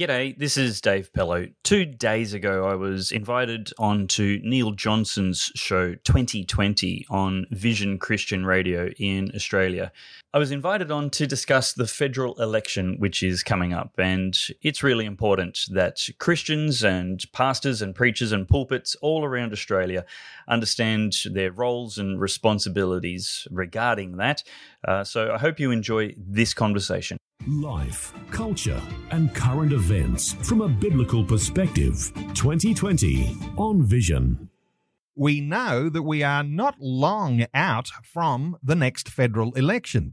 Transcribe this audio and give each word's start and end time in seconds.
G'day, 0.00 0.34
this 0.38 0.56
is 0.56 0.80
Dave 0.80 1.12
Pellowe. 1.12 1.48
Two 1.62 1.84
days 1.84 2.32
ago, 2.32 2.66
I 2.66 2.74
was 2.74 3.12
invited 3.12 3.70
on 3.78 4.06
to 4.06 4.40
Neil 4.42 4.70
Johnson's 4.70 5.52
show 5.54 5.94
2020 5.94 7.04
on 7.10 7.44
Vision 7.50 7.98
Christian 7.98 8.46
Radio 8.46 8.88
in 8.98 9.30
Australia. 9.34 9.92
I 10.32 10.38
was 10.38 10.52
invited 10.52 10.90
on 10.90 11.10
to 11.10 11.26
discuss 11.26 11.74
the 11.74 11.86
federal 11.86 12.40
election, 12.40 12.96
which 12.98 13.22
is 13.22 13.42
coming 13.42 13.74
up, 13.74 13.92
and 13.98 14.34
it's 14.62 14.82
really 14.82 15.04
important 15.04 15.66
that 15.70 16.08
Christians 16.18 16.82
and 16.82 17.22
pastors 17.34 17.82
and 17.82 17.94
preachers 17.94 18.32
and 18.32 18.48
pulpits 18.48 18.94
all 19.02 19.22
around 19.22 19.52
Australia 19.52 20.06
understand 20.48 21.14
their 21.30 21.52
roles 21.52 21.98
and 21.98 22.18
responsibilities 22.18 23.46
regarding 23.50 24.16
that. 24.16 24.44
Uh, 24.82 25.04
so 25.04 25.34
I 25.34 25.36
hope 25.36 25.60
you 25.60 25.70
enjoy 25.70 26.14
this 26.16 26.54
conversation. 26.54 27.18
Life, 27.48 28.12
culture, 28.30 28.80
and 29.12 29.34
current 29.34 29.72
events 29.72 30.34
from 30.46 30.60
a 30.60 30.68
biblical 30.68 31.24
perspective. 31.24 32.12
2020 32.34 33.34
on 33.56 33.82
Vision. 33.82 34.50
We 35.16 35.40
know 35.40 35.88
that 35.88 36.02
we 36.02 36.22
are 36.22 36.42
not 36.42 36.74
long 36.78 37.46
out 37.54 37.88
from 38.04 38.58
the 38.62 38.74
next 38.74 39.08
federal 39.08 39.54
election. 39.54 40.12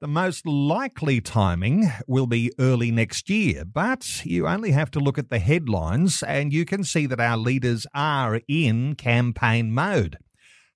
The 0.00 0.06
most 0.06 0.46
likely 0.46 1.22
timing 1.22 1.90
will 2.06 2.26
be 2.26 2.52
early 2.58 2.90
next 2.90 3.30
year, 3.30 3.64
but 3.64 4.26
you 4.26 4.46
only 4.46 4.72
have 4.72 4.90
to 4.90 5.00
look 5.00 5.16
at 5.16 5.30
the 5.30 5.38
headlines 5.38 6.22
and 6.22 6.52
you 6.52 6.66
can 6.66 6.84
see 6.84 7.06
that 7.06 7.20
our 7.20 7.38
leaders 7.38 7.86
are 7.94 8.42
in 8.48 8.96
campaign 8.96 9.72
mode 9.72 10.18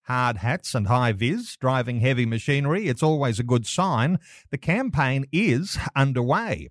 hard 0.08 0.38
hats 0.38 0.74
and 0.74 0.88
high 0.88 1.12
vis, 1.12 1.56
driving 1.56 2.00
heavy 2.00 2.24
machinery. 2.24 2.88
It's 2.88 3.02
always 3.02 3.38
a 3.38 3.44
good 3.44 3.66
sign. 3.66 4.18
The 4.50 4.58
campaign 4.58 5.26
is 5.32 5.78
underway. 5.94 6.70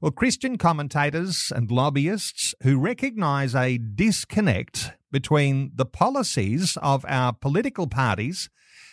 Well, 0.00 0.12
Christian 0.12 0.58
commentators 0.58 1.50
and 1.54 1.70
lobbyists 1.70 2.54
who 2.62 2.78
recognise 2.78 3.54
a 3.54 3.78
disconnect 3.78 4.92
between 5.10 5.72
the 5.74 5.86
policies 5.86 6.76
of 6.82 7.06
our 7.08 7.32
political 7.32 7.86
parties 7.86 8.50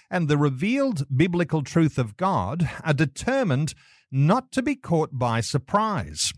and 0.09 0.27
the 0.27 0.38
revealed 0.38 1.05
biblical 1.16 1.61
truth 1.61 1.97
of 1.97 2.16
God 2.16 2.69
are 2.83 2.94
determined 2.94 3.73
not 4.09 4.51
to 4.53 4.61
be 4.61 4.75
caught 4.75 5.17
by 5.17 5.41
surprise. 5.41 6.33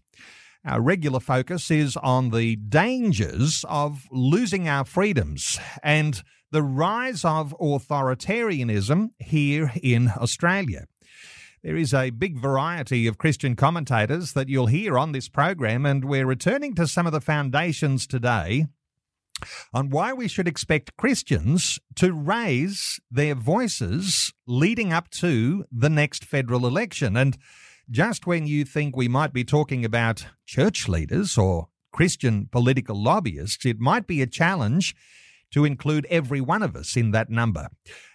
Our 0.66 0.80
regular 0.80 1.20
focus 1.20 1.70
is 1.70 1.98
on 1.98 2.30
the 2.30 2.56
dangers 2.56 3.66
of 3.68 4.08
losing 4.12 4.70
our 4.70 4.86
freedoms 4.86 5.60
and 5.84 6.24
the 6.52 6.64
rise 6.64 7.26
of 7.26 7.54
authoritarianism 7.60 9.10
here 9.20 9.74
in 9.82 10.14
Australia. 10.16 10.86
There 11.64 11.76
is 11.76 11.94
a 11.94 12.12
big 12.12 12.40
variety 12.40 13.08
of 13.08 13.18
Christian 13.18 13.58
commentators 13.58 14.32
that 14.34 14.48
you'll 14.48 14.68
hear 14.68 14.98
on 14.98 15.12
this 15.12 15.28
program, 15.28 15.86
and 15.86 16.06
we're 16.06 16.26
returning 16.26 16.76
to 16.76 16.88
some 16.88 17.06
of 17.06 17.12
the 17.12 17.20
foundations 17.20 18.08
today 18.08 18.68
on 19.74 19.90
why 19.90 20.14
we 20.14 20.30
should 20.30 20.48
expect 20.48 20.96
Christians 20.96 21.78
to 21.96 22.14
raise 22.14 23.02
their 23.12 23.36
voices 23.36 24.32
leading 24.48 24.94
up 24.94 25.10
to 25.10 25.66
the 25.70 25.90
next 25.90 26.24
federal 26.24 26.66
election. 26.66 27.18
And 27.18 27.38
just 27.90 28.26
when 28.26 28.48
you 28.48 28.66
think 28.66 28.96
we 28.96 29.08
might 29.08 29.34
be 29.34 29.44
talking 29.44 29.84
about 29.84 30.26
church 30.46 30.88
leaders 30.88 31.38
or 31.38 31.68
Christian 31.92 32.48
political 32.52 33.02
lobbyists, 33.02 33.66
it 33.66 33.80
might 33.80 34.08
be 34.08 34.22
a 34.22 34.28
challenge 34.28 34.96
to 35.52 35.66
include 35.66 36.08
every 36.10 36.42
one 36.42 36.64
of 36.64 36.76
us 36.76 36.98
in 36.98 37.12
that 37.12 37.30
number. 37.30 37.70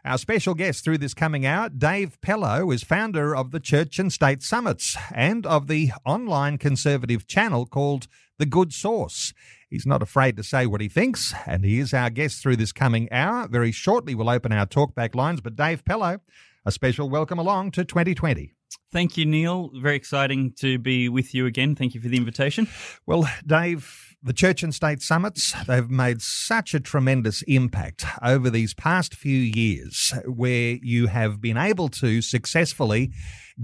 Our 0.05 0.19
special 0.19 0.55
guest 0.55 0.83
through 0.83 0.98
this 0.98 1.14
coming 1.14 1.47
hour, 1.47 1.69
Dave 1.69 2.20
Pellowe, 2.20 2.72
is 2.72 2.83
founder 2.83 3.36
of 3.36 3.52
the 3.52 3.60
Church 3.60 4.00
and 4.00 4.12
State 4.12 4.42
Summits 4.42 4.97
and 5.14 5.47
of 5.47 5.69
the 5.69 5.92
online 6.05 6.58
conservative 6.58 7.28
channel 7.28 7.64
called 7.64 8.08
The 8.38 8.47
Good 8.47 8.72
Sauce. 8.72 9.32
He's 9.70 9.86
not 9.86 10.03
afraid 10.03 10.36
to 10.38 10.42
say 10.42 10.66
what 10.66 10.80
he 10.80 10.88
thinks, 10.88 11.32
and 11.47 11.64
he 11.64 11.78
is 11.78 11.94
our 11.94 12.10
guest 12.10 12.42
through 12.42 12.56
this 12.56 12.72
coming 12.72 13.08
hour. 13.12 13.47
Very 13.47 13.70
shortly, 13.70 14.16
we'll 14.16 14.30
open 14.30 14.50
our 14.50 14.66
talkback 14.66 15.14
lines, 15.14 15.41
but 15.41 15.54
Dave 15.54 15.84
Pellowe, 15.84 16.19
a 16.65 16.72
special 16.72 17.09
welcome 17.09 17.38
along 17.38 17.71
to 17.72 17.84
2020. 17.84 18.54
Thank 18.90 19.16
you, 19.16 19.26
Neil. 19.26 19.70
Very 19.74 19.96
exciting 19.96 20.52
to 20.60 20.78
be 20.78 21.08
with 21.08 21.34
you 21.34 21.46
again. 21.46 21.74
Thank 21.74 21.94
you 21.94 22.00
for 22.00 22.08
the 22.08 22.16
invitation. 22.16 22.68
Well, 23.06 23.28
Dave, 23.46 24.16
the 24.22 24.32
Church 24.32 24.62
and 24.62 24.74
State 24.74 25.02
Summits, 25.02 25.54
they've 25.66 25.90
made 25.90 26.22
such 26.22 26.74
a 26.74 26.80
tremendous 26.80 27.42
impact 27.42 28.04
over 28.22 28.48
these 28.50 28.74
past 28.74 29.14
few 29.14 29.38
years 29.38 30.14
where 30.26 30.78
you 30.82 31.08
have 31.08 31.40
been 31.40 31.58
able 31.58 31.88
to 31.90 32.22
successfully 32.22 33.12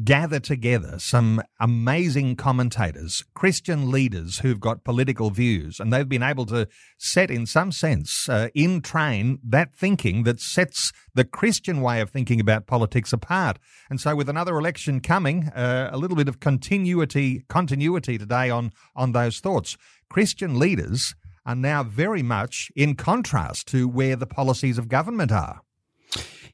gather 0.03 0.41
together 0.41 0.99
some 0.99 1.41
amazing 1.61 2.35
commentators, 2.35 3.23
Christian 3.35 3.91
leaders 3.91 4.39
who've 4.41 4.59
got 4.61 4.83
political 4.83 5.31
views, 5.31 5.79
and 5.79 5.93
they've 5.93 6.09
been 6.09 6.23
able 6.23 6.47
to 6.47 6.67
set, 6.99 7.31
in 7.31 7.47
some 7.47 7.71
sense, 7.71 8.29
uh, 8.29 8.49
in 8.55 8.81
train 8.81 9.39
that 9.45 9.75
thinking 9.75 10.25
that 10.25 10.41
sets 10.41 10.93
the 11.15 11.25
Christian 11.25 11.81
way 11.81 12.01
of 12.01 12.11
thinking 12.11 12.41
about 12.41 12.67
politics 12.67 13.13
apart. 13.13 13.59
And 13.89 14.01
so, 14.01 14.17
with 14.17 14.29
another 14.29 14.59
election 14.59 15.01
coming, 15.01 15.49
uh, 15.49 15.91
a 15.93 15.99
little 15.99 16.17
bit 16.17 16.29
of 16.29 16.41
continuity 16.41 17.45
continuity 17.49 18.19
today 18.19 18.51
on 18.51 18.73
on 18.97 19.13
those 19.13 19.39
thoughts. 19.39 19.77
Christian 20.09 20.59
leaders 20.59 21.15
are 21.47 21.55
now 21.55 21.83
very 21.83 22.23
much 22.23 22.71
in 22.75 22.97
contrast 22.97 23.69
to 23.69 23.87
where 23.89 24.17
the 24.17 24.27
policies 24.27 24.79
of 24.79 24.89
government 24.89 25.31
are. 25.31 25.61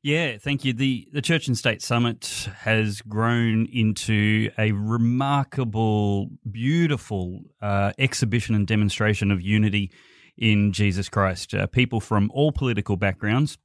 Yeah, 0.03 0.39
thank 0.39 0.65
you. 0.65 0.73
The 0.73 1.09
the 1.13 1.21
Church 1.21 1.47
and 1.47 1.59
State 1.59 1.83
Summit 1.83 2.49
has 2.61 3.03
grown 3.03 3.67
into 3.67 4.51
a 4.57 4.73
remarkable, 4.73 6.31
beautiful 6.51 7.43
uh, 7.61 7.93
exhibition 7.99 8.55
and 8.55 8.67
demonstration 8.67 9.31
of 9.31 9.43
unity 9.43 9.93
in 10.39 10.73
Jesus 10.73 11.11
Christ. 11.11 11.53
Uh, 11.53 11.67
people 11.67 12.01
from 12.01 12.31
all 12.33 12.51
political 12.51 12.97
backgrounds, 12.97 13.59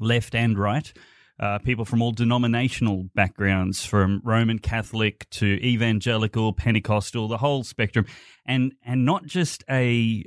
left 0.00 0.34
and 0.34 0.58
right, 0.58 0.92
uh, 1.38 1.58
people 1.60 1.84
from 1.84 2.02
all 2.02 2.10
denominational 2.10 3.08
backgrounds, 3.14 3.84
from 3.86 4.20
Roman 4.24 4.58
Catholic 4.58 5.30
to 5.30 5.46
evangelical, 5.64 6.52
Pentecostal, 6.52 7.28
the 7.28 7.38
whole 7.38 7.62
spectrum, 7.62 8.06
and 8.44 8.72
and 8.84 9.04
not 9.04 9.26
just 9.26 9.62
a 9.70 10.24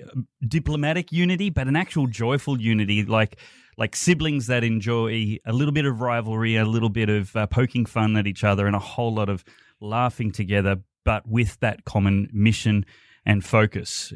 diplomatic 0.48 1.12
unity, 1.12 1.50
but 1.50 1.68
an 1.68 1.76
actual 1.76 2.08
joyful 2.08 2.62
unity, 2.62 3.04
like 3.04 3.38
like 3.80 3.96
siblings 3.96 4.48
that 4.48 4.64
enjoy 4.64 5.38
a 5.46 5.54
little 5.54 5.72
bit 5.72 5.86
of 5.86 6.02
rivalry, 6.02 6.58
a 6.58 6.66
little 6.66 6.90
bit 6.90 7.10
of 7.10 7.34
uh, 7.36 7.48
poking 7.48 7.86
fun 7.86 8.18
at 8.18 8.28
each 8.28 8.44
other, 8.44 8.68
and 8.68 8.76
a 8.76 8.80
whole 8.80 9.14
lot 9.14 9.30
of 9.30 9.46
laughing 9.80 10.32
together, 10.32 10.82
but 11.06 11.26
with 11.26 11.58
that 11.62 11.86
common 11.86 12.30
mission 12.34 12.86
and 13.26 13.46
focus, 13.46 14.12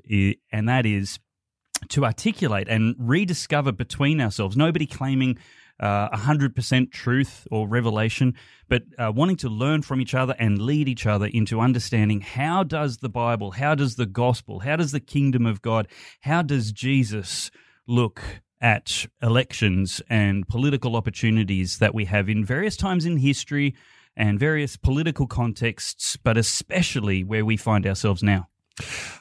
and 0.52 0.68
that 0.68 0.86
is 0.86 1.18
to 1.90 2.04
articulate 2.04 2.68
and 2.68 2.96
rediscover 3.00 3.72
between 3.72 4.20
ourselves. 4.20 4.58
Nobody 4.58 4.86
claiming 4.86 5.38
uh, 5.80 6.10
100% 6.10 6.92
truth 6.92 7.48
or 7.50 7.68
revelation, 7.68 8.36
but 8.68 8.84
uh, 8.98 9.12
wanting 9.16 9.38
to 9.38 9.50
learn 9.50 9.82
from 9.82 10.02
each 10.02 10.14
other 10.14 10.36
and 10.40 10.62
lead 10.62 10.90
each 10.90 11.06
other 11.06 11.28
into 11.28 11.62
understanding 11.62 12.22
how 12.22 12.64
does 12.64 12.98
the 12.98 13.10
Bible, 13.10 13.52
how 13.52 13.76
does 13.76 13.96
the 13.96 14.06
gospel, 14.06 14.60
how 14.60 14.76
does 14.76 14.92
the 14.92 15.00
kingdom 15.00 15.46
of 15.46 15.62
God, 15.62 15.88
how 16.22 16.42
does 16.42 16.72
Jesus 16.72 17.50
look 17.88 18.22
at 18.64 19.06
elections 19.22 20.02
and 20.10 20.48
political 20.48 20.96
opportunities 20.96 21.80
that 21.80 21.94
we 21.94 22.06
have 22.06 22.30
in 22.30 22.46
various 22.46 22.78
times 22.78 23.06
in 23.06 23.18
history 23.18 23.76
and 24.16 24.40
various 24.40 24.78
political 24.78 25.28
contexts, 25.28 26.18
but 26.18 26.38
especially 26.38 27.24
where 27.24 27.44
we 27.44 27.58
find 27.58 27.86
ourselves 27.86 28.24
now. 28.24 28.48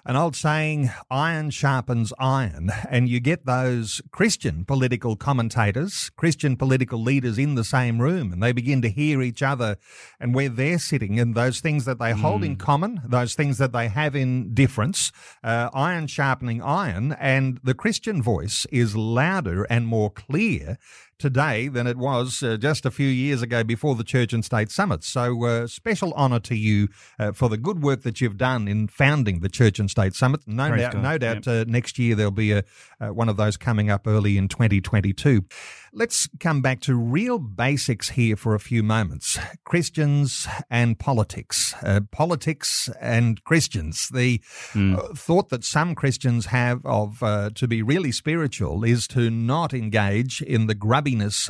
An 0.06 0.16
old 0.16 0.34
saying, 0.34 0.90
iron 1.10 1.50
sharpens 1.50 2.12
iron, 2.18 2.70
and 2.88 3.06
you 3.06 3.20
get 3.20 3.44
those 3.44 4.00
Christian 4.10 4.64
political 4.64 5.14
commentators, 5.14 6.10
Christian 6.16 6.56
political 6.56 7.02
leaders 7.02 7.36
in 7.36 7.54
the 7.54 7.62
same 7.62 8.00
room, 8.00 8.32
and 8.32 8.42
they 8.42 8.52
begin 8.52 8.80
to 8.80 8.88
hear 8.88 9.20
each 9.20 9.42
other 9.42 9.76
and 10.18 10.34
where 10.34 10.48
they're 10.48 10.78
sitting 10.78 11.20
and 11.20 11.34
those 11.34 11.60
things 11.60 11.84
that 11.84 11.98
they 11.98 12.12
mm. 12.12 12.20
hold 12.20 12.44
in 12.44 12.52
hmm. 12.52 12.58
common, 12.58 13.02
those 13.04 13.34
things 13.34 13.58
that 13.58 13.72
they 13.72 13.88
have 13.88 14.16
in 14.16 14.54
difference, 14.54 15.12
uh, 15.44 15.68
iron 15.74 16.06
sharpening 16.06 16.62
iron, 16.62 17.12
and 17.20 17.60
the 17.62 17.74
Christian 17.74 18.22
voice 18.22 18.66
is 18.72 18.96
louder 18.96 19.64
and 19.64 19.86
more 19.86 20.10
clear 20.10 20.78
today 21.22 21.68
than 21.68 21.86
it 21.86 21.96
was 21.96 22.42
uh, 22.42 22.56
just 22.56 22.84
a 22.84 22.90
few 22.90 23.06
years 23.06 23.42
ago 23.42 23.62
before 23.62 23.94
the 23.94 24.02
Church 24.02 24.32
and 24.32 24.44
State 24.44 24.72
Summit. 24.72 25.04
So, 25.04 25.44
uh, 25.44 25.66
special 25.68 26.12
honour 26.14 26.40
to 26.40 26.56
you 26.56 26.88
uh, 27.16 27.30
for 27.30 27.48
the 27.48 27.56
good 27.56 27.80
work 27.80 28.02
that 28.02 28.20
you've 28.20 28.36
done 28.36 28.66
in 28.66 28.88
founding 28.88 29.38
the 29.38 29.48
Church 29.48 29.78
and 29.78 29.88
State 29.88 30.14
Summit. 30.14 30.40
No 30.48 30.68
Praise 30.68 30.82
doubt, 30.82 30.92
God. 30.94 31.02
no 31.02 31.18
doubt, 31.18 31.46
yep. 31.46 31.68
Uh, 31.68 31.70
next 31.70 31.96
year 31.96 32.16
there'll 32.16 32.32
be 32.32 32.50
a, 32.50 32.64
uh, 33.00 33.08
one 33.10 33.28
of 33.28 33.36
those 33.36 33.56
coming 33.56 33.88
up 33.88 34.08
early 34.08 34.36
in 34.36 34.48
2022. 34.48 35.44
Let's 35.94 36.26
come 36.40 36.62
back 36.62 36.80
to 36.80 36.94
real 36.94 37.38
basics 37.38 38.10
here 38.10 38.34
for 38.34 38.54
a 38.54 38.60
few 38.60 38.82
moments. 38.82 39.38
Christians 39.64 40.48
and 40.70 40.98
politics, 40.98 41.74
uh, 41.82 42.00
politics 42.10 42.88
and 42.98 43.44
Christians. 43.44 44.08
The 44.08 44.38
mm. 44.72 45.16
thought 45.16 45.50
that 45.50 45.64
some 45.64 45.94
Christians 45.94 46.46
have 46.46 46.84
of 46.86 47.22
uh, 47.22 47.50
to 47.54 47.68
be 47.68 47.82
really 47.82 48.10
spiritual 48.10 48.84
is 48.84 49.06
to 49.08 49.30
not 49.30 49.74
engage 49.74 50.40
in 50.40 50.66
the 50.66 50.74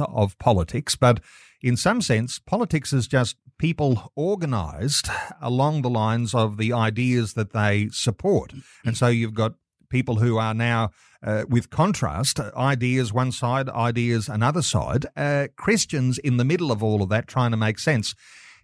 of 0.01 0.39
politics, 0.39 0.97
but 0.97 1.21
in 1.63 1.77
some 1.77 2.01
sense, 2.01 2.39
politics 2.39 2.93
is 2.93 3.07
just 3.07 3.37
people 3.59 4.13
organised 4.17 5.09
along 5.41 5.83
the 5.83 5.91
lines 5.91 6.35
of 6.35 6.57
the 6.57 6.73
ideas 6.73 7.35
that 7.35 7.53
they 7.53 7.89
support. 7.93 8.53
And 8.85 8.97
so 8.97 9.07
you've 9.07 9.35
got 9.35 9.55
people 9.89 10.17
who 10.17 10.39
are 10.39 10.55
now, 10.55 10.91
uh, 11.23 11.45
with 11.49 11.71
contrast, 11.71 12.41
ideas 12.41 13.13
one 13.13 13.31
side, 13.31 13.69
ideas 13.69 14.29
another 14.29 14.63
side, 14.63 15.07
uh, 15.17 15.47
Christians 15.57 16.19
in 16.19 16.39
the 16.39 16.45
middle 16.45 16.73
of 16.73 16.83
all 16.83 17.03
of 17.03 17.11
that 17.11 17.29
trying 17.29 17.53
to 17.53 17.57
make 17.57 17.79
sense. 17.79 18.15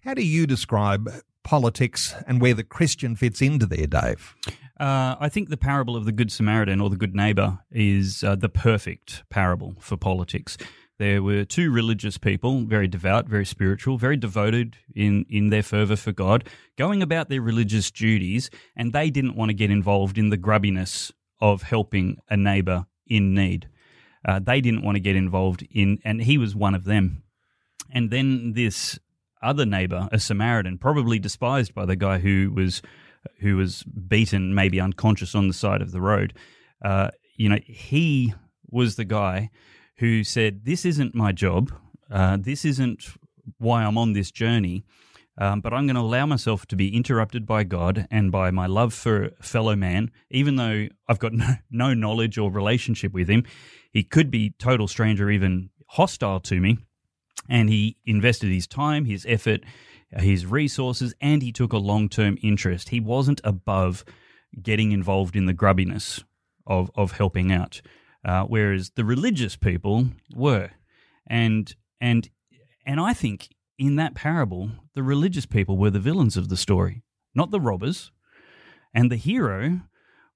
How 0.03 0.13
do 0.13 0.25
you 0.25 0.45
describe 0.45 1.09
politics 1.43 2.13
and 2.27 2.41
where 2.41 2.53
the 2.53 2.63
Christian 2.63 3.15
fits 3.15 3.41
into 3.41 3.65
there, 3.65 3.87
Dave? 3.87 4.35
Uh, 4.79 5.17
I 5.19 5.27
think 5.27 5.49
the 5.49 5.57
parable 5.57 5.97
of 5.97 6.05
the 6.05 6.13
Good 6.13 6.31
Samaritan 6.31 6.79
or 6.79 6.89
the 6.89 6.95
Good 6.95 7.13
Neighbor 7.13 7.59
is 7.69 8.23
uh, 8.23 8.35
the 8.35 8.47
perfect 8.47 9.23
parable 9.29 9.75
for 9.79 9.97
politics. 9.97 10.57
There 10.99 11.21
were 11.21 11.43
two 11.43 11.69
religious 11.71 12.17
people, 12.17 12.61
very 12.61 12.87
devout, 12.87 13.27
very 13.27 13.45
spiritual, 13.45 13.97
very 13.97 14.15
devoted 14.15 14.77
in, 14.95 15.25
in 15.29 15.49
their 15.49 15.63
fervour 15.63 15.97
for 15.97 16.13
God, 16.13 16.47
going 16.77 17.01
about 17.01 17.27
their 17.27 17.41
religious 17.41 17.91
duties, 17.91 18.49
and 18.75 18.93
they 18.93 19.09
didn't 19.09 19.35
want 19.35 19.49
to 19.49 19.53
get 19.53 19.69
involved 19.69 20.17
in 20.17 20.29
the 20.29 20.37
grubbiness 20.37 21.11
of 21.41 21.63
helping 21.63 22.17
a 22.29 22.37
neighbour 22.37 22.85
in 23.05 23.33
need. 23.33 23.67
Uh, 24.25 24.39
they 24.39 24.61
didn't 24.61 24.83
want 24.83 24.95
to 24.95 25.01
get 25.01 25.15
involved 25.15 25.65
in, 25.71 25.99
and 26.05 26.21
he 26.21 26.37
was 26.37 26.55
one 26.55 26.75
of 26.75 26.85
them. 26.85 27.23
And 27.89 28.11
then 28.11 28.53
this 28.53 28.99
other 29.41 29.65
neighbor, 29.65 30.07
a 30.11 30.19
Samaritan, 30.19 30.77
probably 30.77 31.19
despised 31.19 31.73
by 31.73 31.85
the 31.85 31.95
guy 31.95 32.19
who 32.19 32.51
was 32.53 32.81
who 33.39 33.57
was 33.57 33.83
beaten, 33.83 34.53
maybe 34.53 34.79
unconscious 34.79 35.35
on 35.35 35.47
the 35.47 35.53
side 35.53 35.81
of 35.81 35.91
the 35.91 36.01
road. 36.01 36.33
Uh, 36.83 37.09
you 37.35 37.49
know, 37.49 37.59
he 37.65 38.33
was 38.69 38.95
the 38.95 39.05
guy 39.05 39.49
who 39.97 40.23
said, 40.23 40.65
"This 40.65 40.85
isn't 40.85 41.15
my 41.15 41.31
job. 41.31 41.71
Uh, 42.09 42.37
this 42.39 42.65
isn't 42.65 43.05
why 43.57 43.83
I'm 43.83 43.97
on 43.97 44.13
this 44.13 44.31
journey." 44.31 44.83
Um, 45.37 45.61
but 45.61 45.73
I'm 45.73 45.85
going 45.85 45.95
to 45.95 46.01
allow 46.01 46.25
myself 46.25 46.65
to 46.65 46.75
be 46.75 46.93
interrupted 46.93 47.45
by 47.45 47.63
God 47.63 48.07
and 48.11 48.29
by 48.29 48.51
my 48.51 48.67
love 48.67 48.93
for 48.93 49.29
fellow 49.41 49.73
man, 49.73 50.11
even 50.29 50.57
though 50.57 50.87
I've 51.07 51.19
got 51.19 51.31
no, 51.33 51.55
no 51.71 51.93
knowledge 51.93 52.37
or 52.37 52.51
relationship 52.51 53.13
with 53.13 53.29
him. 53.29 53.45
He 53.91 54.03
could 54.03 54.29
be 54.29 54.53
total 54.59 54.89
stranger, 54.89 55.29
even 55.29 55.69
hostile 55.87 56.41
to 56.41 56.59
me 56.59 56.79
and 57.49 57.69
he 57.69 57.97
invested 58.05 58.51
his 58.51 58.67
time, 58.67 59.05
his 59.05 59.25
effort, 59.27 59.61
his 60.11 60.45
resources, 60.45 61.13
and 61.21 61.41
he 61.41 61.51
took 61.51 61.73
a 61.73 61.77
long 61.77 62.09
term 62.09 62.37
interest. 62.41 62.89
He 62.89 62.99
wasn't 62.99 63.41
above 63.43 64.03
getting 64.61 64.91
involved 64.91 65.35
in 65.35 65.45
the 65.45 65.53
grubbiness 65.53 66.23
of, 66.65 66.89
of 66.95 67.13
helping 67.13 67.51
out, 67.51 67.81
uh, 68.25 68.43
whereas 68.43 68.91
the 68.95 69.05
religious 69.05 69.55
people 69.55 70.07
were. 70.35 70.71
And, 71.27 71.73
and, 72.01 72.29
and 72.85 72.99
I 72.99 73.13
think 73.13 73.49
in 73.77 73.95
that 73.97 74.15
parable, 74.15 74.71
the 74.95 75.03
religious 75.03 75.45
people 75.45 75.77
were 75.77 75.91
the 75.91 75.99
villains 75.99 76.35
of 76.35 76.49
the 76.49 76.57
story, 76.57 77.03
not 77.35 77.51
the 77.51 77.61
robbers. 77.61 78.11
And 78.93 79.11
the 79.11 79.15
hero 79.15 79.81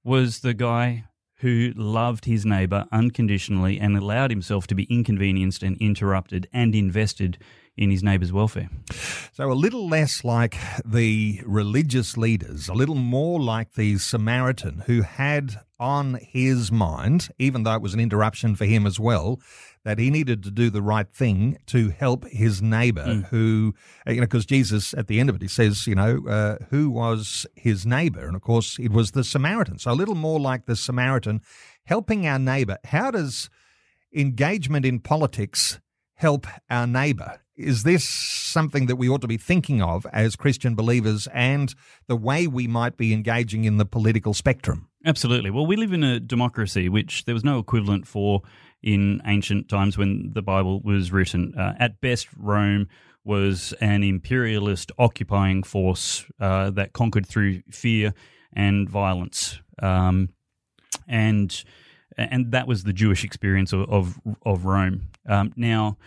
was 0.03 0.39
the 0.39 0.53
guy 0.53 1.05
who 1.37 1.73
loved 1.75 2.25
his 2.25 2.45
neighbour 2.45 2.85
unconditionally 2.91 3.79
and 3.79 3.97
allowed 3.97 4.31
himself 4.31 4.67
to 4.67 4.75
be 4.75 4.83
inconvenienced 4.83 5.63
and 5.63 5.75
interrupted 5.77 6.47
and 6.53 6.73
invested 6.73 7.37
in 7.75 7.89
his 7.89 8.03
neighbour's 8.03 8.31
welfare. 8.31 8.69
So, 9.33 9.51
a 9.51 9.53
little 9.53 9.87
less 9.87 10.23
like 10.23 10.57
the 10.85 11.41
religious 11.45 12.17
leaders, 12.17 12.69
a 12.69 12.73
little 12.73 12.95
more 12.95 13.39
like 13.39 13.73
the 13.73 13.97
Samaritan 13.97 14.83
who 14.85 15.01
had 15.01 15.59
on 15.79 16.19
his 16.21 16.71
mind, 16.71 17.29
even 17.39 17.63
though 17.63 17.73
it 17.73 17.81
was 17.81 17.93
an 17.93 17.99
interruption 17.99 18.55
for 18.55 18.65
him 18.65 18.85
as 18.85 18.99
well, 18.99 19.39
that 19.83 19.99
he 19.99 20.09
needed 20.09 20.43
to 20.43 20.51
do 20.51 20.69
the 20.69 20.81
right 20.81 21.09
thing 21.09 21.57
to 21.65 21.89
help 21.89 22.25
his 22.29 22.61
neighbor 22.61 23.05
mm. 23.05 23.25
who, 23.25 23.73
you 24.07 24.15
know, 24.15 24.21
because 24.21 24.45
Jesus 24.45 24.93
at 24.93 25.07
the 25.07 25.19
end 25.19 25.29
of 25.29 25.35
it, 25.35 25.41
he 25.41 25.47
says, 25.47 25.85
you 25.87 25.95
know, 25.95 26.23
uh, 26.27 26.57
who 26.69 26.89
was 26.89 27.45
his 27.55 27.85
neighbor? 27.85 28.25
And 28.25 28.35
of 28.35 28.41
course, 28.41 28.79
it 28.79 28.91
was 28.91 29.11
the 29.11 29.23
Samaritan. 29.23 29.79
So 29.79 29.91
a 29.91 29.93
little 29.93 30.15
more 30.15 30.39
like 30.39 30.67
the 30.67 30.75
Samaritan 30.75 31.41
helping 31.85 32.25
our 32.25 32.39
neighbor. 32.39 32.77
How 32.85 33.11
does 33.11 33.49
engagement 34.15 34.85
in 34.85 34.99
politics 34.99 35.81
help 36.15 36.47
our 36.69 36.87
neighbor? 36.87 37.39
Is 37.55 37.83
this 37.83 38.03
something 38.03 38.87
that 38.87 38.95
we 38.95 39.07
ought 39.07 39.21
to 39.21 39.27
be 39.27 39.37
thinking 39.37 39.81
of 39.81 40.07
as 40.11 40.35
Christian 40.35 40.73
believers 40.73 41.27
and 41.33 41.73
the 42.07 42.15
way 42.15 42.47
we 42.47 42.67
might 42.67 42.97
be 42.97 43.13
engaging 43.13 43.65
in 43.65 43.77
the 43.77 43.85
political 43.85 44.33
spectrum? 44.33 44.89
Absolutely. 45.05 45.51
Well, 45.51 45.65
we 45.65 45.75
live 45.75 45.93
in 45.93 46.03
a 46.03 46.19
democracy 46.19 46.89
which 46.89 47.25
there 47.25 47.35
was 47.35 47.43
no 47.43 47.59
equivalent 47.59 48.07
for 48.07 48.41
in 48.81 49.21
ancient 49.25 49.69
times 49.69 49.97
when 49.97 50.31
the 50.33 50.41
Bible 50.41 50.81
was 50.81 51.11
written. 51.11 51.53
Uh, 51.57 51.73
at 51.79 52.01
best, 52.01 52.27
Rome 52.37 52.87
was 53.23 53.73
an 53.79 54.03
imperialist 54.03 54.91
occupying 54.97 55.63
force 55.63 56.25
uh, 56.39 56.69
that 56.71 56.93
conquered 56.93 57.25
through 57.25 57.61
fear 57.69 58.13
and 58.53 58.89
violence, 58.89 59.59
um, 59.81 60.29
and 61.07 61.63
and 62.17 62.51
that 62.51 62.67
was 62.67 62.83
the 62.83 62.93
Jewish 62.93 63.23
experience 63.23 63.73
of 63.73 63.89
of, 63.89 64.19
of 64.45 64.65
Rome. 64.65 65.09
Um, 65.27 65.53
now, 65.55 65.97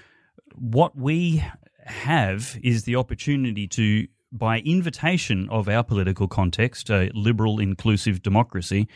what 0.57 0.97
we 0.97 1.45
have 1.85 2.59
is 2.63 2.85
the 2.85 2.97
opportunity 2.97 3.67
to 3.69 4.09
by 4.33 4.59
invitation 4.61 5.49
of 5.51 5.69
our 5.69 5.85
political 5.85 6.29
context, 6.29 6.91
a 6.91 7.11
liberal, 7.15 7.61
inclusive 7.61 8.23
democracy, 8.23 8.89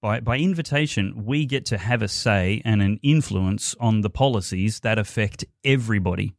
by, 0.00 0.20
by 0.20 0.38
invitation, 0.38 1.24
we 1.24 1.44
get 1.44 1.66
to 1.66 1.78
have 1.78 2.02
a 2.02 2.08
say 2.08 2.62
and 2.64 2.80
an 2.80 3.00
influence 3.02 3.74
on 3.80 4.00
the 4.00 4.10
policies 4.10 4.80
that 4.80 4.98
affect 4.98 5.44
everybody. 5.64 6.34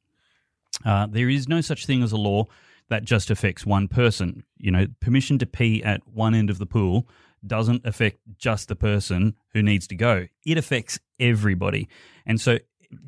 Uh, 0.85 1.07
there 1.07 1.29
is 1.29 1.47
no 1.47 1.61
such 1.61 1.85
thing 1.85 2.01
as 2.01 2.11
a 2.11 2.17
law 2.17 2.45
that 2.89 3.03
just 3.03 3.29
affects 3.29 3.65
one 3.65 3.87
person. 3.87 4.43
You 4.57 4.71
know, 4.71 4.87
permission 5.01 5.37
to 5.39 5.45
pee 5.45 5.83
at 5.83 6.07
one 6.07 6.33
end 6.33 6.49
of 6.49 6.57
the 6.57 6.65
pool 6.65 7.07
doesn't 7.45 7.85
affect 7.85 8.19
just 8.37 8.67
the 8.67 8.75
person 8.75 9.35
who 9.53 9.61
needs 9.61 9.87
to 9.87 9.95
go, 9.95 10.27
it 10.45 10.57
affects 10.57 10.99
everybody. 11.19 11.87
And 12.25 12.39
so, 12.39 12.59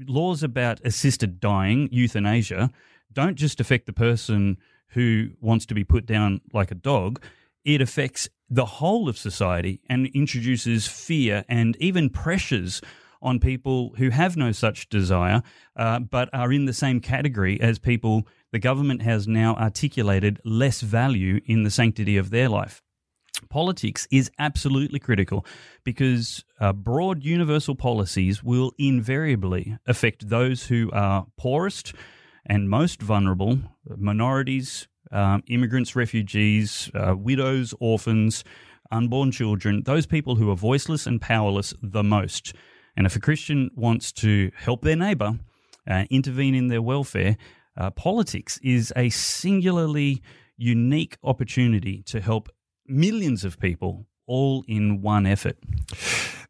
laws 0.08 0.44
about 0.44 0.80
assisted 0.86 1.40
dying, 1.40 1.90
euthanasia, 1.92 2.72
don't 3.12 3.36
just 3.36 3.60
affect 3.60 3.86
the 3.86 3.94
person 3.94 4.58
who 4.90 5.30
wants 5.40 5.66
to 5.66 5.74
be 5.74 5.84
put 5.84 6.06
down 6.06 6.42
like 6.54 6.72
a 6.72 6.76
dog, 6.76 7.22
it 7.64 7.82
affects 7.82 8.30
the 8.50 8.66
whole 8.66 9.08
of 9.08 9.18
society 9.18 9.80
and 9.90 10.08
introduces 10.08 10.88
fear 10.88 11.46
and 11.48 11.78
even 11.78 12.10
pressures 12.10 12.82
on 13.22 13.40
people 13.40 13.94
who 13.98 14.10
have 14.10 14.36
no 14.36 14.52
such 14.52 14.90
desire, 14.90 15.44
uh, 15.76 16.00
but 16.00 16.30
are 16.34 16.52
in 16.52 16.66
the 16.66 16.74
same 16.74 17.00
category 17.00 17.62
as 17.62 17.78
people 17.80 18.28
the 18.52 18.60
government 18.60 19.02
has 19.02 19.28
now 19.28 19.56
articulated 19.56 20.42
less 20.44 20.82
value 20.82 21.40
in 21.46 21.64
the 21.64 21.72
sanctity 21.72 22.18
of 22.18 22.32
their 22.32 22.50
life. 22.50 22.82
Politics 23.50 24.08
is 24.12 24.32
absolutely 24.40 25.00
critical 25.00 25.46
because 25.84 26.44
uh, 26.60 26.74
broad 26.74 27.24
universal 27.24 27.76
policies 27.76 28.44
will 28.44 28.72
invariably 28.78 29.78
affect 29.88 30.30
those 30.30 30.68
who 30.68 30.90
are 30.92 31.28
poorest 31.38 31.94
and 32.46 32.70
most 32.70 33.02
vulnerable, 33.02 33.60
minorities, 33.98 34.88
um, 35.12 35.44
immigrants, 35.48 35.96
refugees, 35.96 36.90
uh, 36.96 37.16
widows, 37.18 37.74
orphans, 37.80 38.44
unborn 38.92 39.32
children, 39.32 39.84
those 39.84 40.06
people 40.06 40.36
who 40.36 40.50
are 40.50 40.56
voiceless 40.56 41.06
and 41.06 41.22
powerless 41.22 41.74
the 41.82 42.04
most. 42.04 42.54
And 42.96 43.06
if 43.06 43.16
a 43.16 43.20
Christian 43.20 43.70
wants 43.76 44.12
to 44.14 44.52
help 44.56 44.82
their 44.82 44.96
neighbor, 44.96 45.40
uh, 45.90 46.06
intervene 46.10 46.56
in 46.56 46.68
their 46.68 46.82
welfare, 46.82 47.38
uh, 47.78 47.90
politics 47.92 48.60
is 48.62 48.92
a 48.96 49.10
singularly 49.10 50.22
unique 50.58 51.18
opportunity 51.24 52.04
to 52.04 52.20
help 52.20 52.50
millions 52.92 53.44
of 53.44 53.60
people 53.60 54.06
all 54.28 54.64
in 54.68 55.02
one 55.02 55.26
effort. 55.26 55.58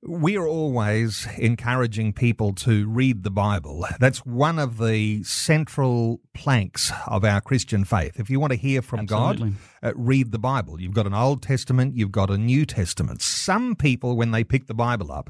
We're 0.04 0.48
always 0.48 1.28
encouraging 1.38 2.14
people 2.14 2.54
to 2.56 2.90
read 2.90 3.24
the 3.24 3.30
Bible. 3.30 3.86
That's 4.00 4.26
one 4.26 4.58
of 4.58 4.80
the 4.80 5.24
central 5.24 6.22
planks 6.34 6.92
of 7.06 7.24
our 7.24 7.40
Christian 7.40 7.86
faith. 7.86 8.20
If 8.20 8.30
you 8.30 8.40
want 8.40 8.52
to 8.52 8.58
hear 8.58 8.82
from 8.82 9.02
Absolutely. 9.02 9.52
God, 9.52 9.90
uh, 9.90 9.94
read 9.96 10.32
the 10.32 10.40
Bible. 10.40 10.82
You've 10.82 10.94
got 10.94 11.06
an 11.06 11.14
Old 11.14 11.44
Testament, 11.44 11.96
you've 11.96 12.12
got 12.12 12.32
a 12.32 12.38
New 12.38 12.66
Testament. 12.66 13.22
Some 13.22 13.76
people, 13.76 14.18
when 14.18 14.32
they 14.32 14.44
pick 14.44 14.66
the 14.66 14.74
Bible 14.74 15.12
up, 15.12 15.30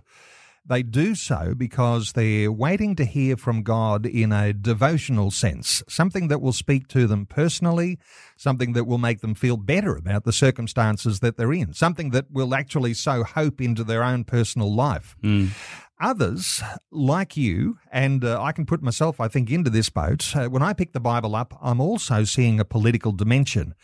they 0.65 0.83
do 0.83 1.15
so 1.15 1.53
because 1.55 2.13
they're 2.13 2.51
waiting 2.51 2.95
to 2.95 3.05
hear 3.05 3.35
from 3.35 3.63
God 3.63 4.05
in 4.05 4.31
a 4.31 4.53
devotional 4.53 5.31
sense, 5.31 5.83
something 5.89 6.27
that 6.27 6.41
will 6.41 6.53
speak 6.53 6.87
to 6.89 7.07
them 7.07 7.25
personally, 7.25 7.97
something 8.37 8.73
that 8.73 8.85
will 8.85 8.97
make 8.97 9.21
them 9.21 9.35
feel 9.35 9.57
better 9.57 9.95
about 9.95 10.23
the 10.23 10.33
circumstances 10.33 11.19
that 11.19 11.37
they're 11.37 11.53
in, 11.53 11.73
something 11.73 12.11
that 12.11 12.31
will 12.31 12.53
actually 12.53 12.93
sow 12.93 13.23
hope 13.23 13.59
into 13.59 13.83
their 13.83 14.03
own 14.03 14.23
personal 14.23 14.73
life. 14.73 15.15
Mm. 15.23 15.49
Others, 15.99 16.63
like 16.91 17.37
you, 17.37 17.77
and 17.91 18.25
uh, 18.25 18.41
I 18.41 18.51
can 18.53 18.65
put 18.65 18.81
myself, 18.81 19.19
I 19.19 19.27
think, 19.27 19.51
into 19.51 19.69
this 19.69 19.89
boat, 19.89 20.35
uh, 20.35 20.47
when 20.47 20.63
I 20.63 20.73
pick 20.73 20.93
the 20.93 20.99
Bible 20.99 21.35
up, 21.35 21.53
I'm 21.61 21.79
also 21.79 22.23
seeing 22.23 22.59
a 22.59 22.65
political 22.65 23.11
dimension. 23.11 23.75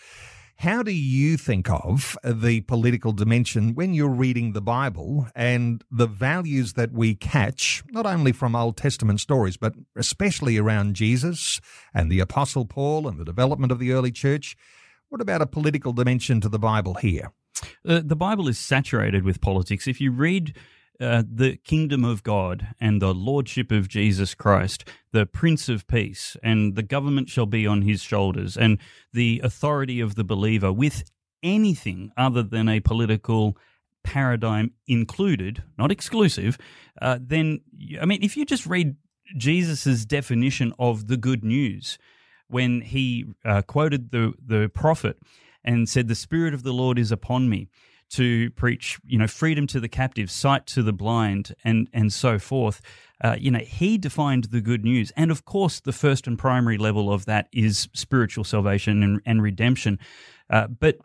How 0.61 0.81
do 0.81 0.91
you 0.91 1.37
think 1.37 1.69
of 1.69 2.17
the 2.23 2.61
political 2.61 3.11
dimension 3.11 3.75
when 3.75 3.93
you're 3.93 4.09
reading 4.09 4.53
the 4.53 4.61
Bible 4.61 5.27
and 5.35 5.83
the 5.91 6.07
values 6.07 6.73
that 6.73 6.91
we 6.91 7.13
catch, 7.13 7.83
not 7.91 8.07
only 8.07 8.31
from 8.31 8.55
Old 8.55 8.75
Testament 8.75 9.19
stories, 9.19 9.55
but 9.55 9.75
especially 9.95 10.57
around 10.57 10.95
Jesus 10.95 11.61
and 11.93 12.11
the 12.11 12.19
Apostle 12.19 12.65
Paul 12.65 13.07
and 13.07 13.19
the 13.19 13.25
development 13.25 13.71
of 13.71 13.77
the 13.77 13.91
early 13.91 14.11
church? 14.11 14.57
What 15.09 15.21
about 15.21 15.43
a 15.43 15.45
political 15.45 15.93
dimension 15.93 16.41
to 16.41 16.49
the 16.49 16.57
Bible 16.57 16.95
here? 16.95 17.31
Uh, 17.87 18.01
the 18.03 18.15
Bible 18.15 18.47
is 18.47 18.57
saturated 18.57 19.23
with 19.23 19.41
politics. 19.41 19.87
If 19.87 20.01
you 20.01 20.11
read 20.11 20.55
uh, 20.99 21.23
the 21.29 21.57
kingdom 21.57 22.03
of 22.03 22.23
God 22.23 22.67
and 22.79 23.01
the 23.01 23.13
lordship 23.13 23.71
of 23.71 23.87
Jesus 23.87 24.33
Christ, 24.33 24.87
the 25.11 25.25
Prince 25.25 25.69
of 25.69 25.87
Peace, 25.87 26.35
and 26.41 26.75
the 26.75 26.83
government 26.83 27.29
shall 27.29 27.45
be 27.45 27.67
on 27.67 27.83
his 27.83 28.01
shoulders, 28.01 28.57
and 28.57 28.79
the 29.13 29.41
authority 29.43 29.99
of 29.99 30.15
the 30.15 30.23
believer 30.23 30.71
with 30.73 31.09
anything 31.43 32.11
other 32.17 32.43
than 32.43 32.67
a 32.67 32.79
political 32.79 33.57
paradigm 34.03 34.71
included, 34.87 35.63
not 35.77 35.91
exclusive, 35.91 36.57
uh, 37.01 37.19
then, 37.21 37.61
I 38.01 38.05
mean, 38.05 38.23
if 38.23 38.37
you 38.37 38.45
just 38.45 38.65
read 38.65 38.95
Jesus' 39.35 40.05
definition 40.05 40.73
of 40.79 41.07
the 41.07 41.17
good 41.17 41.43
news, 41.43 41.97
when 42.47 42.81
he 42.81 43.25
uh, 43.43 43.61
quoted 43.61 44.11
the, 44.11 44.33
the 44.43 44.69
prophet 44.73 45.17
and 45.63 45.89
said, 45.89 46.07
The 46.07 46.15
Spirit 46.15 46.53
of 46.53 46.63
the 46.63 46.73
Lord 46.73 46.97
is 46.97 47.11
upon 47.11 47.49
me 47.49 47.67
to 48.09 48.49
preach, 48.51 48.99
you 49.05 49.17
know, 49.17 49.27
freedom 49.27 49.67
to 49.67 49.79
the 49.79 49.89
captive, 49.89 50.31
sight 50.31 50.65
to 50.67 50.83
the 50.83 50.93
blind, 50.93 51.53
and 51.63 51.89
and 51.93 52.11
so 52.11 52.39
forth. 52.39 52.81
Uh, 53.23 53.35
you 53.39 53.49
know, 53.49 53.59
he 53.59 53.97
defined 53.97 54.45
the 54.45 54.61
good 54.61 54.83
news, 54.83 55.11
and 55.17 55.31
of 55.31 55.45
course, 55.45 55.79
the 55.79 55.91
first 55.91 56.27
and 56.27 56.37
primary 56.37 56.77
level 56.77 57.11
of 57.11 57.25
that 57.25 57.47
is 57.51 57.89
spiritual 57.93 58.43
salvation 58.43 59.03
and, 59.03 59.21
and 59.25 59.41
redemption. 59.41 59.99
Uh, 60.49 60.67
but 60.67 60.97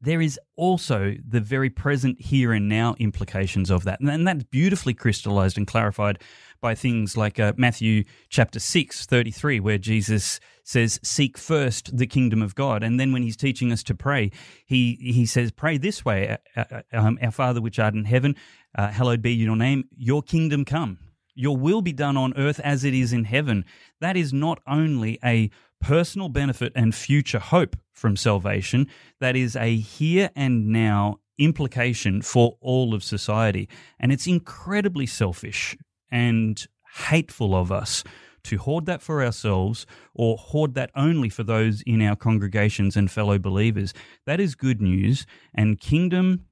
there 0.00 0.20
is 0.20 0.38
also 0.56 1.14
the 1.26 1.40
very 1.40 1.70
present 1.70 2.20
here 2.20 2.52
and 2.52 2.68
now 2.68 2.94
implications 2.98 3.70
of 3.70 3.84
that. 3.84 4.00
And 4.00 4.26
that's 4.26 4.44
beautifully 4.44 4.94
crystallized 4.94 5.56
and 5.56 5.66
clarified 5.66 6.20
by 6.60 6.74
things 6.74 7.16
like 7.16 7.38
uh, 7.38 7.52
Matthew 7.56 8.04
chapter 8.28 8.58
6, 8.58 9.06
33, 9.06 9.60
where 9.60 9.78
Jesus 9.78 10.40
says, 10.64 11.00
Seek 11.02 11.38
first 11.38 11.96
the 11.96 12.06
kingdom 12.06 12.42
of 12.42 12.54
God. 12.54 12.82
And 12.82 12.98
then 12.98 13.12
when 13.12 13.22
he's 13.22 13.36
teaching 13.36 13.72
us 13.72 13.82
to 13.84 13.94
pray, 13.94 14.30
he, 14.66 14.98
he 15.00 15.24
says, 15.24 15.50
Pray 15.50 15.78
this 15.78 16.04
way 16.04 16.36
uh, 16.56 16.64
uh, 16.70 16.82
um, 16.92 17.18
Our 17.22 17.30
Father 17.30 17.60
which 17.60 17.78
art 17.78 17.94
in 17.94 18.04
heaven, 18.04 18.36
uh, 18.76 18.88
hallowed 18.88 19.22
be 19.22 19.32
your 19.32 19.56
name, 19.56 19.84
your 19.96 20.22
kingdom 20.22 20.64
come. 20.64 20.98
Your 21.34 21.56
will 21.56 21.82
be 21.82 21.92
done 21.92 22.16
on 22.16 22.36
earth 22.36 22.58
as 22.60 22.82
it 22.82 22.94
is 22.94 23.12
in 23.12 23.22
heaven. 23.22 23.64
That 24.00 24.16
is 24.16 24.32
not 24.32 24.58
only 24.66 25.20
a 25.24 25.50
personal 25.80 26.28
benefit 26.28 26.72
and 26.74 26.94
future 26.94 27.38
hope 27.38 27.76
from 27.92 28.16
salvation, 28.16 28.88
that 29.20 29.36
is 29.36 29.56
a 29.56 29.76
here 29.76 30.30
and 30.36 30.68
now 30.68 31.20
implication 31.38 32.22
for 32.22 32.56
all 32.60 32.94
of 32.94 33.02
society. 33.04 33.68
And 33.98 34.12
it's 34.12 34.26
incredibly 34.26 35.06
selfish 35.06 35.76
and 36.10 36.66
hateful 37.08 37.54
of 37.54 37.70
us 37.70 38.02
to 38.44 38.56
hoard 38.58 38.86
that 38.86 39.02
for 39.02 39.22
ourselves 39.22 39.86
or 40.14 40.36
hoard 40.36 40.74
that 40.74 40.90
only 40.94 41.28
for 41.28 41.42
those 41.42 41.82
in 41.82 42.00
our 42.02 42.16
congregations 42.16 42.96
and 42.96 43.10
fellow 43.10 43.38
believers. 43.38 43.92
That 44.26 44.40
is 44.40 44.54
good 44.54 44.80
news 44.80 45.26
and 45.54 45.80
kingdom 45.80 46.46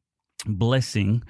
blessing 0.47 1.23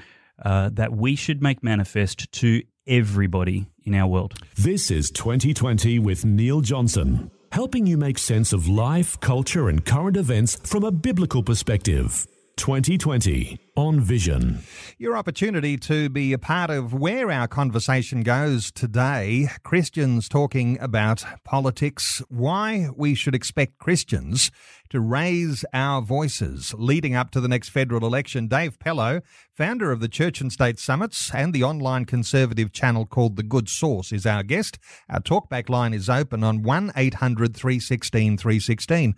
uh, 0.44 0.70
that 0.72 0.92
we 0.92 1.16
should 1.16 1.42
make 1.42 1.62
manifest 1.62 2.30
to 2.32 2.62
everybody 2.86 3.66
in 3.84 3.94
our 3.94 4.06
world. 4.06 4.34
This 4.56 4.90
is 4.90 5.10
2020 5.10 5.98
with 5.98 6.24
Neil 6.24 6.60
Johnson, 6.60 7.30
helping 7.56 7.86
you 7.86 7.96
make 7.96 8.18
sense 8.18 8.52
of 8.52 8.68
life, 8.68 9.18
culture, 9.20 9.70
and 9.70 9.82
current 9.82 10.14
events 10.18 10.58
from 10.62 10.84
a 10.84 10.90
biblical 10.90 11.42
perspective. 11.42 12.26
2020 12.56 13.65
on 13.76 14.00
Vision. 14.00 14.60
Your 14.98 15.16
opportunity 15.16 15.76
to 15.78 16.08
be 16.08 16.32
a 16.32 16.38
part 16.38 16.70
of 16.70 16.94
where 16.94 17.30
our 17.30 17.46
conversation 17.46 18.22
goes 18.22 18.72
today. 18.72 19.48
Christians 19.62 20.28
talking 20.28 20.78
about 20.80 21.24
politics, 21.44 22.22
why 22.28 22.88
we 22.96 23.14
should 23.14 23.34
expect 23.34 23.78
Christians 23.78 24.50
to 24.90 25.00
raise 25.00 25.64
our 25.72 26.00
voices 26.00 26.74
leading 26.78 27.14
up 27.14 27.30
to 27.32 27.40
the 27.40 27.48
next 27.48 27.70
federal 27.70 28.06
election. 28.06 28.48
Dave 28.48 28.78
Pellowe, 28.78 29.20
founder 29.52 29.90
of 29.90 30.00
the 30.00 30.08
Church 30.08 30.40
and 30.40 30.52
State 30.52 30.78
Summits 30.78 31.30
and 31.34 31.52
the 31.52 31.64
online 31.64 32.04
conservative 32.04 32.72
channel 32.72 33.06
called 33.06 33.36
The 33.36 33.42
Good 33.42 33.68
Sauce, 33.68 34.12
is 34.12 34.26
our 34.26 34.42
guest. 34.42 34.78
Our 35.08 35.20
talkback 35.20 35.68
line 35.68 35.92
is 35.92 36.08
open 36.08 36.44
on 36.44 36.62
1 36.62 36.92
800 36.96 37.56
316 37.56 38.38
316. 38.38 39.14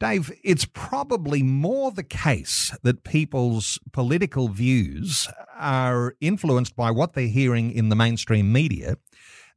Dave, 0.00 0.32
it's 0.42 0.66
probably 0.66 1.42
more 1.42 1.90
the 1.90 2.02
case 2.02 2.76
that 2.82 3.04
people's 3.04 3.78
political 3.94 4.48
views 4.48 5.28
are 5.56 6.16
influenced 6.20 6.74
by 6.76 6.90
what 6.90 7.14
they're 7.14 7.28
hearing 7.28 7.70
in 7.70 7.88
the 7.88 7.96
mainstream 7.96 8.52
media 8.52 8.96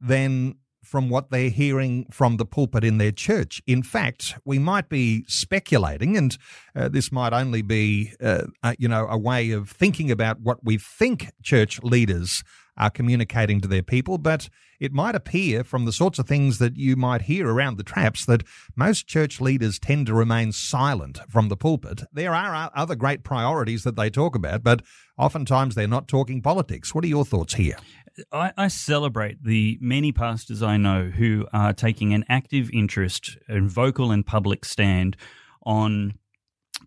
than 0.00 0.54
from 0.84 1.10
what 1.10 1.30
they're 1.30 1.50
hearing 1.50 2.06
from 2.10 2.36
the 2.36 2.46
pulpit 2.46 2.84
in 2.84 2.98
their 2.98 3.10
church. 3.10 3.60
In 3.66 3.82
fact, 3.82 4.36
we 4.44 4.58
might 4.58 4.88
be 4.88 5.24
speculating, 5.26 6.16
and 6.16 6.38
uh, 6.74 6.88
this 6.88 7.12
might 7.12 7.32
only 7.32 7.62
be, 7.62 8.12
uh, 8.22 8.44
uh, 8.62 8.74
you 8.78 8.88
know, 8.88 9.06
a 9.10 9.18
way 9.18 9.50
of 9.50 9.68
thinking 9.70 10.10
about 10.10 10.40
what 10.40 10.64
we 10.64 10.78
think 10.78 11.30
church 11.42 11.82
leaders 11.82 12.42
are 12.78 12.90
communicating 12.90 13.60
to 13.60 13.68
their 13.68 13.82
people, 13.82 14.16
but 14.16 14.48
it 14.80 14.92
might 14.92 15.14
appear 15.14 15.64
from 15.64 15.84
the 15.84 15.92
sorts 15.92 16.18
of 16.18 16.26
things 16.26 16.58
that 16.58 16.76
you 16.76 16.96
might 16.96 17.22
hear 17.22 17.48
around 17.48 17.76
the 17.76 17.82
traps 17.82 18.24
that 18.26 18.44
most 18.76 19.06
church 19.06 19.40
leaders 19.40 19.78
tend 19.78 20.06
to 20.06 20.14
remain 20.14 20.52
silent 20.52 21.18
from 21.28 21.48
the 21.48 21.56
pulpit. 21.56 22.04
There 22.12 22.34
are 22.34 22.54
uh, 22.54 22.70
other 22.74 22.94
great 22.94 23.24
priorities 23.24 23.82
that 23.84 23.96
they 23.96 24.08
talk 24.08 24.36
about, 24.36 24.62
but 24.62 24.82
oftentimes 25.18 25.74
they're 25.74 25.88
not 25.88 26.08
talking 26.08 26.40
politics. 26.40 26.94
What 26.94 27.04
are 27.04 27.08
your 27.08 27.24
thoughts 27.24 27.54
here? 27.54 27.76
I, 28.32 28.52
I, 28.56 28.68
celebrate 28.68 29.44
the 29.44 29.78
many 29.80 30.10
pastors 30.10 30.60
I 30.60 30.76
know 30.76 31.04
who 31.04 31.46
are 31.52 31.72
taking 31.72 32.12
an 32.14 32.24
active 32.28 32.68
interest 32.72 33.38
and 33.46 33.70
vocal 33.70 34.10
and 34.10 34.26
public 34.26 34.64
stand 34.64 35.16
on 35.64 36.18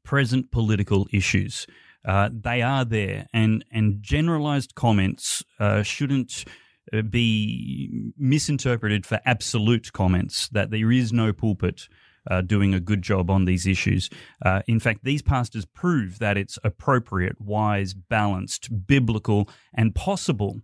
present 0.04 0.52
political 0.52 1.08
issues. 1.14 1.68
Uh, 2.06 2.30
they 2.32 2.62
are 2.62 2.86
there, 2.86 3.28
and 3.34 3.64
and 3.72 4.02
generalized 4.02 4.76
comments 4.76 5.44
uh, 5.60 5.84
shouldn't 5.84 6.46
uh, 6.94 7.02
be 7.02 8.12
misinterpreted 8.18 9.06
for 9.06 9.20
absolute 9.26 9.94
comments. 9.94 10.50
That 10.50 10.72
there 10.72 10.92
is 10.92 11.14
no 11.14 11.34
pulpit. 11.34 11.88
Uh, 12.30 12.40
doing 12.40 12.72
a 12.72 12.80
good 12.80 13.02
job 13.02 13.32
on 13.32 13.46
these 13.46 13.66
issues. 13.66 14.08
Uh, 14.46 14.62
in 14.68 14.80
fact, 14.80 15.00
these 15.04 15.24
pastors 15.24 15.66
prove 15.66 16.20
that 16.20 16.38
it's 16.38 16.60
appropriate, 16.64 17.42
wise, 17.42 17.96
balanced, 17.96 18.70
biblical, 18.86 19.50
and 19.74 19.96
possible 19.96 20.62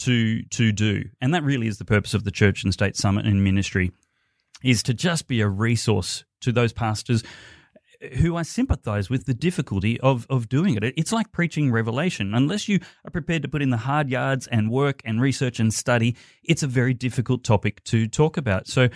to 0.00 0.42
to 0.42 0.70
do. 0.70 1.04
And 1.20 1.32
that 1.34 1.44
really 1.44 1.66
is 1.66 1.78
the 1.78 1.86
purpose 1.86 2.12
of 2.12 2.24
the 2.24 2.30
Church 2.30 2.62
and 2.62 2.72
State 2.72 2.94
Summit 2.94 3.26
and 3.26 3.42
Ministry 3.42 3.90
is 4.62 4.82
to 4.84 4.94
just 4.94 5.28
be 5.28 5.40
a 5.40 5.48
resource 5.48 6.24
to 6.40 6.52
those 6.52 6.72
pastors 6.72 7.22
who 8.18 8.36
I 8.36 8.42
sympathize 8.42 9.10
with 9.10 9.26
the 9.26 9.34
difficulty 9.34 9.98
of, 10.00 10.26
of 10.30 10.48
doing 10.48 10.76
it. 10.76 10.94
It's 10.96 11.12
like 11.12 11.32
preaching 11.32 11.72
revelation. 11.72 12.34
Unless 12.34 12.68
you 12.68 12.80
are 13.04 13.10
prepared 13.10 13.42
to 13.42 13.48
put 13.48 13.62
in 13.62 13.70
the 13.70 13.76
hard 13.76 14.08
yards 14.08 14.46
and 14.46 14.70
work 14.70 15.02
and 15.04 15.20
research 15.20 15.58
and 15.58 15.74
study, 15.74 16.16
it's 16.44 16.62
a 16.62 16.68
very 16.68 16.94
difficult 16.94 17.42
topic 17.42 17.82
to 17.84 18.06
talk 18.06 18.36
about. 18.36 18.68
So, 18.68 18.88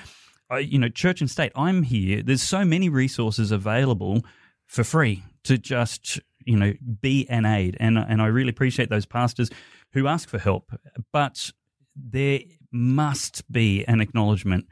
uh, 0.50 0.56
you 0.56 0.78
know, 0.78 0.88
church 0.88 1.20
and 1.20 1.30
state, 1.30 1.52
I'm 1.56 1.82
here. 1.82 2.22
There's 2.22 2.42
so 2.42 2.64
many 2.64 2.88
resources 2.88 3.50
available 3.50 4.22
for 4.66 4.84
free 4.84 5.24
to 5.44 5.58
just, 5.58 6.20
you 6.44 6.56
know, 6.56 6.72
be 7.00 7.28
an 7.28 7.44
aid. 7.44 7.76
And, 7.80 7.98
and 7.98 8.22
I 8.22 8.26
really 8.26 8.50
appreciate 8.50 8.88
those 8.88 9.06
pastors 9.06 9.50
who 9.92 10.06
ask 10.06 10.28
for 10.28 10.38
help. 10.38 10.70
But 11.12 11.50
there 11.96 12.40
must 12.70 13.50
be 13.50 13.84
an 13.86 14.00
acknowledgement 14.00 14.68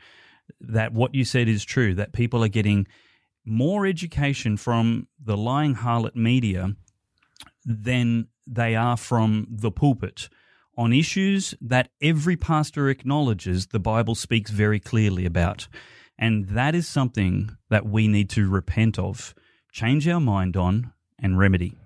that 0.60 0.92
what 0.92 1.14
you 1.14 1.24
said 1.24 1.48
is 1.48 1.64
true, 1.64 1.94
that 1.94 2.12
people 2.12 2.44
are 2.44 2.48
getting 2.48 2.86
more 3.44 3.86
education 3.86 4.56
from 4.56 5.08
the 5.22 5.36
lying 5.36 5.76
harlot 5.76 6.14
media 6.14 6.74
than 7.64 8.28
they 8.46 8.74
are 8.74 8.96
from 8.96 9.46
the 9.50 9.70
pulpit 9.70 10.28
on 10.76 10.92
issues 10.92 11.54
that 11.60 11.90
every 12.00 12.36
pastor 12.36 12.88
acknowledges 12.88 13.66
the 13.66 13.78
Bible 13.78 14.14
speaks 14.14 14.50
very 14.50 14.80
clearly 14.80 15.26
about. 15.26 15.68
And 16.18 16.48
that 16.48 16.74
is 16.74 16.86
something 16.86 17.56
that 17.68 17.86
we 17.86 18.08
need 18.08 18.30
to 18.30 18.48
repent 18.48 18.98
of, 18.98 19.34
change 19.72 20.06
our 20.08 20.20
mind 20.20 20.56
on, 20.56 20.92
and 21.18 21.38
remedy. 21.38 21.79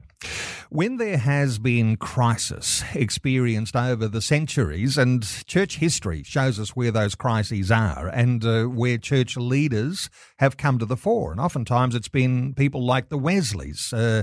When 0.71 0.97
there 0.97 1.19
has 1.19 1.59
been 1.59 1.97
crisis 1.97 2.83
experienced 2.95 3.77
over 3.77 4.09
the 4.09 4.21
centuries, 4.21 4.99
and 4.99 5.23
church 5.47 5.77
history 5.77 6.23
shows 6.23 6.59
us 6.59 6.71
where 6.71 6.91
those 6.91 7.15
crises 7.15 7.71
are 7.71 8.09
and 8.09 8.45
uh, 8.45 8.65
where 8.65 8.99
church 8.99 9.37
leaders 9.37 10.11
have 10.39 10.57
come 10.57 10.79
to 10.79 10.87
the 10.87 10.97
fore, 10.97 11.31
and 11.31 11.41
oftentimes 11.41 11.95
it's 11.95 12.09
been 12.09 12.55
people 12.55 12.85
like 12.85 13.09
the 13.09 13.19
Wesleys, 13.19 13.93
uh, 13.93 14.23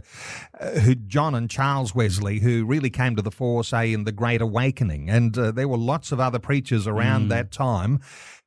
uh, 0.60 0.72
who 0.80 0.96
John 0.96 1.36
and 1.36 1.50
Charles 1.50 1.96
Wesley, 1.96 2.40
who 2.40 2.66
really 2.66 2.90
came 2.90 3.16
to 3.16 3.22
the 3.22 3.32
fore, 3.32 3.64
say 3.64 3.94
in 3.94 4.04
the 4.04 4.12
Great 4.12 4.42
Awakening, 4.42 5.10
and 5.10 5.38
uh, 5.38 5.52
there 5.52 5.68
were 5.68 5.78
lots 5.78 6.12
of 6.12 6.20
other 6.20 6.40
preachers 6.40 6.88
around 6.88 7.28
mm. 7.28 7.30
that 7.30 7.52
time 7.52 8.02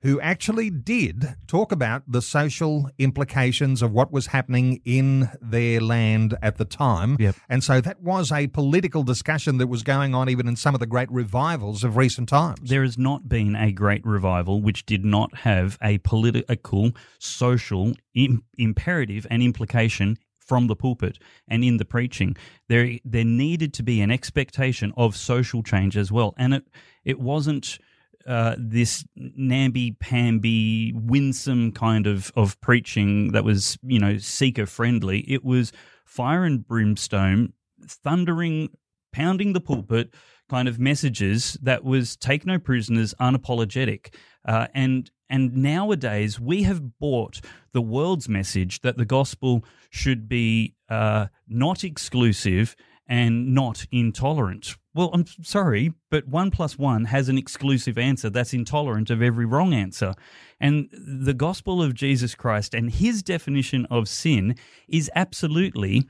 who 0.04 0.20
actually 0.20 0.68
did 0.68 1.34
talk 1.46 1.72
about 1.72 2.02
the 2.06 2.20
social 2.20 2.90
implications 2.98 3.80
of 3.80 3.90
what 3.90 4.12
was 4.12 4.26
happening 4.28 4.80
in 4.84 5.30
their 5.40 5.80
land 5.80 6.36
at 6.42 6.58
the 6.58 6.64
time. 6.66 7.16
Yep. 7.18 7.36
And 7.48 7.64
so 7.64 7.80
that 7.80 8.02
was 8.02 8.30
a 8.30 8.46
political 8.48 9.02
discussion 9.02 9.56
that 9.58 9.66
was 9.66 9.82
going 9.82 10.14
on 10.14 10.28
even 10.28 10.46
in 10.46 10.56
some 10.56 10.74
of 10.74 10.80
the 10.80 10.86
great 10.86 11.10
revivals 11.10 11.82
of 11.82 11.96
recent 11.96 12.28
times. 12.28 12.68
There 12.68 12.82
has 12.82 12.98
not 12.98 13.30
been 13.30 13.56
a 13.56 13.72
great 13.72 14.04
revival 14.04 14.60
which 14.60 14.84
did 14.84 15.06
not 15.06 15.38
have 15.38 15.78
a 15.82 15.96
political, 15.98 16.92
social 17.18 17.94
Im- 18.14 18.44
imperative 18.58 19.26
and 19.30 19.42
implication 19.42 20.18
from 20.38 20.66
the 20.66 20.76
pulpit 20.76 21.18
and 21.48 21.64
in 21.64 21.78
the 21.78 21.84
preaching. 21.86 22.36
There, 22.68 22.98
there 23.06 23.24
needed 23.24 23.72
to 23.74 23.82
be 23.82 24.02
an 24.02 24.10
expectation 24.10 24.92
of 24.98 25.16
social 25.16 25.62
change 25.62 25.96
as 25.96 26.12
well, 26.12 26.34
and 26.36 26.52
it 26.52 26.64
it 27.04 27.18
wasn't. 27.18 27.78
Uh, 28.26 28.54
this 28.58 29.04
namby-pamby, 29.16 30.92
winsome 30.94 31.72
kind 31.72 32.06
of, 32.06 32.32
of 32.36 32.58
preaching 32.60 33.32
that 33.32 33.44
was, 33.44 33.76
you 33.82 33.98
know, 33.98 34.16
seeker 34.16 34.64
friendly. 34.66 35.20
It 35.30 35.44
was 35.44 35.72
fire 36.06 36.44
and 36.44 36.66
brimstone, 36.66 37.52
thundering, 37.86 38.70
pounding 39.12 39.52
the 39.52 39.60
pulpit, 39.60 40.14
kind 40.48 40.68
of 40.68 40.78
messages 40.78 41.58
that 41.62 41.84
was 41.84 42.16
take 42.16 42.46
no 42.46 42.58
prisoners, 42.58 43.14
unapologetic, 43.20 44.14
uh, 44.44 44.66
and 44.74 45.10
and 45.30 45.56
nowadays 45.56 46.38
we 46.38 46.64
have 46.64 46.98
bought 46.98 47.40
the 47.72 47.80
world's 47.80 48.28
message 48.28 48.82
that 48.82 48.96
the 48.96 49.06
gospel 49.06 49.64
should 49.90 50.28
be 50.28 50.74
uh, 50.88 51.26
not 51.48 51.82
exclusive 51.82 52.76
and 53.06 53.54
not 53.54 53.86
intolerant. 53.90 54.76
Well, 54.94 55.10
I'm 55.12 55.26
sorry, 55.42 55.92
but 56.10 56.28
one 56.28 56.50
plus 56.50 56.78
one 56.78 57.06
has 57.06 57.28
an 57.28 57.36
exclusive 57.36 57.98
answer 57.98 58.30
that's 58.30 58.54
intolerant 58.54 59.10
of 59.10 59.20
every 59.20 59.44
wrong 59.44 59.74
answer. 59.74 60.14
And 60.60 60.88
the 60.92 61.34
gospel 61.34 61.82
of 61.82 61.94
Jesus 61.94 62.34
Christ 62.34 62.74
and 62.74 62.90
his 62.90 63.22
definition 63.22 63.86
of 63.90 64.08
sin 64.08 64.56
is 64.88 65.10
absolutely 65.14 66.08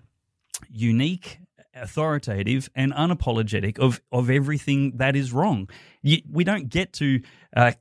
unique 0.70 1.38
authoritative 1.74 2.68
and 2.74 2.92
unapologetic 2.92 3.78
of 3.78 4.00
of 4.12 4.30
everything 4.30 4.96
that 4.98 5.16
is 5.16 5.32
wrong. 5.32 5.68
You, 6.02 6.18
we 6.30 6.44
don't 6.44 6.68
get 6.68 6.92
to 6.94 7.20
uh, 7.56 7.72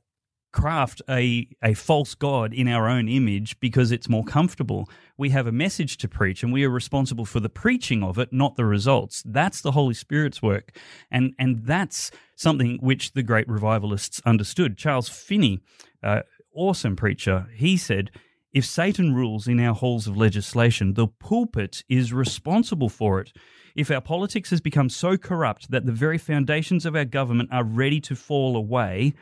craft 0.54 1.02
a 1.10 1.48
a 1.62 1.74
false 1.74 2.14
god 2.14 2.54
in 2.54 2.68
our 2.68 2.88
own 2.88 3.08
image 3.08 3.58
because 3.58 3.90
it's 3.90 4.08
more 4.08 4.24
comfortable. 4.24 4.88
We 5.18 5.30
have 5.30 5.48
a 5.48 5.52
message 5.52 5.96
to 5.98 6.08
preach, 6.08 6.42
and 6.44 6.52
we 6.52 6.64
are 6.64 6.70
responsible 6.70 7.24
for 7.24 7.40
the 7.40 7.48
preaching 7.48 8.04
of 8.04 8.18
it, 8.18 8.32
not 8.32 8.54
the 8.54 8.64
results. 8.64 9.22
That's 9.26 9.60
the 9.60 9.72
Holy 9.72 9.94
Spirit's 9.94 10.40
work, 10.40 10.78
and 11.10 11.34
and 11.40 11.66
that's 11.66 12.12
something 12.36 12.78
which 12.80 13.12
the 13.12 13.22
great 13.24 13.48
revivalists 13.48 14.22
understood. 14.24 14.78
Charles 14.78 15.08
Finney, 15.08 15.58
uh, 16.02 16.20
awesome 16.54 16.96
preacher, 16.96 17.48
he 17.54 17.76
said. 17.76 18.10
If 18.52 18.64
Satan 18.64 19.12
rules 19.12 19.48
in 19.48 19.58
our 19.58 19.74
halls 19.74 20.06
of 20.06 20.16
legislation, 20.16 20.94
the 20.94 21.08
pulpit 21.08 21.82
is 21.88 22.12
responsible 22.12 22.88
for 22.88 23.18
it. 23.18 23.32
If 23.74 23.90
our 23.90 24.00
politics 24.00 24.50
has 24.50 24.60
become 24.60 24.88
so 24.88 25.16
corrupt 25.16 25.72
that 25.72 25.84
the 25.84 25.90
very 25.90 26.18
foundations 26.18 26.86
of 26.86 26.94
our 26.94 27.04
government 27.04 27.48
are 27.50 27.64
ready 27.64 28.00
to 28.02 28.14
fall 28.14 28.56
away, 28.56 29.14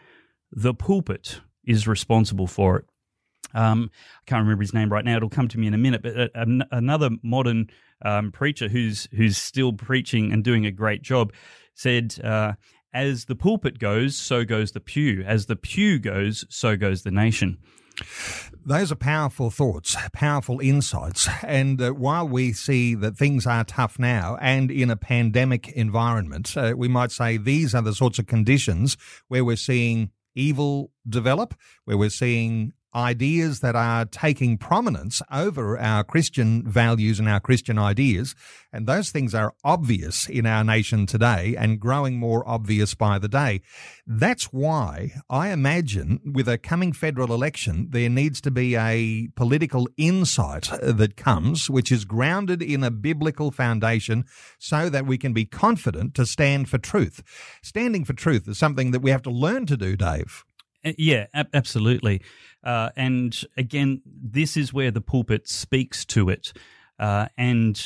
the 0.53 0.75
pulpit 0.75 1.41
is 1.65 1.89
responsible 1.89 2.47
for 2.47 2.77
it. 2.79 2.85
Um, 3.55 3.91
I 3.95 4.25
can't 4.27 4.43
remember 4.43 4.63
his 4.63 4.75
name 4.75 4.91
right 4.91 5.05
now. 5.05 5.17
It'll 5.17 5.29
come 5.29 5.49
to 5.49 5.59
me 5.59 5.67
in 5.67 5.75
a 5.75 5.79
minute. 5.79 6.03
But 6.03 6.17
uh, 6.35 6.65
another 6.71 7.11
modern 7.23 7.69
um, 8.05 8.33
preacher 8.33 8.69
who's 8.69 9.09
who's 9.15 9.37
still 9.37 9.73
preaching 9.73 10.33
and 10.33 10.43
doing 10.43 10.67
a 10.67 10.71
great 10.71 11.03
job 11.03 11.33
said, 11.75 12.17
uh, 12.23 12.55
"As 12.95 13.27
the 13.27 13.35
pulpit 13.35 13.79
goes, 13.79 14.17
so 14.17 14.45
goes 14.45 14.73
the 14.73 14.81
pew. 14.81 15.23
As 15.27 15.47
the 15.47 15.57
pew 15.57 15.99
goes, 15.99 16.45
so 16.49 16.77
goes 16.77 17.03
the 17.03 17.11
nation." 17.11 17.59
Those 18.65 18.91
are 18.91 18.97
powerful 18.97 19.51
thoughts, 19.51 19.97
powerful 20.13 20.61
insights. 20.61 21.29
And 21.43 21.81
uh, 21.81 21.91
while 21.91 22.27
we 22.27 22.53
see 22.53 22.95
that 22.95 23.17
things 23.17 23.47
are 23.47 23.65
tough 23.65 23.99
now 23.99 24.39
and 24.41 24.71
in 24.71 24.91
a 24.91 24.97
pandemic 24.97 25.69
environment, 25.69 26.57
uh, 26.57 26.73
we 26.77 26.89
might 26.89 27.13
say 27.13 27.37
these 27.37 27.75
are 27.75 27.83
the 27.83 27.95
sorts 27.95 28.19
of 28.19 28.27
conditions 28.27 28.97
where 29.29 29.45
we're 29.45 29.57
seeing 29.57 30.11
evil 30.35 30.91
develop, 31.09 31.55
where 31.85 31.97
we're 31.97 32.11
seeing 32.11 32.73
ideas 32.95 33.61
that 33.61 33.75
are 33.75 34.05
taking 34.05 34.59
prominence 34.59 35.23
over 35.31 35.79
our 35.79 36.05
Christian 36.05 36.63
values 36.67 37.19
and 37.19 37.29
our 37.29 37.41
Christian 37.41 37.79
ideas. 37.79 38.35
And 38.73 38.87
those 38.87 39.11
things 39.11 39.35
are 39.35 39.55
obvious 39.65 40.29
in 40.29 40.47
our 40.47 40.65
nation 40.65 41.07
today 41.07 41.55
and 41.59 41.81
growing 41.81 42.19
more 42.19 42.47
obvious 42.49 42.95
by 42.95 43.19
the 43.19 43.29
day. 43.29 43.61
That's 44.07 44.45
why 44.47 45.13
I 45.29 45.51
imagine 45.51 46.21
with 46.25 46.49
a 46.49 46.59
coming 46.59 46.93
federal 46.93 47.33
election, 47.33 47.89
there 47.91 48.09
needs 48.09 48.41
to 48.43 48.51
be 48.51 48.77
a 48.77 49.29
political 49.37 49.89
insight 49.97 50.71
that 50.83 51.17
comes, 51.17 51.69
which 51.69 51.93
is 51.93 52.05
grounded 52.05 52.63
in 52.63 52.83
a 52.83 52.91
biblical 52.91 53.51
foundation 53.51 54.25
so 54.59 54.89
that 54.89 55.07
we 55.07 55.19
can 55.19 55.33
be 55.33 55.45
confident 55.45 56.15
to 56.15 56.27
stand 56.27 56.69
for 56.69 56.79
truth. 56.79 57.23
Standing 57.63 58.05
for 58.05 58.13
truth 58.13 58.49
is 58.49 58.59
something 58.59 58.91
that 58.91 59.01
we 59.01 59.11
have 59.11 59.23
to 59.23 59.31
learn 59.31 59.67
to 59.67 59.77
do, 59.77 59.97
Dave. 59.97 60.45
Yeah, 60.85 61.27
absolutely. 61.55 62.23
Uh, 62.65 62.91
and 62.97 63.39
again, 63.57 64.03
this 64.05 64.57
is 64.57 64.73
where 64.73 64.91
the 64.91 65.01
pulpit 65.01 65.49
speaks 65.49 66.05
to 66.07 66.29
it. 66.29 66.53
Uh, 66.99 67.27
and 67.37 67.81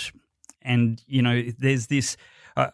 and 0.62 1.02
you 1.06 1.22
know, 1.22 1.42
there's 1.59 1.87
this. 1.87 2.16
Uh, 2.56 2.68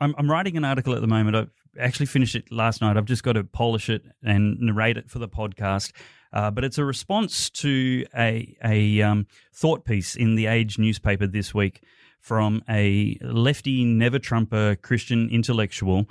I'm, 0.00 0.14
I'm 0.16 0.30
writing 0.30 0.56
an 0.56 0.64
article 0.64 0.94
at 0.94 1.00
the 1.00 1.06
moment. 1.06 1.36
I've 1.36 1.50
actually 1.78 2.06
finished 2.06 2.34
it 2.34 2.50
last 2.50 2.80
night. 2.80 2.96
I've 2.96 3.04
just 3.04 3.22
got 3.22 3.32
to 3.32 3.44
polish 3.44 3.88
it 3.88 4.04
and 4.22 4.58
narrate 4.60 4.96
it 4.96 5.10
for 5.10 5.18
the 5.18 5.28
podcast. 5.28 5.92
Uh, 6.32 6.50
but 6.50 6.64
it's 6.64 6.78
a 6.78 6.84
response 6.84 7.48
to 7.50 8.04
a 8.16 8.56
a 8.64 9.02
um, 9.02 9.26
thought 9.52 9.84
piece 9.84 10.14
in 10.14 10.34
the 10.34 10.46
Age 10.46 10.78
newspaper 10.78 11.26
this 11.26 11.54
week 11.54 11.82
from 12.20 12.62
a 12.68 13.16
lefty, 13.22 13.84
never 13.84 14.18
Trumper 14.18 14.76
Christian 14.76 15.30
intellectual 15.30 16.06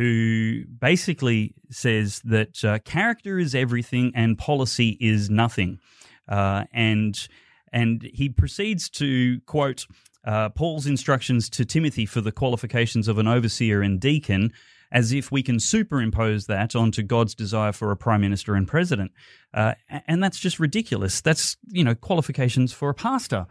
who 0.00 0.64
basically 0.80 1.54
says 1.70 2.22
that 2.24 2.64
uh, 2.64 2.78
character 2.86 3.38
is 3.38 3.54
everything 3.54 4.10
and 4.14 4.38
policy 4.38 4.96
is 4.98 5.28
nothing. 5.28 5.78
Uh, 6.26 6.64
and 6.72 7.28
and 7.70 8.08
he 8.14 8.30
proceeds 8.30 8.88
to 8.88 9.40
quote 9.40 9.86
uh, 10.24 10.48
Paul's 10.48 10.86
instructions 10.86 11.50
to 11.50 11.66
Timothy 11.66 12.06
for 12.06 12.22
the 12.22 12.32
qualifications 12.32 13.08
of 13.08 13.18
an 13.18 13.28
overseer 13.28 13.82
and 13.82 14.00
deacon, 14.00 14.54
as 14.90 15.12
if 15.12 15.30
we 15.30 15.42
can 15.42 15.60
superimpose 15.60 16.46
that 16.46 16.74
onto 16.74 17.02
God's 17.02 17.34
desire 17.34 17.72
for 17.72 17.90
a 17.90 17.96
prime 17.96 18.22
minister 18.22 18.54
and 18.54 18.66
president, 18.66 19.12
uh, 19.52 19.74
and 20.08 20.24
that's 20.24 20.38
just 20.38 20.58
ridiculous. 20.58 21.20
That's 21.20 21.58
you 21.68 21.84
know 21.84 21.94
qualifications 21.94 22.72
for 22.72 22.88
a 22.88 22.94
pastor. 22.94 23.46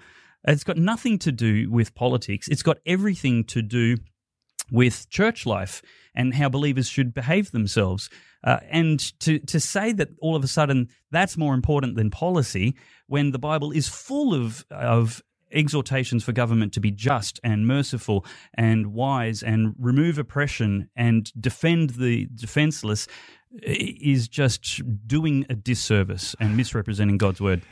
It's 0.47 0.63
got 0.63 0.77
nothing 0.77 1.19
to 1.19 1.31
do 1.31 1.69
with 1.69 1.93
politics. 1.93 2.47
It's 2.47 2.63
got 2.63 2.77
everything 2.87 3.43
to 3.45 3.61
do 3.61 3.97
with 4.71 5.07
church 5.11 5.45
life 5.45 5.83
and 6.15 6.33
how 6.33 6.49
believers 6.49 6.87
should 6.87 7.13
behave 7.13 7.51
themselves. 7.51 8.09
Uh, 8.43 8.59
and 8.69 9.19
to, 9.19 9.39
to 9.39 9.59
say 9.59 9.91
that 9.91 10.09
all 10.19 10.35
of 10.35 10.43
a 10.43 10.47
sudden 10.47 10.87
that's 11.11 11.37
more 11.37 11.53
important 11.53 11.95
than 11.95 12.09
policy 12.09 12.75
when 13.07 13.31
the 13.31 13.39
Bible 13.39 13.71
is 13.71 13.87
full 13.87 14.33
of, 14.33 14.65
of 14.71 15.21
exhortations 15.51 16.23
for 16.23 16.31
government 16.31 16.73
to 16.73 16.79
be 16.79 16.91
just 16.91 17.39
and 17.43 17.67
merciful 17.67 18.25
and 18.53 18.87
wise 18.87 19.41
and 19.43 19.73
remove 19.79 20.17
oppression 20.17 20.89
and 20.95 21.31
defend 21.39 21.91
the 21.91 22.27
defenseless 22.35 23.07
is 23.61 24.27
just 24.27 24.81
doing 25.07 25.45
a 25.49 25.55
disservice 25.55 26.35
and 26.39 26.55
misrepresenting 26.55 27.17
God's 27.17 27.41
word. 27.41 27.63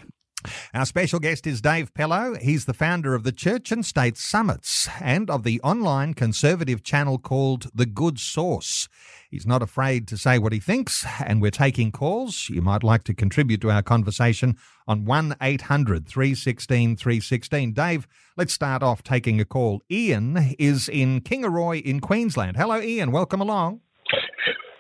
Our 0.73 0.85
special 0.85 1.19
guest 1.19 1.47
is 1.47 1.61
Dave 1.61 1.93
Pellowe. 1.93 2.35
He's 2.41 2.65
the 2.65 2.73
founder 2.73 3.15
of 3.15 3.23
the 3.23 3.31
Church 3.31 3.71
and 3.71 3.85
State 3.85 4.17
Summits 4.17 4.87
and 5.01 5.29
of 5.29 5.43
the 5.43 5.59
online 5.61 6.13
conservative 6.13 6.83
channel 6.83 7.17
called 7.17 7.69
The 7.73 7.85
Good 7.85 8.19
Sauce. 8.19 8.87
He's 9.29 9.45
not 9.45 9.61
afraid 9.61 10.07
to 10.07 10.17
say 10.17 10.39
what 10.39 10.53
he 10.53 10.59
thinks, 10.59 11.05
and 11.25 11.41
we're 11.41 11.51
taking 11.51 11.91
calls. 11.91 12.49
You 12.49 12.61
might 12.61 12.83
like 12.83 13.03
to 13.05 13.13
contribute 13.13 13.59
to 13.61 13.71
our 13.71 13.81
conversation 13.81 14.55
on 14.87 15.03
1 15.05 15.35
800 15.41 16.07
316 16.07 16.95
316. 16.95 17.73
Dave, 17.73 18.07
let's 18.37 18.53
start 18.53 18.83
off 18.83 19.03
taking 19.03 19.41
a 19.41 19.45
call. 19.45 19.81
Ian 19.91 20.55
is 20.57 20.87
in 20.87 21.21
Kingaroy 21.21 21.81
in 21.81 21.99
Queensland. 21.99 22.55
Hello, 22.55 22.79
Ian. 22.81 23.11
Welcome 23.11 23.41
along. 23.41 23.81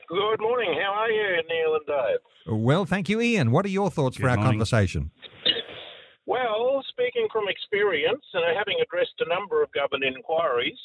Good 0.07 0.39
morning. 0.39 0.73
How 0.81 0.93
are 0.93 1.11
you, 1.11 1.41
Neil 1.49 1.75
and 1.75 1.85
Dave? 1.85 2.17
Well, 2.63 2.85
thank 2.85 3.09
you, 3.09 3.19
Ian. 3.19 3.51
What 3.51 3.65
are 3.65 3.69
your 3.69 3.91
thoughts 3.91 4.15
Good 4.15 4.23
for 4.23 4.29
our 4.29 4.37
morning. 4.37 4.53
conversation? 4.53 5.11
Well, 6.27 6.83
speaking 6.89 7.27
from 7.31 7.47
experience 7.47 8.25
and 8.33 8.43
having 8.55 8.75
addressed 8.83 9.15
a 9.19 9.29
number 9.29 9.63
of 9.63 9.71
government 9.71 10.13
inquiries, 10.13 10.77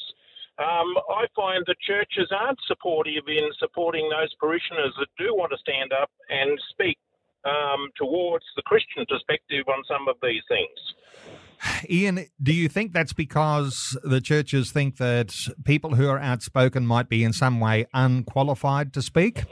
um, 0.59 0.95
I 1.11 1.27
find 1.35 1.65
that 1.67 1.77
churches 1.81 2.31
aren't 2.31 2.61
supportive 2.69 3.27
in 3.27 3.51
supporting 3.59 4.09
those 4.09 4.33
parishioners 4.39 4.95
that 4.99 5.09
do 5.19 5.35
want 5.35 5.51
to 5.51 5.59
stand 5.59 5.93
up 5.93 6.11
and 6.31 6.59
speak 6.71 6.97
um, 7.45 7.91
towards 7.97 8.45
the 8.55 8.63
Christian 8.63 9.05
perspective 9.09 9.67
on 9.67 9.83
some 9.91 10.07
of 10.07 10.15
these 10.23 10.43
things. 10.47 10.79
Ian, 11.91 12.27
do 12.41 12.53
you 12.53 12.69
think 12.69 12.93
that's 12.93 13.13
because 13.13 13.99
the 14.05 14.21
churches 14.21 14.71
think 14.71 14.99
that 14.99 15.35
people 15.65 15.97
who 15.97 16.09
are 16.09 16.21
outspoken 16.21 16.87
might 16.87 17.09
be 17.09 17.25
in 17.25 17.33
some 17.33 17.59
way 17.59 17.87
unqualified 17.93 18.93
to 18.95 19.03
speak? 19.03 19.45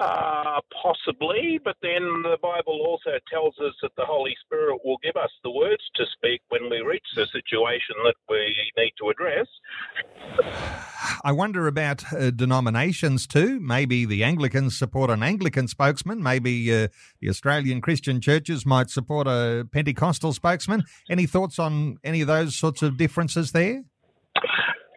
Uh, 0.00 0.60
Possibly, 0.86 1.58
but 1.64 1.74
then 1.82 2.22
the 2.22 2.38
Bible 2.40 2.80
also 2.86 3.18
tells 3.28 3.54
us 3.58 3.74
that 3.82 3.90
the 3.96 4.04
Holy 4.04 4.36
Spirit 4.44 4.78
will 4.84 4.98
give 5.02 5.16
us 5.16 5.30
the 5.42 5.50
words 5.50 5.82
to 5.96 6.04
speak 6.12 6.42
when 6.48 6.70
we 6.70 6.78
reach 6.78 7.06
the 7.16 7.26
situation 7.26 7.96
that 8.04 8.14
we 8.28 8.54
need 8.76 8.92
to 9.00 9.10
address. 9.10 9.48
I 11.24 11.32
wonder 11.32 11.66
about 11.66 12.12
uh, 12.12 12.30
denominations 12.30 13.26
too. 13.26 13.58
Maybe 13.58 14.04
the 14.04 14.22
Anglicans 14.22 14.78
support 14.78 15.10
an 15.10 15.24
Anglican 15.24 15.66
spokesman. 15.66 16.22
Maybe 16.22 16.72
uh, 16.72 16.86
the 17.20 17.30
Australian 17.30 17.80
Christian 17.80 18.20
churches 18.20 18.64
might 18.64 18.88
support 18.88 19.26
a 19.26 19.66
Pentecostal 19.72 20.34
spokesman. 20.34 20.84
Any 21.10 21.26
thoughts 21.26 21.58
on 21.58 21.96
any 22.04 22.20
of 22.20 22.28
those 22.28 22.54
sorts 22.54 22.82
of 22.82 22.96
differences 22.96 23.50
there? 23.50 23.82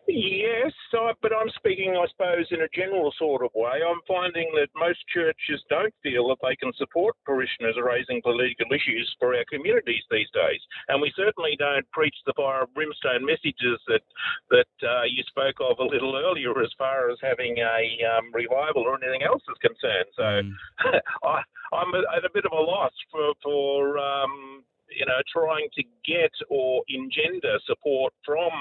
Yes, 0.09 0.73
I, 0.93 1.13
but 1.21 1.29
I'm 1.29 1.49
speaking, 1.53 1.93
I 1.93 2.09
suppose, 2.09 2.47
in 2.49 2.61
a 2.65 2.73
general 2.73 3.13
sort 3.19 3.45
of 3.45 3.51
way. 3.53 3.77
I'm 3.85 4.01
finding 4.07 4.49
that 4.57 4.73
most 4.73 4.97
churches 5.13 5.61
don't 5.69 5.93
feel 6.01 6.27
that 6.29 6.41
they 6.41 6.55
can 6.55 6.73
support 6.81 7.15
parishioners 7.25 7.77
raising 7.77 8.19
political 8.23 8.65
issues 8.73 9.05
for 9.19 9.35
our 9.35 9.45
communities 9.53 10.01
these 10.09 10.29
days, 10.33 10.61
and 10.87 10.99
we 10.99 11.13
certainly 11.15 11.55
don't 11.59 11.85
preach 11.91 12.15
the 12.25 12.33
fire 12.33 12.65
and 12.65 12.73
brimstone 12.73 13.21
messages 13.21 13.77
that 13.85 14.01
that 14.49 14.73
uh, 14.81 15.05
you 15.05 15.21
spoke 15.29 15.61
of 15.61 15.77
a 15.77 15.85
little 15.85 16.17
earlier, 16.17 16.57
as 16.57 16.73
far 16.75 17.11
as 17.11 17.17
having 17.21 17.57
a 17.61 17.85
um, 18.09 18.33
revival 18.33 18.89
or 18.89 18.97
anything 18.97 19.21
else 19.21 19.43
is 19.45 19.61
concerned. 19.61 20.09
So 20.17 20.25
mm. 20.25 20.53
I, 21.23 21.41
I'm 21.69 21.93
at 21.93 22.25
a 22.25 22.33
bit 22.33 22.49
of 22.49 22.51
a 22.51 22.61
loss 22.61 22.93
for 23.11 23.33
for 23.43 23.99
um, 23.99 24.65
you 24.97 25.05
know, 25.05 25.19
trying 25.31 25.67
to 25.75 25.83
get 26.05 26.31
or 26.49 26.83
engender 26.89 27.57
support 27.65 28.13
from 28.25 28.51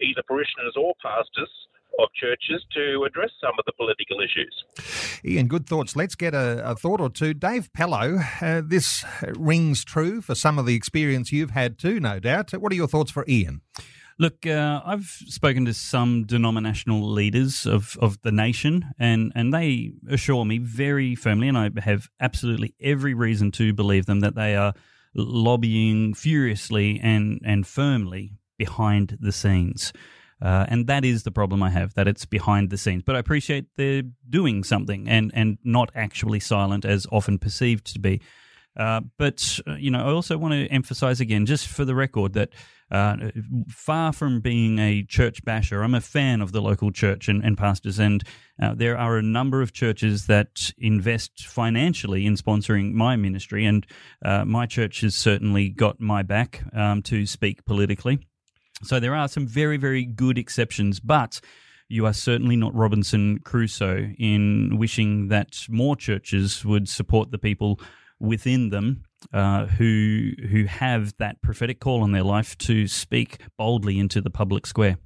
either 0.00 0.22
parishioners 0.26 0.74
or 0.76 0.94
pastors 1.02 1.50
of 1.98 2.08
churches 2.14 2.62
to 2.74 3.04
address 3.06 3.30
some 3.40 3.52
of 3.58 3.64
the 3.64 3.72
political 3.72 4.20
issues. 4.20 4.64
Ian, 5.24 5.46
good 5.46 5.66
thoughts. 5.66 5.96
Let's 5.96 6.14
get 6.14 6.34
a, 6.34 6.70
a 6.70 6.74
thought 6.74 7.00
or 7.00 7.08
two. 7.08 7.32
Dave 7.32 7.72
Pellowe, 7.72 8.18
uh, 8.40 8.62
this 8.64 9.04
rings 9.34 9.84
true 9.84 10.20
for 10.20 10.34
some 10.34 10.58
of 10.58 10.66
the 10.66 10.74
experience 10.74 11.32
you've 11.32 11.50
had 11.50 11.78
too, 11.78 11.98
no 12.00 12.18
doubt. 12.18 12.52
What 12.52 12.72
are 12.72 12.76
your 12.76 12.88
thoughts 12.88 13.10
for 13.10 13.24
Ian? 13.26 13.62
Look, 14.18 14.46
uh, 14.46 14.80
I've 14.84 15.04
spoken 15.04 15.66
to 15.66 15.74
some 15.74 16.24
denominational 16.24 17.06
leaders 17.06 17.66
of, 17.66 17.98
of 18.00 18.20
the 18.22 18.32
nation, 18.32 18.86
and, 18.98 19.30
and 19.34 19.52
they 19.52 19.92
assure 20.08 20.46
me 20.46 20.56
very 20.56 21.14
firmly, 21.14 21.48
and 21.48 21.58
I 21.58 21.70
have 21.82 22.08
absolutely 22.18 22.74
every 22.80 23.12
reason 23.12 23.50
to 23.52 23.74
believe 23.74 24.06
them, 24.06 24.20
that 24.20 24.34
they 24.34 24.56
are 24.56 24.72
lobbying 25.16 26.14
furiously 26.14 27.00
and, 27.02 27.40
and 27.44 27.66
firmly 27.66 28.38
behind 28.58 29.18
the 29.20 29.32
scenes. 29.32 29.92
Uh, 30.40 30.66
and 30.68 30.86
that 30.86 31.04
is 31.04 31.22
the 31.22 31.30
problem 31.30 31.62
I 31.62 31.70
have, 31.70 31.94
that 31.94 32.06
it's 32.06 32.26
behind 32.26 32.68
the 32.70 32.76
scenes. 32.76 33.02
But 33.02 33.16
I 33.16 33.18
appreciate 33.18 33.66
they're 33.76 34.02
doing 34.28 34.64
something 34.64 35.08
and, 35.08 35.30
and 35.34 35.58
not 35.64 35.90
actually 35.94 36.40
silent 36.40 36.84
as 36.84 37.06
often 37.10 37.38
perceived 37.38 37.92
to 37.94 37.98
be. 37.98 38.20
Uh, 38.76 39.00
but, 39.18 39.58
uh, 39.66 39.74
you 39.74 39.90
know, 39.90 40.00
I 40.00 40.10
also 40.10 40.36
want 40.36 40.52
to 40.52 40.66
emphasize 40.66 41.20
again, 41.20 41.46
just 41.46 41.66
for 41.66 41.84
the 41.84 41.94
record, 41.94 42.34
that 42.34 42.50
uh, 42.90 43.16
far 43.68 44.12
from 44.12 44.40
being 44.40 44.78
a 44.78 45.02
church 45.02 45.44
basher, 45.44 45.82
I'm 45.82 45.94
a 45.94 46.00
fan 46.00 46.40
of 46.40 46.52
the 46.52 46.60
local 46.60 46.92
church 46.92 47.28
and, 47.28 47.42
and 47.42 47.56
pastors. 47.56 47.98
And 47.98 48.22
uh, 48.62 48.74
there 48.74 48.96
are 48.96 49.16
a 49.16 49.22
number 49.22 49.62
of 49.62 49.72
churches 49.72 50.26
that 50.26 50.72
invest 50.78 51.46
financially 51.46 52.26
in 52.26 52.36
sponsoring 52.36 52.92
my 52.92 53.16
ministry. 53.16 53.64
And 53.64 53.86
uh, 54.24 54.44
my 54.44 54.66
church 54.66 55.00
has 55.00 55.14
certainly 55.14 55.68
got 55.68 56.00
my 56.00 56.22
back 56.22 56.62
um, 56.74 57.02
to 57.02 57.26
speak 57.26 57.64
politically. 57.64 58.18
So 58.82 59.00
there 59.00 59.14
are 59.14 59.28
some 59.28 59.46
very, 59.46 59.78
very 59.78 60.04
good 60.04 60.36
exceptions, 60.36 61.00
but 61.00 61.40
you 61.88 62.04
are 62.04 62.12
certainly 62.12 62.56
not 62.56 62.74
Robinson 62.74 63.38
Crusoe 63.38 64.10
in 64.18 64.76
wishing 64.76 65.28
that 65.28 65.66
more 65.68 65.96
churches 65.96 66.64
would 66.64 66.88
support 66.88 67.30
the 67.30 67.38
people 67.38 67.80
within 68.20 68.70
them 68.70 69.02
uh, 69.32 69.66
who 69.66 70.32
who 70.50 70.64
have 70.64 71.14
that 71.18 71.40
prophetic 71.42 71.80
call 71.80 72.02
on 72.02 72.12
their 72.12 72.22
life 72.22 72.56
to 72.58 72.86
speak 72.86 73.40
boldly 73.56 73.98
into 73.98 74.20
the 74.20 74.30
public 74.30 74.66
square. 74.66 74.98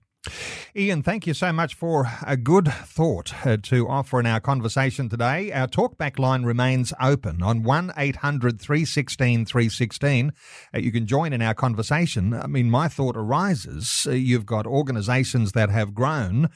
Ian, 0.76 1.02
thank 1.02 1.26
you 1.26 1.32
so 1.32 1.50
much 1.50 1.74
for 1.74 2.06
a 2.26 2.36
good 2.36 2.68
thought 2.68 3.32
uh, 3.46 3.56
to 3.62 3.88
offer 3.88 4.20
in 4.20 4.26
our 4.26 4.38
conversation 4.38 5.08
today. 5.08 5.50
Our 5.50 5.66
talkback 5.66 6.18
line 6.18 6.44
remains 6.44 6.92
open 7.00 7.42
on 7.42 7.62
1 7.62 7.92
800 7.96 8.60
316 8.60 9.46
316. 9.46 10.32
Uh, 10.74 10.78
you 10.78 10.92
can 10.92 11.06
join 11.06 11.32
in 11.32 11.40
our 11.40 11.54
conversation. 11.54 12.34
I 12.34 12.46
mean, 12.46 12.70
my 12.70 12.86
thought 12.86 13.16
arises 13.16 14.06
uh, 14.06 14.12
you've 14.12 14.44
got 14.44 14.66
organisations 14.66 15.52
that 15.52 15.70
have 15.70 15.94
grown 15.94 16.50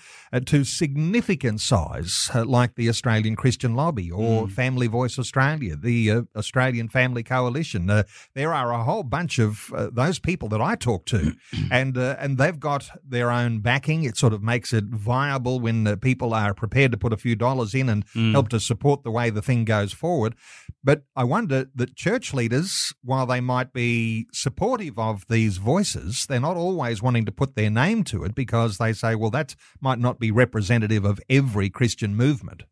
to 0.44 0.64
significant 0.64 1.60
size, 1.60 2.30
like 2.34 2.74
the 2.74 2.88
Australian 2.88 3.34
Christian 3.34 3.74
Lobby 3.74 4.10
or 4.10 4.46
mm. 4.46 4.50
Family 4.50 4.88
Voice 4.88 5.18
Australia, 5.18 5.74
the 5.74 6.24
Australian 6.36 6.88
Family 6.88 7.22
Coalition. 7.22 7.86
there 7.86 8.52
are 8.52 8.72
a 8.72 8.84
whole 8.84 9.04
bunch 9.04 9.38
of 9.38 9.72
those 9.92 10.18
people 10.18 10.48
that 10.50 10.60
I 10.60 10.74
talk 10.74 11.06
to, 11.06 11.34
and, 11.70 11.96
and 11.96 12.36
they've 12.36 12.60
got 12.60 12.90
their 13.04 13.30
own 13.30 13.53
backing. 13.60 14.04
It 14.04 14.16
sort 14.16 14.32
of 14.32 14.42
makes 14.42 14.72
it 14.72 14.84
viable 14.84 15.60
when 15.60 15.84
the 15.84 15.96
people 15.96 16.34
are 16.34 16.54
prepared 16.54 16.92
to 16.92 16.98
put 16.98 17.12
a 17.12 17.16
few 17.16 17.36
dollars 17.36 17.74
in 17.74 17.88
and 17.88 18.06
mm. 18.08 18.32
help 18.32 18.48
to 18.50 18.60
support 18.60 19.02
the 19.02 19.10
way 19.10 19.30
the 19.30 19.42
thing 19.42 19.64
goes 19.64 19.92
forward. 19.92 20.34
But 20.82 21.04
I 21.16 21.24
wonder 21.24 21.66
that 21.74 21.96
church 21.96 22.34
leaders, 22.34 22.92
while 23.02 23.26
they 23.26 23.40
might 23.40 23.72
be 23.72 24.26
supportive 24.32 24.98
of 24.98 25.24
these 25.28 25.56
voices, 25.56 26.26
they're 26.26 26.40
not 26.40 26.56
always 26.56 27.02
wanting 27.02 27.24
to 27.26 27.32
put 27.32 27.56
their 27.56 27.70
name 27.70 28.04
to 28.04 28.24
it 28.24 28.34
because 28.34 28.78
they 28.78 28.92
say, 28.92 29.14
well, 29.14 29.30
that 29.30 29.54
might 29.80 29.98
not 29.98 30.18
be 30.18 30.30
representative 30.30 31.04
of 31.04 31.20
every 31.28 31.70
Christian 31.70 32.14
movement. 32.14 32.64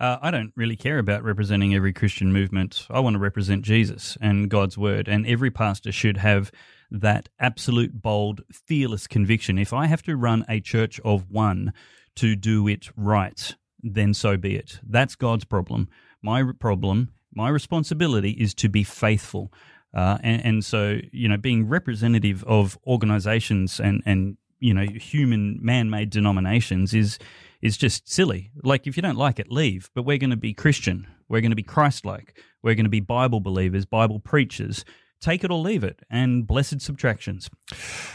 Uh, 0.00 0.18
I 0.20 0.32
don't 0.32 0.52
really 0.56 0.74
care 0.74 0.98
about 0.98 1.22
representing 1.22 1.74
every 1.74 1.92
Christian 1.92 2.32
movement. 2.32 2.86
I 2.90 2.98
want 2.98 3.14
to 3.14 3.20
represent 3.20 3.64
Jesus 3.64 4.18
and 4.20 4.48
God's 4.48 4.76
word, 4.76 5.06
and 5.06 5.24
every 5.26 5.50
pastor 5.50 5.92
should 5.92 6.16
have 6.16 6.50
that 6.92 7.28
absolute, 7.38 8.02
bold, 8.02 8.42
fearless 8.52 9.06
conviction. 9.06 9.58
If 9.58 9.72
I 9.72 9.86
have 9.86 10.02
to 10.02 10.16
run 10.16 10.44
a 10.48 10.60
church 10.60 11.00
of 11.04 11.30
one 11.30 11.72
to 12.16 12.36
do 12.36 12.68
it 12.68 12.88
right, 12.96 13.54
then 13.82 14.14
so 14.14 14.36
be 14.36 14.54
it. 14.56 14.78
That's 14.86 15.14
God's 15.14 15.44
problem. 15.44 15.88
My 16.22 16.44
problem, 16.58 17.12
my 17.34 17.48
responsibility 17.48 18.32
is 18.32 18.54
to 18.54 18.68
be 18.68 18.84
faithful. 18.84 19.52
Uh, 19.94 20.18
and, 20.22 20.44
and, 20.44 20.64
so, 20.64 20.98
you 21.10 21.28
know, 21.28 21.36
being 21.36 21.68
representative 21.68 22.44
of 22.44 22.78
organizations 22.86 23.78
and, 23.78 24.02
and 24.06 24.36
you 24.58 24.72
know, 24.72 24.86
human 24.86 25.58
man 25.60 25.90
made 25.90 26.10
denominations 26.10 26.94
is 26.94 27.18
is 27.60 27.76
just 27.76 28.10
silly. 28.10 28.50
Like, 28.62 28.86
if 28.86 28.96
you 28.96 29.02
don't 29.02 29.16
like 29.16 29.38
it, 29.38 29.50
leave. 29.50 29.90
But 29.94 30.02
we're 30.02 30.18
going 30.18 30.30
to 30.30 30.36
be 30.36 30.52
Christian. 30.52 31.06
We're 31.28 31.40
going 31.40 31.50
to 31.50 31.56
be 31.56 31.62
Christ 31.62 32.04
like. 32.04 32.36
We're 32.62 32.74
going 32.74 32.86
to 32.86 32.90
be 32.90 33.00
Bible 33.00 33.40
believers, 33.40 33.86
Bible 33.86 34.18
preachers 34.18 34.84
take 35.22 35.44
it 35.44 35.50
or 35.50 35.58
leave 35.58 35.84
it, 35.84 36.00
and 36.10 36.46
blessed 36.46 36.82
subtractions. 36.82 37.48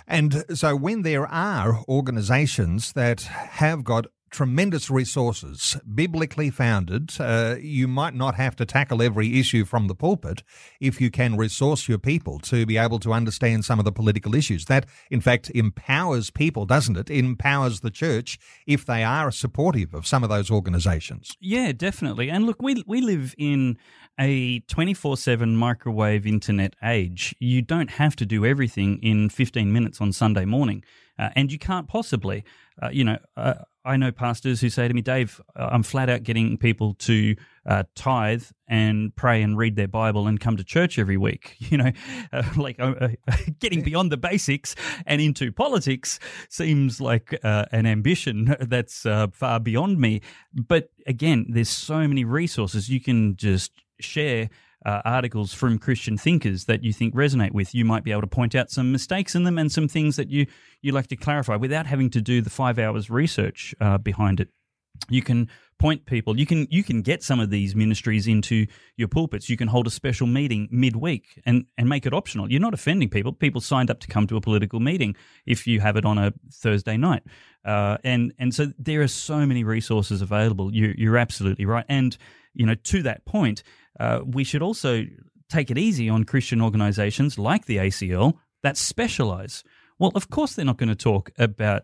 And 0.07 0.43
so, 0.53 0.75
when 0.75 1.01
there 1.01 1.25
are 1.25 1.83
organizations 1.87 2.93
that 2.93 3.21
have 3.21 3.83
got 3.83 4.07
tremendous 4.29 4.89
resources, 4.89 5.77
biblically 5.93 6.49
founded. 6.49 7.13
Uh, 7.19 7.55
you 7.59 7.87
might 7.87 8.13
not 8.13 8.35
have 8.35 8.55
to 8.57 8.65
tackle 8.65 9.01
every 9.01 9.39
issue 9.39 9.65
from 9.65 9.87
the 9.87 9.95
pulpit 9.95 10.43
if 10.79 10.99
you 11.01 11.09
can 11.09 11.37
resource 11.37 11.87
your 11.87 11.97
people 11.97 12.39
to 12.39 12.65
be 12.65 12.77
able 12.77 12.99
to 12.99 13.13
understand 13.13 13.65
some 13.65 13.79
of 13.79 13.85
the 13.85 13.91
political 13.91 14.35
issues. 14.35 14.65
That, 14.65 14.85
in 15.09 15.21
fact, 15.21 15.49
empowers 15.53 16.29
people, 16.29 16.65
doesn't 16.65 16.97
it? 16.97 17.09
empowers 17.09 17.81
the 17.81 17.91
church 17.91 18.37
if 18.65 18.85
they 18.85 19.03
are 19.03 19.31
supportive 19.31 19.93
of 19.93 20.05
some 20.05 20.23
of 20.23 20.29
those 20.29 20.51
organizations. 20.51 21.35
Yeah, 21.39 21.71
definitely. 21.71 22.29
And 22.29 22.45
look, 22.45 22.61
we 22.61 22.83
we 22.85 23.01
live 23.01 23.33
in 23.37 23.77
a 24.19 24.59
24 24.61 25.17
7 25.17 25.55
microwave 25.55 26.25
internet 26.25 26.75
age, 26.83 27.35
you 27.39 27.61
don't 27.61 27.91
have 27.91 28.15
to 28.17 28.25
do 28.25 28.45
everything 28.45 28.99
in 29.03 29.29
15 29.29 29.71
minutes 29.71 30.01
on 30.01 30.11
Sunday 30.11 30.45
morning. 30.45 30.83
Uh, 31.19 31.29
and 31.35 31.51
you 31.51 31.59
can't 31.59 31.87
possibly. 31.87 32.43
Uh, 32.81 32.89
you 32.89 33.03
know, 33.03 33.17
uh, 33.35 33.55
I 33.87 33.95
know 33.95 34.11
pastors 34.11 34.59
who 34.59 34.69
say 34.69 34.87
to 34.87 34.93
me, 34.93 35.01
Dave, 35.01 35.39
uh, 35.55 35.69
I'm 35.71 35.81
flat 35.81 36.09
out 36.09 36.23
getting 36.23 36.57
people 36.57 36.93
to 36.95 37.35
uh, 37.65 37.83
tithe 37.95 38.43
and 38.67 39.15
pray 39.15 39.41
and 39.41 39.57
read 39.57 39.77
their 39.77 39.87
Bible 39.87 40.27
and 40.27 40.39
come 40.39 40.57
to 40.57 40.63
church 40.63 40.99
every 40.99 41.17
week. 41.17 41.55
You 41.67 41.77
know, 41.77 41.91
uh, 42.31 42.43
like 42.55 42.79
getting 43.59 43.81
beyond 43.81 44.09
the 44.11 44.17
basics 44.17 44.73
and 45.05 45.21
into 45.21 45.51
politics 45.51 46.17
seems 46.49 47.01
like 47.01 47.37
an 47.43 47.85
ambition 47.85 48.55
that's 48.61 49.05
far 49.33 49.59
beyond 49.59 49.99
me. 49.99 50.21
But 50.53 50.89
again, 51.05 51.47
there's 51.49 51.69
so 51.69 52.07
many 52.07 52.23
resources. 52.23 52.89
You 52.89 53.01
can 53.01 53.35
just 53.35 53.73
share 53.99 54.49
uh, 54.85 55.01
articles 55.05 55.53
from 55.53 55.79
Christian 55.79 56.17
thinkers 56.17 56.65
that 56.65 56.83
you 56.83 56.93
think 56.93 57.13
resonate 57.15 57.51
with. 57.51 57.73
You 57.73 57.85
might 57.85 58.03
be 58.03 58.11
able 58.11 58.21
to 58.21 58.27
point 58.27 58.55
out 58.55 58.71
some 58.71 58.91
mistakes 58.91 59.35
in 59.35 59.43
them 59.43 59.57
and 59.57 59.71
some 59.71 59.87
things 59.87 60.15
that 60.15 60.29
you 60.29 60.45
you 60.81 60.91
like 60.91 61.07
to 61.07 61.15
clarify 61.15 61.55
without 61.55 61.85
having 61.85 62.09
to 62.11 62.21
do 62.21 62.41
the 62.41 62.49
five 62.49 62.79
hours 62.79 63.09
research 63.09 63.73
uh, 63.81 63.97
behind 63.97 64.39
it. 64.39 64.49
You 65.09 65.21
can 65.21 65.49
point 65.79 66.05
people. 66.05 66.39
You 66.39 66.45
can 66.45 66.67
you 66.69 66.83
can 66.83 67.01
get 67.01 67.23
some 67.23 67.39
of 67.39 67.49
these 67.49 67.75
ministries 67.75 68.27
into 68.27 68.65
your 68.95 69.07
pulpits. 69.07 69.49
You 69.49 69.57
can 69.57 69.67
hold 69.67 69.87
a 69.87 69.91
special 69.91 70.27
meeting 70.27 70.67
midweek 70.71 71.41
and 71.45 71.65
and 71.77 71.87
make 71.87 72.05
it 72.05 72.13
optional. 72.13 72.51
You're 72.51 72.61
not 72.61 72.73
offending 72.73 73.09
people. 73.09 73.33
People 73.33 73.61
signed 73.61 73.89
up 73.91 73.99
to 74.01 74.07
come 74.07 74.27
to 74.27 74.37
a 74.37 74.41
political 74.41 74.79
meeting 74.79 75.15
if 75.45 75.67
you 75.67 75.79
have 75.79 75.95
it 75.95 76.05
on 76.05 76.17
a 76.17 76.33
Thursday 76.51 76.97
night. 76.97 77.23
Uh, 77.63 77.97
and 78.03 78.33
and 78.39 78.53
so 78.53 78.71
there 78.79 79.01
are 79.01 79.07
so 79.07 79.45
many 79.45 79.63
resources 79.63 80.21
available. 80.21 80.73
You, 80.73 80.93
you're 80.97 81.17
absolutely 81.17 81.65
right. 81.65 81.85
And 81.89 82.17
you 82.57 82.65
know, 82.65 82.75
to 82.75 83.03
that 83.03 83.25
point, 83.25 83.63
uh, 83.99 84.21
we 84.25 84.43
should 84.43 84.61
also 84.61 85.05
take 85.49 85.71
it 85.71 85.77
easy 85.77 86.09
on 86.09 86.23
Christian 86.23 86.61
organisations 86.61 87.37
like 87.37 87.65
the 87.65 87.77
ACL 87.77 88.33
that 88.63 88.77
specialise. 88.77 89.63
Well, 89.99 90.11
of 90.15 90.29
course, 90.29 90.55
they're 90.55 90.65
not 90.65 90.77
going 90.77 90.89
to 90.89 90.95
talk 90.95 91.31
about 91.37 91.83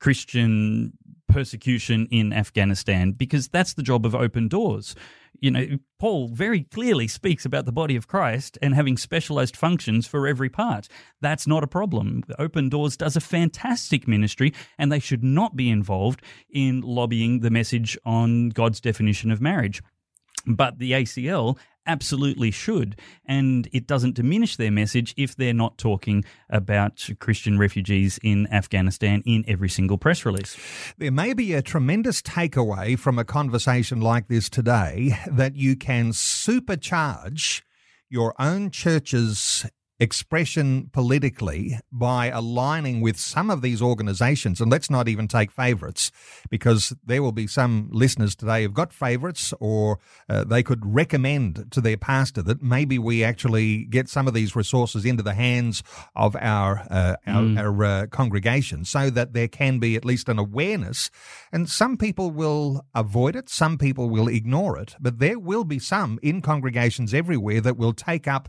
Christian 0.00 0.92
persecution 1.28 2.06
in 2.10 2.32
Afghanistan 2.32 3.12
because 3.12 3.48
that's 3.48 3.74
the 3.74 3.82
job 3.82 4.04
of 4.04 4.14
open 4.14 4.48
doors. 4.48 4.94
You 5.40 5.50
know, 5.50 5.66
Paul 5.98 6.28
very 6.28 6.62
clearly 6.64 7.08
speaks 7.08 7.44
about 7.44 7.64
the 7.64 7.72
body 7.72 7.96
of 7.96 8.06
Christ 8.06 8.58
and 8.62 8.74
having 8.74 8.96
specialized 8.96 9.56
functions 9.56 10.06
for 10.06 10.26
every 10.26 10.48
part. 10.48 10.88
That's 11.20 11.46
not 11.46 11.64
a 11.64 11.66
problem. 11.66 12.22
Open 12.38 12.68
Doors 12.68 12.96
does 12.96 13.16
a 13.16 13.20
fantastic 13.20 14.06
ministry 14.06 14.52
and 14.78 14.92
they 14.92 15.00
should 15.00 15.24
not 15.24 15.56
be 15.56 15.70
involved 15.70 16.22
in 16.50 16.80
lobbying 16.82 17.40
the 17.40 17.50
message 17.50 17.98
on 18.04 18.50
God's 18.50 18.80
definition 18.80 19.30
of 19.30 19.40
marriage. 19.40 19.82
But 20.46 20.78
the 20.78 20.92
ACL 20.92 21.58
absolutely 21.86 22.50
should. 22.50 22.96
And 23.26 23.68
it 23.72 23.86
doesn't 23.86 24.14
diminish 24.14 24.56
their 24.56 24.70
message 24.70 25.14
if 25.16 25.36
they're 25.36 25.52
not 25.52 25.78
talking 25.78 26.24
about 26.48 27.08
Christian 27.18 27.58
refugees 27.58 28.18
in 28.22 28.46
Afghanistan 28.52 29.22
in 29.26 29.44
every 29.48 29.68
single 29.68 29.98
press 29.98 30.24
release. 30.24 30.56
There 30.98 31.12
may 31.12 31.32
be 31.32 31.54
a 31.54 31.62
tremendous 31.62 32.22
takeaway 32.22 32.98
from 32.98 33.18
a 33.18 33.24
conversation 33.24 34.00
like 34.00 34.28
this 34.28 34.48
today 34.48 35.18
that 35.30 35.56
you 35.56 35.76
can 35.76 36.10
supercharge 36.10 37.62
your 38.08 38.34
own 38.38 38.70
church's 38.70 39.66
expression 40.02 40.90
politically 40.92 41.78
by 41.92 42.26
aligning 42.26 43.00
with 43.00 43.16
some 43.16 43.52
of 43.52 43.62
these 43.62 43.80
organizations. 43.80 44.60
And 44.60 44.70
let's 44.70 44.90
not 44.90 45.06
even 45.06 45.28
take 45.28 45.52
favorites, 45.52 46.10
because 46.50 46.92
there 47.04 47.22
will 47.22 47.32
be 47.32 47.46
some 47.46 47.88
listeners 47.92 48.34
today 48.34 48.62
who've 48.62 48.74
got 48.74 48.92
favorites, 48.92 49.54
or 49.60 50.00
uh, 50.28 50.42
they 50.44 50.62
could 50.64 50.82
recommend 50.84 51.70
to 51.70 51.80
their 51.80 51.96
pastor 51.96 52.42
that 52.42 52.62
maybe 52.62 52.98
we 52.98 53.22
actually 53.22 53.84
get 53.84 54.08
some 54.08 54.26
of 54.26 54.34
these 54.34 54.56
resources 54.56 55.04
into 55.04 55.22
the 55.22 55.34
hands 55.34 55.84
of 56.16 56.34
our 56.36 56.84
uh, 56.90 57.16
our, 57.26 57.42
mm. 57.42 57.58
our 57.58 57.84
uh, 57.84 58.06
congregation, 58.08 58.84
so 58.84 59.08
that 59.08 59.32
there 59.34 59.48
can 59.48 59.78
be 59.78 59.94
at 59.94 60.04
least 60.04 60.28
an 60.28 60.38
awareness. 60.38 61.10
And 61.52 61.68
some 61.68 61.96
people 61.96 62.32
will 62.32 62.84
avoid 62.92 63.36
it, 63.36 63.48
some 63.48 63.78
people 63.78 64.10
will 64.10 64.28
ignore 64.28 64.76
it, 64.82 64.96
but 64.98 65.20
there 65.20 65.38
will 65.38 65.64
be 65.64 65.78
some 65.78 66.18
in 66.22 66.42
congregations 66.42 67.14
everywhere 67.14 67.60
that 67.60 67.76
will 67.76 67.94
take 67.94 68.26
up 68.26 68.48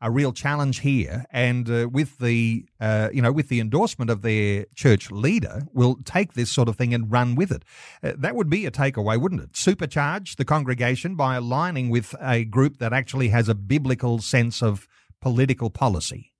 a 0.00 0.10
real 0.10 0.32
challenge 0.32 0.80
here, 0.80 1.24
and 1.30 1.70
uh, 1.70 1.88
with 1.90 2.18
the 2.18 2.66
uh, 2.80 3.08
you 3.12 3.22
know 3.22 3.32
with 3.32 3.48
the 3.48 3.60
endorsement 3.60 4.10
of 4.10 4.22
their 4.22 4.66
church 4.74 5.10
leader, 5.10 5.62
will 5.72 5.96
take 6.04 6.34
this 6.34 6.50
sort 6.50 6.68
of 6.68 6.76
thing 6.76 6.92
and 6.92 7.10
run 7.10 7.34
with 7.34 7.50
it. 7.50 7.64
Uh, 8.02 8.12
that 8.16 8.36
would 8.36 8.50
be 8.50 8.66
a 8.66 8.70
takeaway, 8.70 9.20
wouldn't 9.20 9.42
it? 9.42 9.52
Supercharge 9.52 10.36
the 10.36 10.44
congregation 10.44 11.14
by 11.14 11.36
aligning 11.36 11.88
with 11.88 12.14
a 12.20 12.44
group 12.44 12.78
that 12.78 12.92
actually 12.92 13.28
has 13.28 13.48
a 13.48 13.54
biblical 13.54 14.18
sense 14.18 14.62
of 14.62 14.86
political 15.20 15.70
policy. 15.70 16.32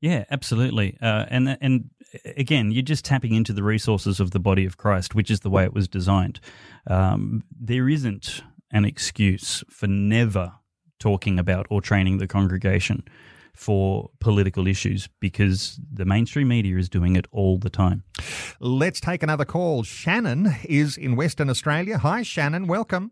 Yeah, 0.00 0.24
absolutely. 0.30 0.96
Uh, 1.00 1.26
and 1.28 1.58
and 1.60 1.90
again, 2.36 2.70
you're 2.70 2.82
just 2.82 3.04
tapping 3.04 3.34
into 3.34 3.52
the 3.52 3.62
resources 3.62 4.20
of 4.20 4.30
the 4.30 4.40
body 4.40 4.64
of 4.64 4.76
Christ, 4.76 5.14
which 5.14 5.30
is 5.30 5.40
the 5.40 5.50
way 5.50 5.64
it 5.64 5.74
was 5.74 5.88
designed. 5.88 6.40
Um, 6.86 7.42
there 7.58 7.88
isn't 7.88 8.42
an 8.70 8.84
excuse 8.84 9.64
for 9.70 9.86
never 9.86 10.52
talking 10.98 11.38
about 11.38 11.66
or 11.70 11.80
training 11.80 12.18
the 12.18 12.26
congregation 12.26 13.04
for 13.54 14.10
political 14.20 14.68
issues 14.68 15.08
because 15.18 15.80
the 15.92 16.04
mainstream 16.04 16.48
media 16.48 16.76
is 16.76 16.88
doing 16.88 17.16
it 17.16 17.26
all 17.32 17.58
the 17.58 17.70
time. 17.70 18.04
Let's 18.60 19.00
take 19.00 19.22
another 19.22 19.44
call. 19.44 19.82
Shannon 19.82 20.54
is 20.64 20.96
in 20.96 21.16
Western 21.16 21.50
Australia. 21.50 21.98
Hi, 21.98 22.22
Shannon. 22.22 22.68
Welcome. 22.68 23.10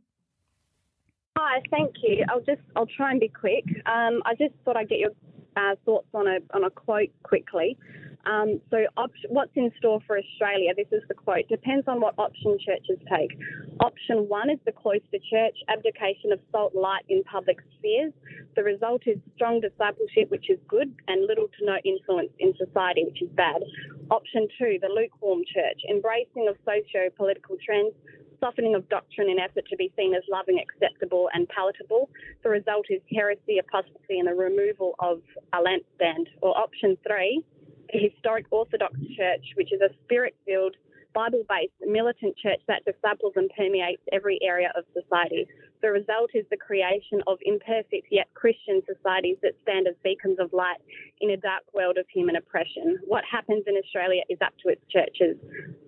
Hi, 1.36 1.60
thank 1.70 1.96
you. 2.02 2.24
I'll 2.30 2.40
just 2.40 2.62
I'll 2.76 2.86
try 2.86 3.10
and 3.10 3.20
be 3.20 3.28
quick. 3.28 3.64
Um, 3.86 4.22
I 4.24 4.34
just 4.38 4.54
thought 4.64 4.76
I'd 4.76 4.88
get 4.88 5.00
your 5.00 5.10
uh, 5.56 5.74
thoughts 5.84 6.08
on 6.14 6.26
a 6.26 6.38
on 6.54 6.64
a 6.64 6.70
quote 6.70 7.10
quickly. 7.24 7.76
Um, 8.26 8.60
so, 8.70 8.78
op- 8.96 9.12
what's 9.28 9.52
in 9.54 9.70
store 9.78 10.00
for 10.06 10.18
Australia? 10.18 10.74
This 10.76 10.90
is 10.90 11.02
the 11.08 11.14
quote. 11.14 11.48
Depends 11.48 11.86
on 11.86 12.00
what 12.00 12.14
option 12.18 12.58
churches 12.58 12.98
take. 13.08 13.38
Option 13.80 14.28
one 14.28 14.50
is 14.50 14.58
the 14.66 14.72
cloister 14.72 15.22
church, 15.30 15.56
abdication 15.68 16.32
of 16.32 16.40
salt 16.50 16.74
light 16.74 17.04
in 17.08 17.22
public 17.22 17.58
spheres. 17.78 18.12
The 18.56 18.64
result 18.64 19.02
is 19.06 19.18
strong 19.36 19.60
discipleship, 19.60 20.30
which 20.30 20.50
is 20.50 20.58
good, 20.66 20.92
and 21.06 21.26
little 21.26 21.46
to 21.46 21.64
no 21.64 21.76
influence 21.84 22.30
in 22.40 22.52
society, 22.58 23.04
which 23.04 23.22
is 23.22 23.30
bad. 23.36 23.62
Option 24.10 24.48
two, 24.58 24.78
the 24.82 24.88
lukewarm 24.88 25.42
church, 25.46 25.80
embracing 25.88 26.48
of 26.48 26.56
socio 26.64 27.10
political 27.16 27.56
trends, 27.64 27.94
softening 28.40 28.74
of 28.74 28.88
doctrine 28.88 29.30
in 29.30 29.38
effort 29.38 29.64
to 29.70 29.76
be 29.76 29.92
seen 29.96 30.14
as 30.14 30.22
loving, 30.30 30.58
acceptable, 30.58 31.28
and 31.32 31.48
palatable. 31.48 32.10
The 32.42 32.50
result 32.50 32.86
is 32.90 33.00
heresy, 33.14 33.58
apostasy, 33.58 34.18
and 34.18 34.28
the 34.28 34.34
removal 34.34 34.94
of 34.98 35.22
a 35.52 35.58
lampstand. 35.58 36.26
Or 36.42 36.56
option 36.56 36.96
three, 37.06 37.44
the 37.92 37.98
historic 37.98 38.46
Orthodox 38.50 38.94
Church, 39.16 39.44
which 39.56 39.72
is 39.72 39.80
a 39.80 39.92
spirit 40.04 40.34
filled, 40.44 40.76
Bible 41.14 41.44
based, 41.48 41.72
militant 41.80 42.36
church 42.36 42.60
that 42.68 42.84
disciples 42.84 43.32
and 43.36 43.50
permeates 43.56 44.02
every 44.12 44.38
area 44.42 44.70
of 44.76 44.84
society. 44.92 45.46
The 45.80 45.90
result 45.90 46.30
is 46.34 46.44
the 46.50 46.58
creation 46.58 47.22
of 47.26 47.38
imperfect 47.40 48.08
yet 48.10 48.28
Christian 48.34 48.82
societies 48.84 49.38
that 49.42 49.52
stand 49.62 49.88
as 49.88 49.94
beacons 50.04 50.36
of 50.38 50.52
light 50.52 50.76
in 51.22 51.30
a 51.30 51.36
dark 51.38 51.62
world 51.72 51.96
of 51.96 52.04
human 52.12 52.36
oppression. 52.36 52.98
What 53.06 53.24
happens 53.24 53.64
in 53.66 53.76
Australia 53.76 54.22
is 54.28 54.38
up 54.44 54.52
to 54.62 54.68
its 54.68 54.82
churches. 54.92 55.36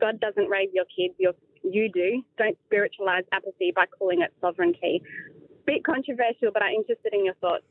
God 0.01 0.19
doesn't 0.19 0.49
raise 0.49 0.71
your 0.73 0.87
kids, 0.87 1.15
you 1.19 1.91
do. 1.93 2.23
Don't 2.39 2.57
spiritualize 2.65 3.25
apathy 3.33 3.71
by 3.75 3.85
calling 3.99 4.23
it 4.23 4.33
sovereignty. 4.41 5.03
Bit 5.67 5.85
controversial, 5.85 6.51
but 6.55 6.63
I'm 6.63 6.73
interested 6.73 7.13
in 7.13 7.27
your 7.27 7.35
thoughts. 7.35 7.65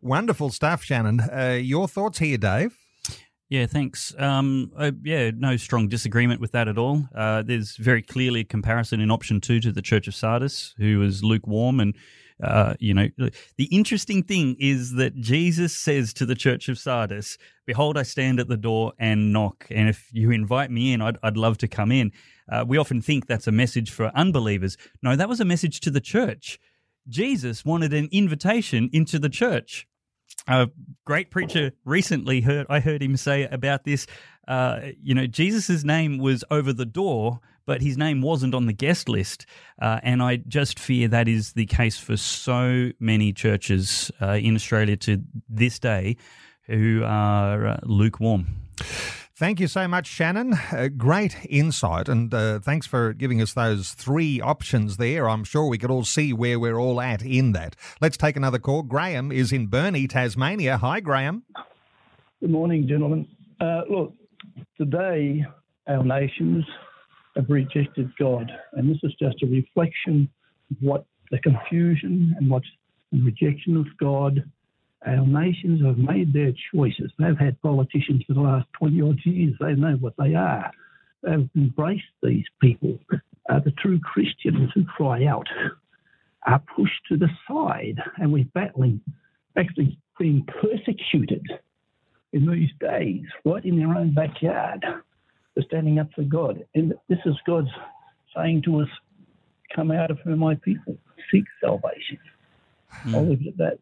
Wonderful 0.00 0.50
stuff, 0.50 0.84
Shannon. 0.84 1.20
Uh, 1.20 1.58
your 1.60 1.88
thoughts 1.88 2.18
here, 2.18 2.38
Dave? 2.38 2.78
Yeah, 3.48 3.64
thanks. 3.64 4.14
Um, 4.18 4.72
uh, 4.76 4.92
yeah, 5.02 5.30
no 5.34 5.56
strong 5.56 5.88
disagreement 5.88 6.40
with 6.40 6.52
that 6.52 6.68
at 6.68 6.76
all. 6.76 7.08
Uh, 7.14 7.42
there's 7.42 7.76
very 7.76 8.02
clearly 8.02 8.40
a 8.40 8.44
comparison 8.44 9.00
in 9.00 9.10
option 9.10 9.40
two 9.40 9.58
to 9.60 9.72
the 9.72 9.80
Church 9.80 10.06
of 10.06 10.14
Sardis, 10.14 10.74
who 10.76 10.98
was 10.98 11.24
lukewarm. 11.24 11.80
And, 11.80 11.94
uh, 12.42 12.74
you 12.78 12.92
know, 12.92 13.08
the 13.56 13.64
interesting 13.70 14.22
thing 14.22 14.54
is 14.58 14.92
that 14.96 15.16
Jesus 15.16 15.74
says 15.74 16.12
to 16.14 16.26
the 16.26 16.34
Church 16.34 16.68
of 16.68 16.78
Sardis, 16.78 17.38
Behold, 17.64 17.96
I 17.96 18.02
stand 18.02 18.38
at 18.38 18.48
the 18.48 18.56
door 18.58 18.92
and 18.98 19.32
knock. 19.32 19.66
And 19.70 19.88
if 19.88 20.10
you 20.12 20.30
invite 20.30 20.70
me 20.70 20.92
in, 20.92 21.00
I'd, 21.00 21.16
I'd 21.22 21.38
love 21.38 21.56
to 21.58 21.68
come 21.68 21.90
in. 21.90 22.12
Uh, 22.50 22.66
we 22.68 22.76
often 22.76 23.00
think 23.00 23.26
that's 23.26 23.46
a 23.46 23.52
message 23.52 23.90
for 23.90 24.12
unbelievers. 24.14 24.76
No, 25.02 25.16
that 25.16 25.28
was 25.28 25.40
a 25.40 25.46
message 25.46 25.80
to 25.80 25.90
the 25.90 26.02
church. 26.02 26.58
Jesus 27.08 27.64
wanted 27.64 27.94
an 27.94 28.10
invitation 28.12 28.90
into 28.92 29.18
the 29.18 29.30
church 29.30 29.86
a 30.46 30.70
great 31.04 31.30
preacher 31.30 31.72
recently 31.84 32.40
heard 32.40 32.66
I 32.68 32.80
heard 32.80 33.02
him 33.02 33.16
say 33.16 33.44
about 33.44 33.84
this. 33.84 34.06
Uh, 34.46 34.80
you 35.02 35.14
know, 35.14 35.26
Jesus's 35.26 35.84
name 35.84 36.18
was 36.18 36.42
over 36.50 36.72
the 36.72 36.86
door, 36.86 37.40
but 37.66 37.82
his 37.82 37.98
name 37.98 38.22
wasn't 38.22 38.54
on 38.54 38.66
the 38.66 38.72
guest 38.72 39.08
list, 39.08 39.44
uh, 39.80 40.00
and 40.02 40.22
I 40.22 40.36
just 40.36 40.78
fear 40.78 41.06
that 41.08 41.28
is 41.28 41.52
the 41.52 41.66
case 41.66 41.98
for 41.98 42.16
so 42.16 42.90
many 42.98 43.32
churches 43.32 44.10
uh, 44.22 44.38
in 44.40 44.54
Australia 44.54 44.96
to 44.96 45.22
this 45.48 45.78
day 45.78 46.16
who 46.62 47.02
are 47.04 47.66
uh, 47.66 47.80
lukewarm. 47.82 48.46
Thank 49.38 49.60
you 49.60 49.68
so 49.68 49.86
much, 49.86 50.08
Shannon. 50.08 50.52
Uh, 50.52 50.88
great 50.88 51.36
insight, 51.48 52.08
and 52.08 52.34
uh, 52.34 52.58
thanks 52.58 52.88
for 52.88 53.12
giving 53.12 53.40
us 53.40 53.52
those 53.52 53.92
three 53.92 54.40
options 54.40 54.96
there. 54.96 55.28
I'm 55.28 55.44
sure 55.44 55.68
we 55.68 55.78
could 55.78 55.92
all 55.92 56.04
see 56.04 56.32
where 56.32 56.58
we're 56.58 56.76
all 56.76 57.00
at 57.00 57.22
in 57.22 57.52
that. 57.52 57.76
Let's 58.00 58.16
take 58.16 58.36
another 58.36 58.58
call. 58.58 58.82
Graham 58.82 59.30
is 59.30 59.52
in 59.52 59.68
Burnie, 59.68 60.08
Tasmania. 60.08 60.78
Hi, 60.78 60.98
Graham. 60.98 61.44
Good 62.40 62.50
morning, 62.50 62.88
gentlemen. 62.88 63.28
Uh, 63.60 63.82
look, 63.88 64.12
today 64.76 65.46
our 65.86 66.02
nations 66.02 66.64
have 67.36 67.48
rejected 67.48 68.10
God, 68.18 68.50
and 68.72 68.90
this 68.90 68.98
is 69.04 69.14
just 69.22 69.40
a 69.44 69.46
reflection 69.46 70.28
of 70.72 70.78
what 70.80 71.06
the 71.30 71.38
confusion 71.38 72.34
and 72.36 72.50
what's 72.50 72.66
the 73.12 73.22
rejection 73.22 73.76
of 73.76 73.86
God 74.00 74.42
our 75.06 75.26
nations 75.26 75.84
have 75.84 75.98
made 75.98 76.32
their 76.32 76.52
choices. 76.74 77.12
They've 77.18 77.38
had 77.38 77.60
politicians 77.62 78.24
for 78.26 78.34
the 78.34 78.40
last 78.40 78.66
20 78.78 79.00
odd 79.02 79.18
years. 79.24 79.54
They 79.60 79.74
know 79.74 79.96
what 80.00 80.14
they 80.18 80.34
are. 80.34 80.70
They've 81.22 81.48
embraced 81.56 82.04
these 82.22 82.44
people. 82.60 82.98
Uh, 83.48 83.60
the 83.60 83.72
true 83.72 84.00
Christians 84.00 84.70
who 84.74 84.84
cry 84.84 85.24
out 85.24 85.46
are 86.46 86.62
pushed 86.76 87.00
to 87.08 87.16
the 87.16 87.28
side, 87.48 88.00
and 88.16 88.32
we're 88.32 88.44
battling, 88.54 89.00
actually 89.56 89.98
being 90.18 90.46
persecuted 90.60 91.46
in 92.32 92.46
these 92.46 92.70
days, 92.80 93.24
right 93.44 93.64
in 93.64 93.78
their 93.78 93.94
own 93.94 94.12
backyard, 94.12 94.84
for 95.54 95.62
standing 95.62 95.98
up 95.98 96.08
for 96.14 96.24
God. 96.24 96.64
And 96.74 96.94
this 97.08 97.18
is 97.24 97.34
God's 97.46 97.70
saying 98.36 98.62
to 98.62 98.80
us, 98.80 98.88
come 99.74 99.90
out 99.90 100.10
of 100.10 100.18
her, 100.20 100.36
my 100.36 100.54
people, 100.56 100.96
seek 101.30 101.44
salvation. 101.60 102.18
Mm. 103.04 103.14
I'll 103.14 103.28
leave 103.28 103.42
it 103.42 103.48
at 103.48 103.56
that. 103.58 103.78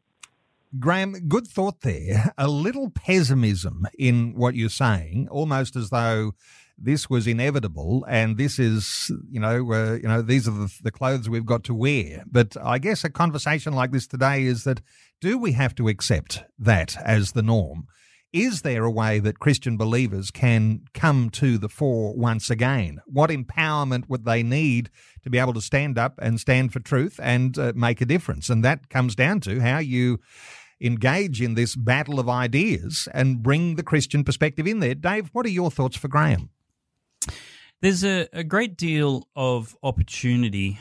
Graham, 0.79 1.29
good 1.29 1.47
thought 1.47 1.81
there. 1.83 2.33
A 2.39 2.49
little 2.49 2.91
pessimism 2.91 3.87
in 3.99 4.35
what 4.35 4.55
you're 4.55 4.69
saying, 4.69 5.29
almost 5.31 5.77
as 5.77 5.91
though 5.91 6.33
this 6.79 7.09
was 7.09 7.27
inevitable 7.27 8.05
and 8.09 8.37
this 8.37 8.59
is, 8.59 9.11
you 9.31 9.41
know, 9.41 9.73
uh, 9.73 9.95
you 9.95 10.09
know, 10.09 10.21
these 10.21 10.47
are 10.47 10.53
the, 10.53 10.73
the 10.83 10.91
clothes 10.91 11.29
we've 11.29 11.47
got 11.47 11.65
to 11.65 11.75
wear. 11.75 12.25
But 12.31 12.57
I 12.63 12.79
guess 12.79 13.05
a 13.05 13.11
conversation 13.11 13.73
like 13.73 13.93
this 13.93 14.07
today 14.07 14.45
is 14.45 14.65
that 14.65 14.83
do 15.21 15.39
we 15.39 15.53
have 15.53 15.75
to 15.77 15.89
accept 15.89 16.45
that 16.59 16.97
as 17.03 17.33
the 17.33 17.43
norm? 17.43 17.87
Is 18.33 18.63
there 18.63 18.85
a 18.85 18.91
way 18.91 19.19
that 19.21 19.39
Christian 19.39 19.79
believers 19.79 20.31
can 20.31 20.83
come 20.93 21.31
to 21.31 21.57
the 21.57 21.71
fore 21.71 22.15
once 22.15 22.51
again? 22.51 23.01
What 23.07 23.31
empowerment 23.31 24.11
would 24.11 24.27
they 24.27 24.43
need 24.43 24.91
to 25.23 25.31
be 25.31 25.39
able 25.39 25.55
to 25.55 25.63
stand 25.63 25.97
up 25.97 26.19
and 26.21 26.39
stand 26.39 26.73
for 26.73 26.81
truth 26.81 27.19
and 27.23 27.57
uh, 27.59 27.73
make 27.75 28.03
a 28.03 28.05
difference? 28.05 28.51
And 28.51 28.63
that 28.63 28.91
comes 28.91 29.15
down 29.15 29.41
to 29.41 29.61
how 29.61 29.79
you 29.79 30.19
engage 30.81 31.41
in 31.41 31.55
this 31.55 31.75
battle 31.75 32.21
of 32.21 32.29
ideas 32.29 33.09
and 33.15 33.43
bring 33.43 33.77
the 33.77 33.83
Christian 33.83 34.25
perspective 34.25 34.67
in 34.67 34.81
there. 34.81 34.95
Dave, 34.95 35.31
what 35.33 35.47
are 35.47 35.51
your 35.51 35.71
thoughts 35.71 35.97
for 35.97 36.09
Graham? 36.09 36.51
There's 37.81 38.05
a, 38.05 38.29
a 38.33 38.45
great 38.45 38.77
deal 38.77 39.29
of 39.37 39.77
opportunity 39.83 40.79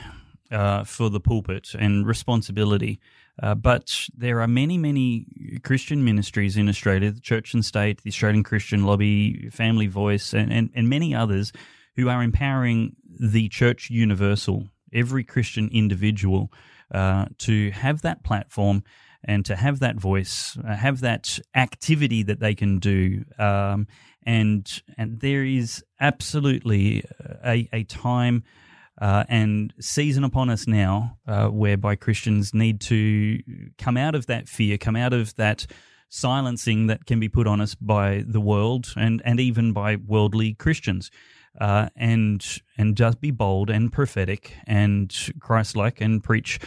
uh, 0.51 0.83
for 0.83 1.09
the 1.09 1.19
pulpit 1.19 1.73
and 1.77 2.05
responsibility. 2.07 2.99
Uh, 3.41 3.53
but 3.53 4.07
there 4.15 4.39
are 4.39 4.47
many, 4.47 4.77
many 4.77 5.25
Christian 5.63 6.05
ministries 6.05 6.55
in 6.55 6.69
Australia, 6.69 7.11
the 7.11 7.19
Church 7.19 7.53
and 7.53 7.65
State, 7.65 8.01
the 8.01 8.09
Australian 8.09 8.43
Christian 8.43 8.85
Lobby, 8.85 9.49
Family 9.49 9.87
Voice, 9.87 10.33
and, 10.33 10.53
and, 10.53 10.69
and 10.73 10.87
many 10.87 11.13
others 11.13 11.51
who 11.97 12.07
are 12.07 12.23
empowering 12.23 12.95
the 13.19 13.49
church 13.49 13.89
universal, 13.89 14.69
every 14.93 15.23
Christian 15.23 15.69
individual, 15.73 16.51
uh, 16.93 17.25
to 17.39 17.71
have 17.71 18.01
that 18.03 18.23
platform 18.23 18.83
and 19.27 19.45
to 19.45 19.55
have 19.55 19.79
that 19.79 19.95
voice, 19.95 20.57
uh, 20.67 20.75
have 20.75 21.01
that 21.01 21.39
activity 21.53 22.23
that 22.23 22.39
they 22.39 22.55
can 22.55 22.79
do. 22.79 23.25
Um, 23.37 23.87
and 24.23 24.81
and 24.97 25.19
there 25.19 25.43
is 25.43 25.83
absolutely 25.99 27.03
a, 27.43 27.67
a 27.73 27.83
time 27.83 28.43
uh, 29.01 29.23
and 29.27 29.73
season 29.79 30.23
upon 30.23 30.49
us 30.49 30.67
now 30.67 31.17
uh, 31.27 31.47
whereby 31.47 31.95
Christians 31.95 32.53
need 32.53 32.79
to 32.81 33.39
come 33.77 33.97
out 33.97 34.15
of 34.15 34.25
that 34.27 34.47
fear, 34.47 34.77
come 34.77 34.95
out 34.95 35.13
of 35.13 35.35
that 35.35 35.67
silencing 36.09 36.87
that 36.87 37.05
can 37.05 37.19
be 37.19 37.29
put 37.29 37.47
on 37.47 37.59
us 37.61 37.75
by 37.75 38.23
the 38.27 38.39
world 38.39 38.93
and, 38.95 39.21
and 39.25 39.39
even 39.39 39.73
by 39.73 39.97
worldly 39.97 40.53
Christians. 40.53 41.11
Uh, 41.59 41.87
and 41.95 42.61
and 42.77 42.97
just 42.97 43.21
be 43.21 43.31
bold 43.31 43.69
and 43.69 43.89
prophetic 43.89 44.53
and 44.67 45.15
Christ-like 45.39 46.01
and 46.01 46.21
preach. 46.21 46.59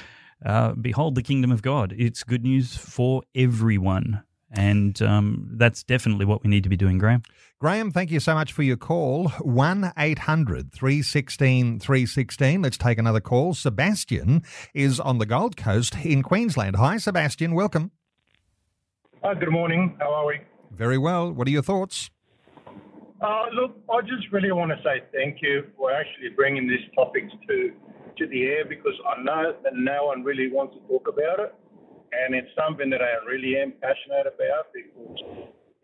Uh, 0.45 0.73
behold 0.73 1.15
the 1.15 1.23
kingdom 1.23 1.51
of 1.51 1.63
God. 1.63 1.95
It's 1.97 2.23
good 2.25 2.43
news 2.43 2.77
for 2.77 3.23
everyone. 3.35 4.23
And 4.51 5.01
um, 5.03 5.51
that's 5.53 5.83
definitely 5.83 6.25
what 6.25 6.43
we 6.43 6.49
need 6.49 6.63
to 6.63 6.69
be 6.69 6.77
doing, 6.77 6.97
Graham. 6.97 7.23
Graham, 7.59 7.91
thank 7.91 8.11
you 8.11 8.21
so 8.21 8.35
much 8.35 8.53
for 8.53 8.63
your 8.63 8.77
call. 8.77 9.29
1 9.41 9.93
800 9.99 10.73
316 10.73 11.81
316. 11.81 12.63
Let's 12.63 12.79
take 12.79 12.99
another 12.99 13.21
call. 13.21 13.53
Sebastian 13.53 14.43
is 14.73 15.01
on 15.01 15.19
the 15.19 15.27
Gold 15.27 15.57
Coast 15.57 15.97
in 16.05 16.23
Queensland. 16.23 16.77
Hi, 16.77 16.97
Sebastian. 16.97 17.55
Welcome. 17.55 17.91
Hi, 19.23 19.35
good 19.35 19.51
morning. 19.51 19.97
How 19.99 20.15
are 20.15 20.27
we? 20.27 20.39
Very 20.71 20.99
well. 20.99 21.31
What 21.33 21.49
are 21.49 21.51
your 21.51 21.63
thoughts? 21.63 22.11
Uh, 23.21 23.47
look, 23.53 23.77
I 23.91 24.01
just 24.03 24.31
really 24.31 24.53
want 24.53 24.71
to 24.71 24.77
say 24.85 25.03
thank 25.13 25.43
you 25.43 25.65
for 25.77 25.93
actually 25.93 26.29
bringing 26.37 26.69
these 26.69 26.89
topics 26.95 27.33
to, 27.49 27.73
to 28.19 28.27
the 28.27 28.43
air 28.45 28.65
because 28.65 28.95
I 29.07 29.23
know 29.23 29.55
that 29.63 29.73
no 29.75 30.07
one 30.07 30.23
really 30.23 30.51
wants 30.51 30.75
to 30.75 30.81
talk 30.89 31.09
about 31.09 31.41
it 31.41 31.55
and 32.13 32.35
it's 32.35 32.49
something 32.57 32.91
that 32.91 33.03
I 33.03 33.25
really 33.27 33.57
am 33.57 33.73
passionate 33.81 34.27
about 34.27 34.73
because, 34.73 35.19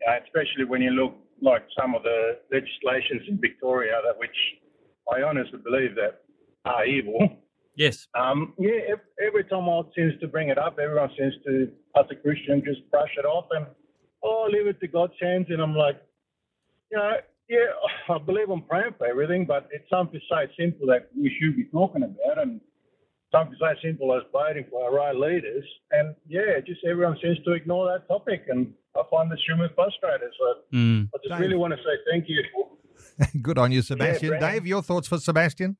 uh, 0.07 0.17
especially 0.23 0.65
when 0.65 0.81
you 0.81 0.91
look 0.91 1.13
like 1.41 1.63
some 1.79 1.95
of 1.95 2.03
the 2.03 2.39
legislations 2.51 3.27
in 3.27 3.39
Victoria 3.39 3.93
that 4.05 4.17
which 4.17 4.35
I 5.11 5.21
honestly 5.21 5.59
believe 5.63 5.95
that 5.95 6.23
are 6.65 6.85
evil. 6.85 7.19
Yes. 7.77 8.07
Um, 8.17 8.53
yeah. 8.57 8.95
Every 9.19 9.43
time 9.43 9.67
I 9.67 9.81
seems 9.95 10.17
to 10.21 10.27
bring 10.27 10.47
it 10.47 10.57
up, 10.57 10.79
everyone 10.79 11.09
seems 11.19 11.33
to, 11.45 11.69
as 11.97 12.05
a 12.09 12.15
Christian, 12.15 12.63
just 12.65 12.89
brush 12.89 13.11
it 13.17 13.25
off 13.25 13.47
and 13.51 13.67
oh, 14.23 14.47
leave 14.49 14.67
it 14.67 14.79
to 14.79 14.87
God's 14.87 15.19
hands. 15.21 15.47
And 15.49 15.61
I'm 15.61 15.75
like, 15.75 16.01
you 16.89 16.97
know, 16.97 17.17
yeah, 17.49 17.67
I 18.09 18.17
believe 18.17 18.49
I'm 18.49 18.63
praying 18.63 18.95
for 18.97 19.07
everything, 19.07 19.45
but 19.45 19.67
it's 19.71 19.89
something 19.89 20.19
so 20.29 20.37
simple 20.59 20.87
that 20.87 21.09
we 21.15 21.31
should 21.39 21.55
be 21.55 21.65
talking 21.65 22.03
about 22.03 22.41
and 22.41 22.59
something 23.31 23.55
so 23.59 23.67
simple 23.83 24.15
as 24.15 24.23
voting 24.31 24.65
for 24.69 24.85
our 24.85 24.93
right 24.93 25.15
leaders. 25.15 25.65
And 25.91 26.15
yeah, 26.27 26.59
just 26.65 26.81
everyone 26.89 27.17
seems 27.21 27.37
to 27.45 27.53
ignore 27.53 27.91
that 27.91 28.07
topic. 28.07 28.45
And 28.47 28.73
I 28.95 29.03
find 29.11 29.31
this 29.31 29.37
extremely 29.37 29.67
frustrating. 29.75 30.29
So 30.39 30.77
mm. 30.77 31.09
I 31.13 31.17
just 31.17 31.29
Dave. 31.29 31.39
really 31.39 31.57
want 31.57 31.73
to 31.73 31.77
say 31.77 32.11
thank 32.11 32.25
you. 32.27 32.43
Good 33.41 33.57
on 33.57 33.71
you, 33.71 33.81
Sebastian. 33.81 34.33
Yeah, 34.33 34.39
Dave, 34.39 34.65
your 34.65 34.81
thoughts 34.81 35.07
for 35.07 35.17
Sebastian? 35.17 35.77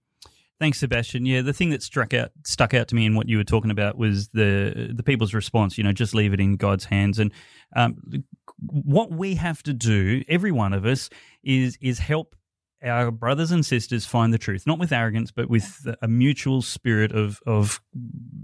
Thanks, 0.57 0.79
Sebastian. 0.79 1.25
Yeah, 1.25 1.41
the 1.41 1.51
thing 1.51 1.71
that 1.71 1.83
struck 1.83 2.13
out, 2.13 2.31
stuck 2.45 2.73
out 2.73 2.87
to 2.89 2.95
me 2.95 3.05
in 3.05 3.13
what 3.13 3.27
you 3.27 3.37
were 3.37 3.43
talking 3.43 3.71
about 3.71 3.97
was 3.97 4.29
the 4.29 4.93
the 4.95 5.03
people's 5.03 5.33
response. 5.33 5.77
You 5.77 5.83
know, 5.83 5.91
just 5.91 6.15
leave 6.15 6.31
it 6.33 6.39
in 6.39 6.55
God's 6.55 6.85
hands. 6.85 7.19
And 7.19 7.33
um, 7.75 8.23
what 8.59 9.11
we 9.11 9.35
have 9.35 9.61
to 9.63 9.73
do, 9.73 10.23
every 10.29 10.53
one 10.53 10.71
of 10.71 10.85
us, 10.85 11.09
is 11.45 11.77
is 11.81 11.99
help 11.99 12.35
our 12.83 13.11
brothers 13.11 13.51
and 13.51 13.65
sisters 13.65 14.05
find 14.05 14.33
the 14.33 14.37
truth, 14.37 14.67
not 14.67 14.79
with 14.79 14.91
arrogance, 14.91 15.31
but 15.31 15.49
with 15.49 15.63
mm-hmm. 15.63 15.91
a 16.01 16.07
mutual 16.07 16.61
spirit 16.61 17.11
of, 17.11 17.41
of 17.45 17.81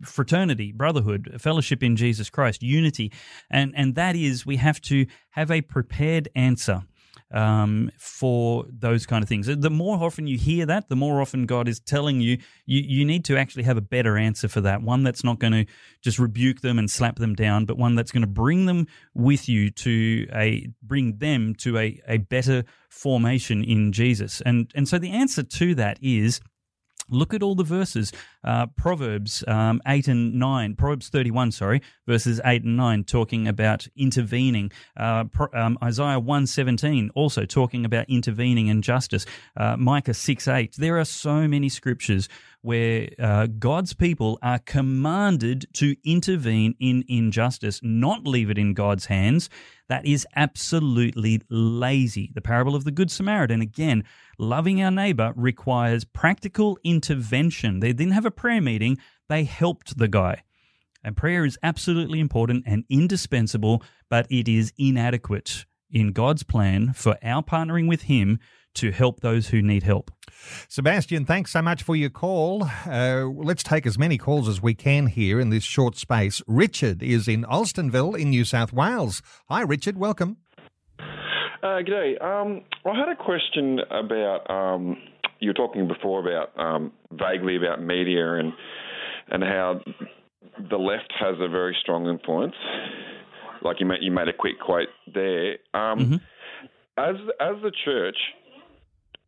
fraternity, 0.03 0.71
brotherhood, 0.71 1.35
fellowship 1.39 1.83
in 1.83 1.95
Jesus 1.95 2.29
Christ, 2.29 2.63
unity. 2.63 3.11
And, 3.49 3.73
and 3.75 3.95
that 3.95 4.15
is, 4.15 4.45
we 4.45 4.55
have 4.57 4.81
to 4.81 5.05
have 5.31 5.51
a 5.51 5.61
prepared 5.61 6.29
answer 6.35 6.83
um, 7.31 7.91
for 7.97 8.65
those 8.69 9.05
kind 9.05 9.23
of 9.23 9.29
things. 9.29 9.47
The 9.47 9.69
more 9.69 10.03
often 10.03 10.27
you 10.27 10.37
hear 10.37 10.65
that, 10.65 10.89
the 10.89 10.95
more 10.95 11.21
often 11.21 11.45
God 11.45 11.67
is 11.67 11.79
telling 11.79 12.21
you, 12.21 12.37
you, 12.65 12.81
you 12.81 13.05
need 13.05 13.25
to 13.25 13.37
actually 13.37 13.63
have 13.63 13.77
a 13.77 13.81
better 13.81 14.17
answer 14.17 14.47
for 14.47 14.61
that. 14.61 14.81
One 14.81 15.03
that's 15.03 15.23
not 15.23 15.39
going 15.39 15.53
to 15.53 15.65
just 16.01 16.19
rebuke 16.19 16.61
them 16.61 16.77
and 16.77 16.89
slap 16.89 17.17
them 17.17 17.35
down, 17.35 17.65
but 17.65 17.77
one 17.77 17.95
that's 17.95 18.11
going 18.11 18.21
to 18.21 18.27
bring 18.27 18.65
them 18.65 18.87
with 19.13 19.47
you 19.47 19.69
to 19.71 20.27
a, 20.33 20.67
bring 20.81 21.17
them 21.17 21.55
to 21.55 21.77
a, 21.77 22.01
a 22.07 22.17
better 22.17 22.63
formation 22.89 23.63
in 23.63 23.91
Jesus. 23.91 24.41
And, 24.41 24.71
and 24.75 24.87
so 24.87 24.97
the 24.97 25.11
answer 25.11 25.43
to 25.43 25.75
that 25.75 25.97
is, 26.01 26.41
Look 27.11 27.33
at 27.33 27.43
all 27.43 27.55
the 27.55 27.63
verses. 27.63 28.11
Uh, 28.43 28.67
Proverbs 28.67 29.43
um, 29.47 29.81
8 29.85 30.07
and 30.07 30.35
9, 30.35 30.75
Proverbs 30.75 31.09
31, 31.09 31.51
sorry, 31.51 31.81
verses 32.07 32.39
8 32.43 32.63
and 32.63 32.77
9, 32.77 33.03
talking 33.03 33.47
about 33.47 33.87
intervening. 33.95 34.71
Uh, 34.95 35.25
Pro, 35.25 35.47
um, 35.53 35.77
Isaiah 35.83 36.19
117, 36.19 37.11
also 37.13 37.45
talking 37.45 37.85
about 37.85 38.09
intervening 38.09 38.69
and 38.69 38.83
justice. 38.83 39.25
Uh, 39.55 39.75
Micah 39.77 40.13
6 40.13 40.47
8. 40.47 40.75
There 40.77 40.97
are 40.97 41.05
so 41.05 41.47
many 41.47 41.69
scriptures 41.69 42.29
where 42.61 43.09
uh, 43.19 43.47
God's 43.47 43.93
people 43.93 44.37
are 44.41 44.59
commanded 44.59 45.65
to 45.73 45.95
intervene 46.03 46.75
in 46.79 47.03
injustice, 47.07 47.79
not 47.83 48.25
leave 48.25 48.49
it 48.49 48.57
in 48.57 48.73
God's 48.73 49.05
hands. 49.07 49.49
That 49.89 50.05
is 50.05 50.27
absolutely 50.35 51.41
lazy. 51.49 52.31
The 52.33 52.41
parable 52.41 52.75
of 52.75 52.83
the 52.83 52.91
Good 52.91 53.11
Samaritan, 53.11 53.61
again, 53.61 54.03
loving 54.37 54.81
our 54.81 54.91
neighbor 54.91 55.33
requires 55.35 56.05
practical 56.05 56.77
intervention. 56.83 57.79
They 57.79 57.93
didn't 57.93 58.13
have 58.13 58.25
a 58.25 58.31
prayer 58.31 58.61
meeting, 58.61 58.97
they 59.27 59.43
helped 59.43 59.97
the 59.97 60.07
guy. 60.07 60.43
And 61.03 61.17
prayer 61.17 61.45
is 61.45 61.57
absolutely 61.63 62.19
important 62.19 62.63
and 62.67 62.83
indispensable, 62.89 63.83
but 64.09 64.27
it 64.29 64.47
is 64.47 64.71
inadequate 64.77 65.65
in 65.89 66.11
God's 66.11 66.43
plan 66.43 66.93
for 66.93 67.17
our 67.23 67.43
partnering 67.43 67.87
with 67.87 68.03
Him 68.03 68.39
to 68.75 68.91
help 68.91 69.21
those 69.21 69.49
who 69.49 69.61
need 69.61 69.83
help. 69.83 70.11
Sebastian, 70.67 71.25
thanks 71.25 71.51
so 71.51 71.61
much 71.61 71.83
for 71.83 71.95
your 71.95 72.09
call. 72.09 72.63
Uh, 72.85 73.25
let's 73.25 73.63
take 73.63 73.85
as 73.85 73.97
many 73.97 74.17
calls 74.17 74.47
as 74.47 74.61
we 74.61 74.73
can 74.73 75.07
here 75.07 75.39
in 75.39 75.49
this 75.49 75.63
short 75.63 75.95
space. 75.95 76.41
Richard 76.47 77.03
is 77.03 77.27
in 77.27 77.43
Alstonville 77.43 78.19
in 78.19 78.29
New 78.29 78.45
South 78.45 78.73
Wales. 78.73 79.21
Hi, 79.49 79.61
Richard. 79.61 79.97
Welcome. 79.97 80.37
Uh, 80.99 81.81
g'day. 81.83 82.19
Um, 82.23 82.61
I 82.85 82.97
had 82.97 83.09
a 83.09 83.15
question 83.15 83.79
about 83.91 84.49
um, 84.49 84.97
you 85.39 85.49
were 85.49 85.53
talking 85.53 85.87
before 85.87 86.19
about 86.19 86.57
um, 86.59 86.91
vaguely 87.11 87.55
about 87.55 87.81
media 87.81 88.35
and 88.35 88.53
and 89.29 89.43
how 89.43 89.79
the 90.69 90.77
left 90.77 91.13
has 91.19 91.35
a 91.39 91.47
very 91.47 91.75
strong 91.81 92.07
influence. 92.07 92.55
Like 93.63 93.79
you 93.79 93.85
made, 93.85 93.99
you 94.01 94.11
made 94.11 94.27
a 94.27 94.33
quick 94.33 94.59
quote 94.59 94.87
there. 95.13 95.53
Um, 95.73 95.99
mm-hmm. 95.99 96.15
As 96.97 97.15
as 97.39 97.61
the 97.61 97.71
church, 97.85 98.17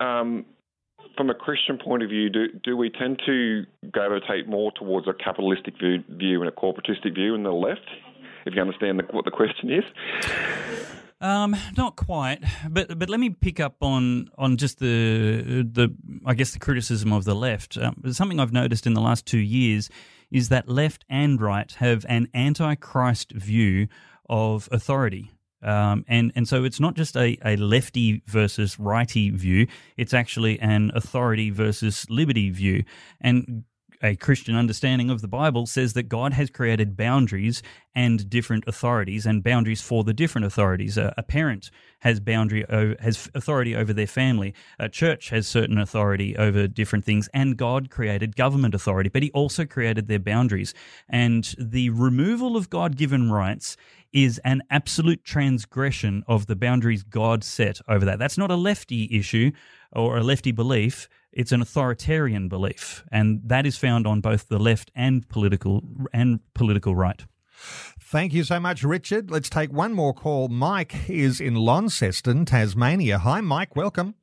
um, 0.04 0.46
from 1.16 1.30
a 1.30 1.34
Christian 1.34 1.78
point 1.78 2.04
of 2.04 2.10
view, 2.10 2.30
do, 2.30 2.48
do 2.64 2.76
we 2.76 2.90
tend 2.90 3.22
to 3.26 3.64
gravitate 3.92 4.48
more 4.48 4.72
towards 4.72 5.08
a 5.08 5.14
capitalistic 5.14 5.76
view, 5.80 6.04
view 6.10 6.42
and 6.42 6.50
a 6.50 6.52
corporatistic 6.52 7.16
view 7.16 7.36
in 7.36 7.44
the 7.44 7.52
left? 7.52 7.88
If 8.46 8.56
you 8.56 8.62
understand 8.62 9.00
the, 9.00 9.04
what 9.12 9.26
the 9.26 9.32
question 9.32 9.72
is. 9.72 9.84
Um, 11.22 11.56
not 11.78 11.96
quite, 11.96 12.44
but 12.70 13.00
but 13.00 13.10
let 13.10 13.18
me 13.18 13.30
pick 13.30 13.62
up 13.62 13.78
on 13.82 14.30
on 14.38 14.58
just 14.58 14.80
the 14.80 15.66
the 15.72 15.96
I 16.26 16.34
guess 16.34 16.52
the 16.52 16.60
criticism 16.60 17.14
of 17.14 17.24
the 17.24 17.34
left. 17.34 17.78
Um, 17.78 17.96
something 18.12 18.42
I've 18.42 18.52
noticed 18.52 18.86
in 18.86 18.94
the 18.94 19.00
last 19.00 19.26
two 19.26 19.40
years 19.40 19.90
is 20.30 20.50
that 20.50 20.68
left 20.68 21.06
and 21.10 21.40
right 21.40 21.72
have 21.80 22.06
an 22.10 22.28
anti-Christ 22.34 23.32
view 23.32 23.88
of 24.28 24.68
authority. 24.70 25.32
Um, 25.64 26.06
and 26.08 26.32
and 26.36 26.48
so 26.48 26.64
it's 26.64 26.80
not 26.80 26.96
just 26.96 27.16
a, 27.16 27.38
a 27.46 27.56
lefty 27.56 28.22
versus 28.28 28.80
righty 28.80 29.30
view; 29.30 29.68
it's 29.98 30.14
actually 30.14 30.60
an 30.60 30.92
authority 30.94 31.50
versus 31.50 32.06
liberty 32.10 32.50
view. 32.50 32.84
And 33.22 33.64
a 34.04 34.16
Christian 34.18 34.56
understanding 34.56 35.10
of 35.10 35.22
the 35.22 35.28
Bible 35.28 35.66
says 35.66 35.94
that 35.94 36.10
God 36.10 36.34
has 36.34 36.50
created 36.50 36.98
boundaries 36.98 37.64
and 37.96 38.30
different 38.30 38.66
authorities 38.68 39.26
and 39.26 39.44
boundaries 39.44 39.82
for 39.82 40.04
the 40.04 40.14
different 40.14 40.46
authorities. 40.46 40.98
A, 40.98 41.14
a 41.18 41.24
parent 41.24 41.72
has 42.00 42.20
boundary 42.20 42.66
has 42.70 43.30
authority 43.34 43.76
over 43.76 43.94
their 43.94 44.08
family. 44.08 44.54
A 44.78 44.90
church 44.90 45.30
has 45.30 45.48
certain 45.48 45.78
authority 45.78 46.36
over 46.36 46.68
different 46.68 47.06
things, 47.06 47.30
and 47.34 47.56
God 47.56 47.90
created 47.90 48.36
government 48.36 48.76
authority, 48.76 49.10
but 49.10 49.24
He 49.24 49.32
also 49.32 49.66
created 49.66 50.08
their 50.08 50.20
boundaries. 50.20 50.74
And 51.08 51.56
the 51.58 51.90
removal 51.92 52.58
of 52.58 52.70
God-given 52.70 53.32
rights 53.32 53.78
is 54.12 54.38
an 54.40 54.62
absolute 54.70 55.24
transgression 55.24 56.24
of 56.28 56.46
the 56.48 56.56
boundaries 56.56 57.04
God 57.04 57.44
set 57.44 57.80
over 57.88 58.06
that. 58.06 58.20
That's 58.20 58.38
not 58.38 58.52
a 58.52 58.56
lefty 58.56 59.08
issue 59.12 59.52
or 59.92 60.18
a 60.18 60.24
lefty 60.24 60.52
belief. 60.52 61.08
It's 61.34 61.52
an 61.52 61.62
authoritarian 61.62 62.48
belief, 62.48 63.04
and 63.12 63.42
that 63.46 63.66
is 63.66 63.78
found 63.78 64.06
on 64.06 64.22
both 64.22 64.48
the 64.50 64.60
left 64.60 64.92
and 64.96 65.28
political 65.28 65.84
and 66.14 66.40
political 66.54 66.96
right. 66.96 67.26
Thank 68.00 68.34
you 68.34 68.44
so 68.44 68.60
much, 68.60 68.84
Richard. 68.84 69.32
Let's 69.32 69.50
take 69.50 69.72
one 69.72 69.94
more 69.94 70.14
call. 70.14 70.48
Mike 70.48 71.10
is 71.10 71.42
in 71.42 71.56
Launceston, 71.56 72.46
Tasmania. 72.46 73.20
Hi, 73.20 73.42
Mike. 73.42 73.76
Welcome. 73.76 74.16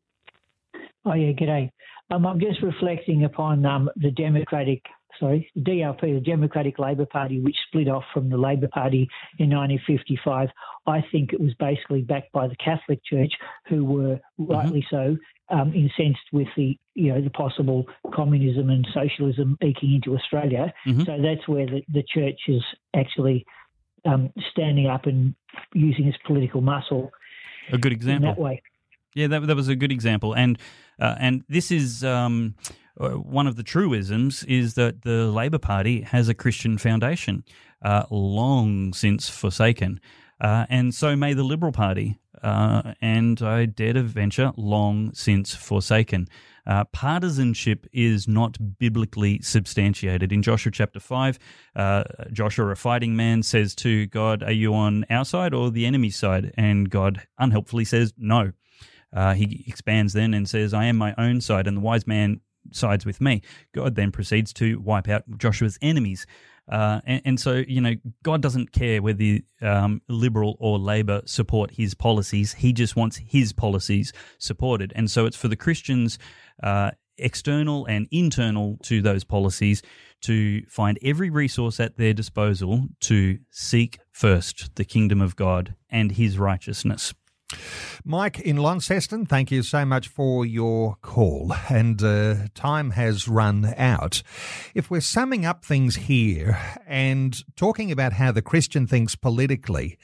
Oh 1.04 1.14
yeah, 1.14 1.32
g'day. 1.32 1.70
Um, 2.10 2.26
I'm 2.26 2.40
just 2.40 2.62
reflecting 2.62 3.24
upon 3.24 3.64
um, 3.64 3.88
the 3.96 4.10
Democratic, 4.10 4.82
sorry, 5.18 5.50
the 5.54 5.62
DLP, 5.62 6.00
the 6.00 6.20
Democratic 6.20 6.78
Labor 6.78 7.06
Party, 7.06 7.40
which 7.40 7.56
split 7.68 7.88
off 7.88 8.04
from 8.12 8.28
the 8.28 8.36
Labor 8.36 8.68
Party 8.68 9.08
in 9.38 9.50
1955. 9.50 10.48
I 10.86 11.04
think 11.12 11.32
it 11.32 11.40
was 11.40 11.54
basically 11.54 12.02
backed 12.02 12.32
by 12.32 12.48
the 12.48 12.56
Catholic 12.56 13.00
Church, 13.04 13.32
who 13.68 13.84
were 13.84 14.20
rightly 14.38 14.84
mm-hmm. 14.92 15.14
so 15.14 15.16
um, 15.50 15.72
incensed 15.74 16.26
with 16.32 16.48
the 16.56 16.78
you 16.94 17.12
know 17.12 17.20
the 17.20 17.30
possible 17.30 17.86
communism 18.14 18.70
and 18.70 18.86
socialism 18.94 19.58
eking 19.62 19.94
into 19.94 20.16
Australia. 20.16 20.72
Mm-hmm. 20.86 21.02
So 21.04 21.18
that's 21.20 21.46
where 21.48 21.66
the, 21.66 21.82
the 21.92 22.02
church 22.02 22.40
is 22.48 22.62
actually 22.94 23.44
um, 24.04 24.32
standing 24.52 24.86
up 24.86 25.06
and 25.06 25.34
using 25.74 26.06
its 26.06 26.18
political 26.26 26.60
muscle. 26.60 27.10
A 27.72 27.78
good 27.78 27.92
example. 27.92 28.30
that 28.30 28.40
way. 28.40 28.62
Yeah, 29.14 29.26
that, 29.26 29.46
that 29.46 29.56
was 29.56 29.68
a 29.68 29.74
good 29.74 29.90
example, 29.90 30.34
and 30.34 30.58
uh, 31.00 31.16
and 31.18 31.42
this 31.48 31.72
is 31.72 32.04
um, 32.04 32.54
uh, 33.00 33.10
one 33.10 33.48
of 33.48 33.56
the 33.56 33.64
truisms 33.64 34.44
is 34.44 34.74
that 34.74 35.02
the 35.02 35.26
Labor 35.26 35.58
Party 35.58 36.02
has 36.02 36.28
a 36.28 36.34
Christian 36.34 36.78
foundation, 36.78 37.44
uh, 37.82 38.04
long 38.10 38.92
since 38.92 39.28
forsaken, 39.28 40.00
uh, 40.40 40.66
and 40.70 40.94
so 40.94 41.16
may 41.16 41.34
the 41.34 41.42
Liberal 41.42 41.72
Party 41.72 42.20
uh, 42.42 42.94
and 43.00 43.40
I 43.42 43.66
dare 43.66 43.94
to 43.94 44.02
venture, 44.02 44.52
long 44.56 45.12
since 45.14 45.54
forsaken. 45.54 46.28
Uh, 46.66 46.84
partisanship 46.84 47.86
is 47.92 48.28
not 48.28 48.78
biblically 48.78 49.40
substantiated. 49.40 50.32
In 50.32 50.42
Joshua 50.42 50.70
chapter 50.70 51.00
5, 51.00 51.38
uh, 51.76 52.04
Joshua, 52.32 52.70
a 52.70 52.76
fighting 52.76 53.16
man, 53.16 53.42
says 53.42 53.74
to 53.76 54.06
God, 54.06 54.42
Are 54.42 54.52
you 54.52 54.74
on 54.74 55.04
our 55.10 55.24
side 55.24 55.54
or 55.54 55.70
the 55.70 55.86
enemy's 55.86 56.16
side? 56.16 56.52
And 56.56 56.90
God 56.90 57.22
unhelpfully 57.38 57.84
says, 57.84 58.12
No. 58.16 58.52
Uh, 59.12 59.34
he 59.34 59.64
expands 59.66 60.12
then 60.12 60.34
and 60.34 60.48
says, 60.48 60.72
I 60.72 60.84
am 60.84 60.96
my 60.96 61.14
own 61.18 61.40
side, 61.40 61.66
and 61.66 61.78
the 61.78 61.80
wise 61.80 62.06
man 62.06 62.40
sides 62.70 63.04
with 63.04 63.20
me. 63.20 63.42
God 63.74 63.94
then 63.94 64.12
proceeds 64.12 64.52
to 64.54 64.78
wipe 64.80 65.08
out 65.08 65.24
Joshua's 65.38 65.78
enemies. 65.82 66.26
Uh, 66.68 67.00
and, 67.04 67.22
and, 67.24 67.40
so, 67.40 67.64
you 67.66 67.80
know, 67.80 67.94
God 68.22 68.40
doesn't 68.40 68.72
care 68.72 69.02
whether 69.02 69.38
um, 69.60 70.02
Liberal 70.08 70.56
or 70.60 70.78
Labor 70.78 71.22
support 71.24 71.72
his 71.72 71.94
policies. 71.94 72.54
He 72.54 72.72
just 72.72 72.94
wants 72.94 73.16
his 73.16 73.52
policies 73.52 74.12
supported. 74.38 74.92
And 74.94 75.10
so 75.10 75.26
it's 75.26 75.36
for 75.36 75.48
the 75.48 75.56
Christians, 75.56 76.18
uh, 76.62 76.92
external 77.18 77.86
and 77.86 78.06
internal 78.10 78.78
to 78.84 79.02
those 79.02 79.24
policies, 79.24 79.82
to 80.22 80.64
find 80.66 80.98
every 81.02 81.30
resource 81.30 81.80
at 81.80 81.96
their 81.96 82.12
disposal 82.12 82.88
to 83.00 83.38
seek 83.50 83.98
first 84.12 84.74
the 84.76 84.84
kingdom 84.84 85.20
of 85.20 85.36
God 85.36 85.74
and 85.88 86.12
his 86.12 86.38
righteousness. 86.38 87.14
Mike 88.04 88.40
in 88.40 88.56
Launceston, 88.56 89.26
thank 89.26 89.50
you 89.50 89.62
so 89.62 89.84
much 89.84 90.08
for 90.08 90.46
your 90.46 90.96
call. 91.02 91.54
And 91.68 92.02
uh, 92.02 92.46
time 92.54 92.90
has 92.90 93.28
run 93.28 93.74
out. 93.76 94.22
If 94.74 94.90
we're 94.90 95.00
summing 95.00 95.44
up 95.44 95.64
things 95.64 95.96
here 95.96 96.58
and 96.86 97.42
talking 97.56 97.92
about 97.92 98.14
how 98.14 98.32
the 98.32 98.42
Christian 98.42 98.86
thinks 98.86 99.14
politically, 99.14 99.98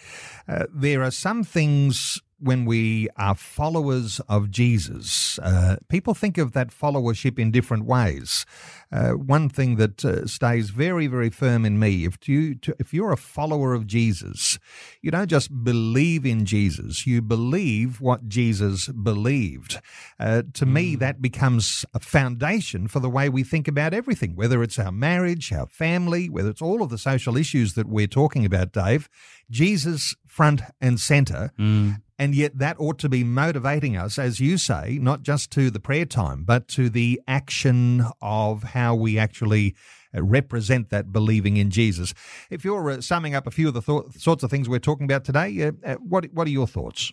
uh, 0.48 0.66
there 0.72 1.02
are 1.02 1.10
some 1.10 1.44
things 1.44 2.20
when 2.38 2.64
we 2.64 3.08
are 3.16 3.34
followers 3.34 4.20
of 4.28 4.50
Jesus, 4.50 5.38
uh, 5.38 5.76
people 5.88 6.14
think 6.14 6.38
of 6.38 6.52
that 6.52 6.68
followership 6.68 7.38
in 7.38 7.50
different 7.50 7.84
ways. 7.84 8.44
Uh, 8.92 9.12
one 9.12 9.48
thing 9.48 9.76
that 9.76 10.04
uh, 10.04 10.26
stays 10.26 10.70
very, 10.70 11.06
very 11.06 11.30
firm 11.30 11.64
in 11.64 11.78
me: 11.78 12.04
if 12.04 12.28
you 12.28 12.54
to, 12.56 12.74
if 12.78 12.92
you're 12.92 13.12
a 13.12 13.16
follower 13.16 13.74
of 13.74 13.86
Jesus, 13.86 14.58
you 15.02 15.10
don't 15.10 15.28
just 15.28 15.64
believe 15.64 16.26
in 16.26 16.44
Jesus; 16.44 17.06
you 17.06 17.22
believe 17.22 18.00
what 18.00 18.28
Jesus 18.28 18.88
believed. 18.88 19.80
Uh, 20.20 20.42
to 20.54 20.66
mm. 20.66 20.72
me, 20.72 20.96
that 20.96 21.22
becomes 21.22 21.84
a 21.94 22.00
foundation 22.00 22.86
for 22.86 23.00
the 23.00 23.10
way 23.10 23.28
we 23.28 23.42
think 23.42 23.66
about 23.66 23.94
everything, 23.94 24.36
whether 24.36 24.62
it's 24.62 24.78
our 24.78 24.92
marriage, 24.92 25.52
our 25.52 25.66
family, 25.66 26.28
whether 26.28 26.50
it's 26.50 26.62
all 26.62 26.82
of 26.82 26.90
the 26.90 26.98
social 26.98 27.36
issues 27.36 27.74
that 27.74 27.88
we're 27.88 28.06
talking 28.06 28.44
about, 28.44 28.72
Dave. 28.72 29.08
Jesus 29.50 30.14
front 30.26 30.62
and 30.80 31.00
center. 31.00 31.52
Mm. 31.58 32.02
And 32.18 32.34
yet 32.34 32.58
that 32.58 32.76
ought 32.78 32.98
to 33.00 33.08
be 33.08 33.24
motivating 33.24 33.96
us, 33.96 34.18
as 34.18 34.40
you 34.40 34.56
say, 34.56 34.98
not 35.00 35.22
just 35.22 35.50
to 35.52 35.70
the 35.70 35.80
prayer 35.80 36.06
time, 36.06 36.44
but 36.44 36.66
to 36.68 36.88
the 36.88 37.20
action 37.28 38.06
of 38.22 38.62
how 38.62 38.94
we 38.94 39.18
actually 39.18 39.74
uh, 40.14 40.22
represent 40.22 40.88
that 40.90 41.12
believing 41.12 41.56
in 41.58 41.70
Jesus. 41.70 42.14
If 42.48 42.64
you're 42.64 42.90
uh, 42.90 43.00
summing 43.00 43.34
up 43.34 43.46
a 43.46 43.50
few 43.50 43.68
of 43.68 43.74
the 43.74 43.82
th- 43.82 44.16
sorts 44.18 44.42
of 44.42 44.50
things 44.50 44.68
we're 44.68 44.78
talking 44.78 45.04
about 45.04 45.24
today, 45.24 45.62
uh, 45.62 45.72
uh, 45.84 45.94
what 45.96 46.26
what 46.32 46.46
are 46.46 46.50
your 46.50 46.66
thoughts? 46.66 47.12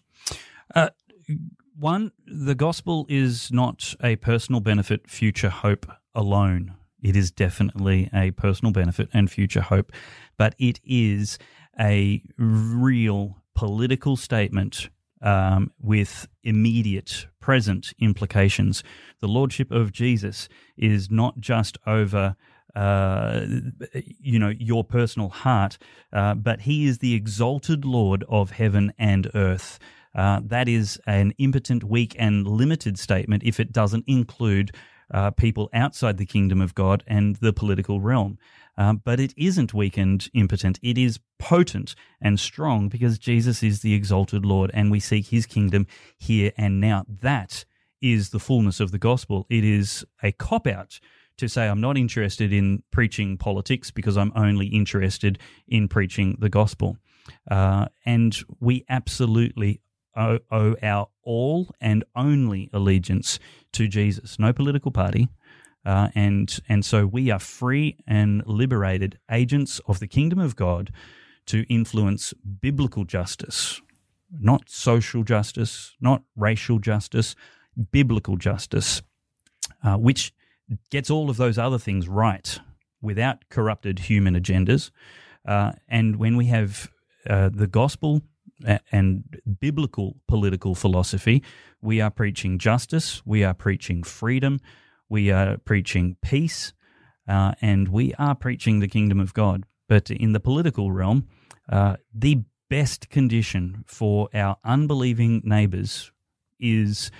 Uh, 0.74 0.90
one, 1.78 2.12
the 2.26 2.56
gospel 2.56 3.06
is 3.10 3.52
not 3.52 3.96
a 4.02 4.16
personal 4.18 4.62
benefit, 4.62 5.10
future 5.10 5.50
hope 5.50 5.86
alone. 6.16 6.76
It 7.02 7.18
is 7.18 7.32
definitely 7.32 8.10
a 8.14 8.32
personal 8.32 8.72
benefit 8.72 9.10
and 9.14 9.30
future 9.30 9.62
hope, 9.62 9.92
but 10.38 10.56
it 10.58 10.80
is 10.86 11.38
a 11.78 12.24
real 12.38 13.43
political 13.56 14.16
statement 14.18 14.90
um, 15.22 15.72
with 15.82 16.28
immediate 16.44 17.28
present 17.40 17.94
implications. 18.00 18.84
The 19.22 19.28
lordship 19.28 19.72
of 19.72 19.92
Jesus 19.92 20.50
is 20.78 21.10
not 21.10 21.40
just 21.40 21.78
over. 21.88 22.36
Uh, 22.76 23.46
you 24.20 24.40
know 24.40 24.52
your 24.58 24.84
personal 24.84 25.30
heart, 25.30 25.78
uh, 26.12 26.34
but 26.34 26.62
he 26.62 26.88
is 26.88 26.98
the 26.98 27.14
exalted 27.14 27.86
Lord 27.86 28.24
of 28.28 28.50
heaven 28.50 28.92
and 28.98 29.30
earth. 29.36 29.78
Uh, 30.16 30.42
that 30.44 30.68
is 30.68 31.00
an 31.06 31.34
impotent, 31.38 31.84
weak, 31.84 32.16
and 32.18 32.48
limited 32.48 32.98
statement 32.98 33.44
if 33.44 33.60
it 33.60 33.72
doesn't 33.72 34.06
include 34.08 34.72
uh, 35.14 35.32
people 35.32 35.70
outside 35.74 36.18
the 36.18 36.26
kingdom 36.26 36.62
of 36.62 36.74
God 36.74 37.04
and 37.08 37.36
the 37.38 37.54
political 37.54 38.02
realm. 38.02 38.38
Um, 38.78 39.02
but 39.04 39.20
it 39.20 39.34
isn't 39.38 39.74
weak 39.74 39.98
and 39.98 40.28
impotent. 40.34 40.80
It 40.82 40.98
is 40.98 41.20
potent 41.38 41.96
and 42.22 42.40
strong 42.40 42.90
because 42.90 43.20
Jesus 43.20 43.62
is 43.62 43.82
the 43.82 43.94
exalted 43.94 44.46
Lord 44.46 44.72
and 44.74 44.90
we 44.90 45.00
seek 45.00 45.28
his 45.28 45.46
kingdom 45.46 45.86
here 46.18 46.52
and 46.58 46.82
now. 46.82 47.06
That 47.08 47.66
is 48.02 48.30
the 48.30 48.40
fullness 48.40 48.80
of 48.80 48.92
the 48.92 48.98
gospel. 48.98 49.46
It 49.50 49.64
is 49.64 50.04
a 50.22 50.32
cop 50.32 50.68
out 50.68 51.00
to 51.38 51.48
say, 51.48 51.68
I'm 51.68 51.82
not 51.82 51.98
interested 51.98 52.52
in 52.54 52.84
preaching 52.92 53.38
politics 53.38 53.92
because 53.92 54.18
I'm 54.18 54.32
only 54.36 54.68
interested 54.68 55.40
in 55.68 55.88
preaching 55.88 56.38
the 56.40 56.50
gospel. 56.50 56.98
Uh, 57.50 57.88
and 58.06 58.38
we 58.60 58.86
absolutely 58.90 59.82
owe, 60.16 60.40
owe 60.52 60.76
our 60.82 61.08
all 61.24 61.74
and 61.80 62.04
only 62.16 62.70
allegiance 62.74 63.40
to 63.74 63.88
Jesus. 63.88 64.38
No 64.38 64.54
political 64.54 64.92
party, 64.92 65.30
uh, 65.86 66.10
and 66.16 66.60
and 66.70 66.86
so 66.86 67.06
we 67.06 67.30
are 67.30 67.40
free 67.40 67.98
and 68.08 68.46
liberated 68.46 69.20
agents 69.30 69.82
of 69.88 70.00
the 70.00 70.08
kingdom 70.08 70.40
of 70.40 70.56
God 70.56 70.92
to 71.48 71.66
influence 71.70 72.34
biblical 72.62 73.04
justice, 73.04 73.82
not 74.32 74.70
social 74.70 75.24
justice, 75.24 75.94
not 76.00 76.24
racial 76.36 76.80
justice, 76.80 77.36
biblical 77.92 78.38
justice, 78.38 79.02
uh, 79.84 79.98
which 79.98 80.34
gets 80.90 81.10
all 81.10 81.30
of 81.30 81.38
those 81.38 81.58
other 81.58 81.78
things 81.80 82.08
right 82.08 82.60
without 83.02 83.50
corrupted 83.50 84.00
human 84.00 84.36
agendas. 84.36 84.92
Uh, 85.46 85.74
and 85.90 86.16
when 86.16 86.38
we 86.38 86.46
have 86.46 86.90
uh, 87.30 87.50
the 87.54 87.68
gospel 87.68 88.22
and 88.92 89.42
biblical 89.60 90.16
political 90.28 90.74
philosophy, 90.74 91.44
we 91.82 92.00
are 92.00 92.10
preaching 92.10 92.58
justice, 92.58 93.22
we 93.26 93.44
are 93.44 93.54
preaching 93.54 94.04
freedom, 94.04 94.62
we 95.14 95.30
are 95.30 95.58
preaching 95.60 96.18
peace, 96.24 96.74
uh, 97.28 97.54
and 97.62 97.90
we 97.90 98.16
are 98.16 98.34
preaching 98.34 98.80
the 98.80 98.88
kingdom 98.88 99.20
of 99.20 99.32
God. 99.36 99.64
But 99.88 100.10
in 100.10 100.34
the 100.34 100.40
political 100.40 100.92
realm, 100.92 101.28
uh, 101.72 101.98
the 102.12 102.42
best 102.68 103.12
condition 103.12 103.84
for 103.86 104.28
our 104.34 104.58
unbelieving 104.66 105.44
neighbors 105.46 106.12
is 106.60 107.12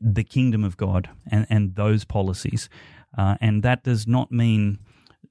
the 0.00 0.24
kingdom 0.24 0.64
of 0.64 0.76
God 0.76 1.10
and, 1.30 1.46
and 1.48 1.76
those 1.76 2.04
policies. 2.04 2.68
Uh, 3.16 3.36
and 3.40 3.62
that 3.62 3.84
does 3.84 4.08
not 4.08 4.32
mean 4.32 4.80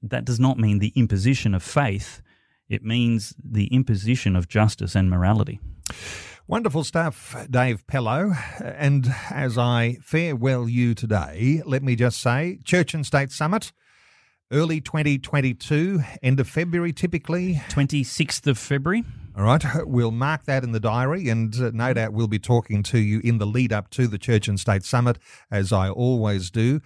that 0.00 0.24
does 0.24 0.40
not 0.40 0.58
mean 0.58 0.78
the 0.78 0.94
imposition 0.96 1.54
of 1.54 1.62
faith. 1.62 2.22
It 2.70 2.82
means 2.82 3.34
the 3.38 3.66
imposition 3.66 4.34
of 4.34 4.48
justice 4.48 4.94
and 4.94 5.10
morality. 5.10 5.60
Wonderful 6.50 6.82
stuff, 6.82 7.36
Dave 7.50 7.86
Pellowe. 7.86 8.32
And 8.58 9.14
as 9.30 9.58
I 9.58 9.98
farewell 10.00 10.66
you 10.66 10.94
today, 10.94 11.60
let 11.66 11.82
me 11.82 11.94
just 11.94 12.22
say 12.22 12.58
Church 12.64 12.94
and 12.94 13.04
State 13.04 13.32
Summit, 13.32 13.70
early 14.50 14.80
2022, 14.80 16.00
end 16.22 16.40
of 16.40 16.48
February 16.48 16.94
typically. 16.94 17.56
26th 17.68 18.46
of 18.46 18.56
February. 18.56 19.04
All 19.36 19.44
right, 19.44 19.62
we'll 19.86 20.10
mark 20.10 20.46
that 20.46 20.64
in 20.64 20.72
the 20.72 20.80
diary, 20.80 21.28
and 21.28 21.54
uh, 21.54 21.70
no 21.74 21.92
doubt 21.92 22.14
we'll 22.14 22.26
be 22.28 22.38
talking 22.38 22.82
to 22.84 22.98
you 22.98 23.20
in 23.22 23.36
the 23.36 23.46
lead 23.46 23.70
up 23.70 23.90
to 23.90 24.06
the 24.06 24.18
Church 24.18 24.48
and 24.48 24.58
State 24.58 24.84
Summit, 24.84 25.18
as 25.50 25.70
I 25.70 25.90
always 25.90 26.50
do. 26.50 26.80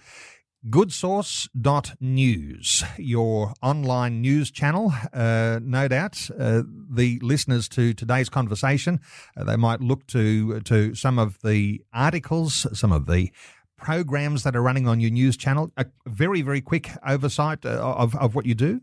Goodsauce.news, 0.69 2.83
your 2.97 3.53
online 3.61 4.21
news 4.21 4.49
channel. 4.49 4.93
Uh, 5.11 5.59
no 5.61 5.89
doubt 5.89 6.29
uh, 6.39 6.63
the 6.89 7.19
listeners 7.21 7.67
to 7.69 7.93
today's 7.93 8.29
conversation, 8.29 9.01
uh, 9.35 9.43
they 9.43 9.57
might 9.57 9.81
look 9.81 10.07
to, 10.07 10.61
to 10.61 10.95
some 10.95 11.19
of 11.19 11.41
the 11.41 11.83
articles, 11.93 12.65
some 12.71 12.93
of 12.93 13.07
the 13.07 13.29
programs 13.77 14.43
that 14.43 14.55
are 14.55 14.61
running 14.61 14.87
on 14.87 15.01
your 15.01 15.11
news 15.11 15.35
channel. 15.35 15.69
A 15.75 15.85
very, 16.07 16.41
very 16.41 16.61
quick 16.61 16.91
oversight 17.05 17.65
uh, 17.65 17.71
of, 17.71 18.15
of 18.15 18.33
what 18.33 18.45
you 18.45 18.55
do. 18.55 18.79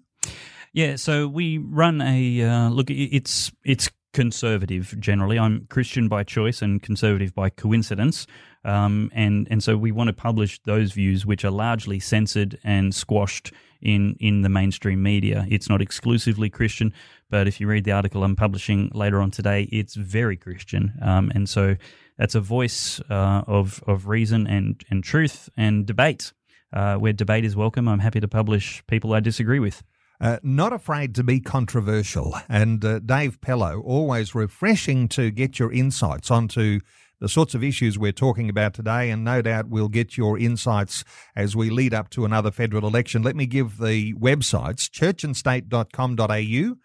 Yeah, 0.75 0.97
so 0.97 1.27
we 1.27 1.57
run 1.59 2.03
a 2.03 2.43
uh, 2.43 2.69
look. 2.69 2.91
It's 2.91 3.51
it's 3.65 3.89
conservative 4.13 4.95
generally. 4.99 5.39
I'm 5.39 5.67
Christian 5.67 6.09
by 6.09 6.25
choice 6.25 6.63
and 6.63 6.83
conservative 6.83 7.35
by 7.35 7.51
coincidence. 7.51 8.27
Um, 8.65 9.11
and 9.15 9.49
and 9.51 9.63
so 9.63 9.77
we 9.77 9.93
want 9.93 10.09
to 10.09 10.13
publish 10.13 10.61
those 10.65 10.93
views 10.93 11.25
which 11.25 11.45
are 11.45 11.51
largely 11.51 12.01
censored 12.01 12.59
and 12.65 12.95
squashed 12.95 13.53
in 13.81 14.17
in 14.21 14.43
the 14.43 14.49
mainstream 14.49 15.03
media. 15.03 15.47
It's 15.49 15.69
not 15.69 15.81
exclusively 15.81 16.51
Christian, 16.51 16.93
but 17.31 17.49
if 17.49 17.61
you 17.61 17.67
read 17.67 17.85
the 17.85 17.93
article 17.93 18.23
I'm 18.23 18.37
publishing 18.37 18.91
later 18.93 19.21
on 19.21 19.31
today, 19.31 19.63
it's 19.73 19.95
very 19.95 20.37
Christian. 20.37 20.93
Um, 21.01 21.33
and 21.35 21.49
so 21.49 21.77
that's 22.19 22.35
a 22.35 22.41
voice 22.41 23.01
uh, 23.09 23.45
of 23.47 23.83
of 23.87 24.09
reason 24.09 24.47
and 24.47 24.83
and 24.91 25.03
truth 25.03 25.49
and 25.57 25.87
debate. 25.87 26.33
Uh, 26.73 26.95
where 26.95 27.13
debate 27.13 27.45
is 27.45 27.57
welcome, 27.57 27.89
I'm 27.89 27.99
happy 27.99 28.21
to 28.21 28.29
publish 28.29 28.85
people 28.87 29.13
I 29.13 29.19
disagree 29.19 29.59
with. 29.59 29.83
Uh, 30.21 30.39
not 30.43 30.73
afraid 30.73 31.15
to 31.15 31.25
be 31.25 31.41
controversial. 31.41 32.35
And 32.49 32.85
uh, 32.85 32.99
Dave 32.99 33.41
Pellowe, 33.41 33.81
always 33.81 34.35
refreshing 34.35 35.09
to 35.09 35.31
get 35.31 35.59
your 35.59 35.73
insights 35.73 36.31
onto 36.31 36.81
the 37.21 37.29
sorts 37.29 37.55
of 37.55 37.63
issues 37.63 37.99
we're 37.99 38.13
talking 38.13 38.49
about 38.49 38.73
today, 38.75 39.11
and 39.11 39.25
no 39.25 39.43
doubt 39.43 39.69
we'll 39.69 39.89
get 39.89 40.17
your 40.17 40.39
insights 40.39 41.05
as 41.37 41.55
we 41.55 41.69
lead 41.71 41.95
up 41.95 42.11
to 42.11 42.25
another 42.25 42.51
federal 42.51 42.85
election. 42.87 43.23
Let 43.23 43.37
me 43.37 43.47
give 43.47 43.79
the 43.79 44.15
websites 44.15 44.91
churchandstate.com.au 44.91 46.77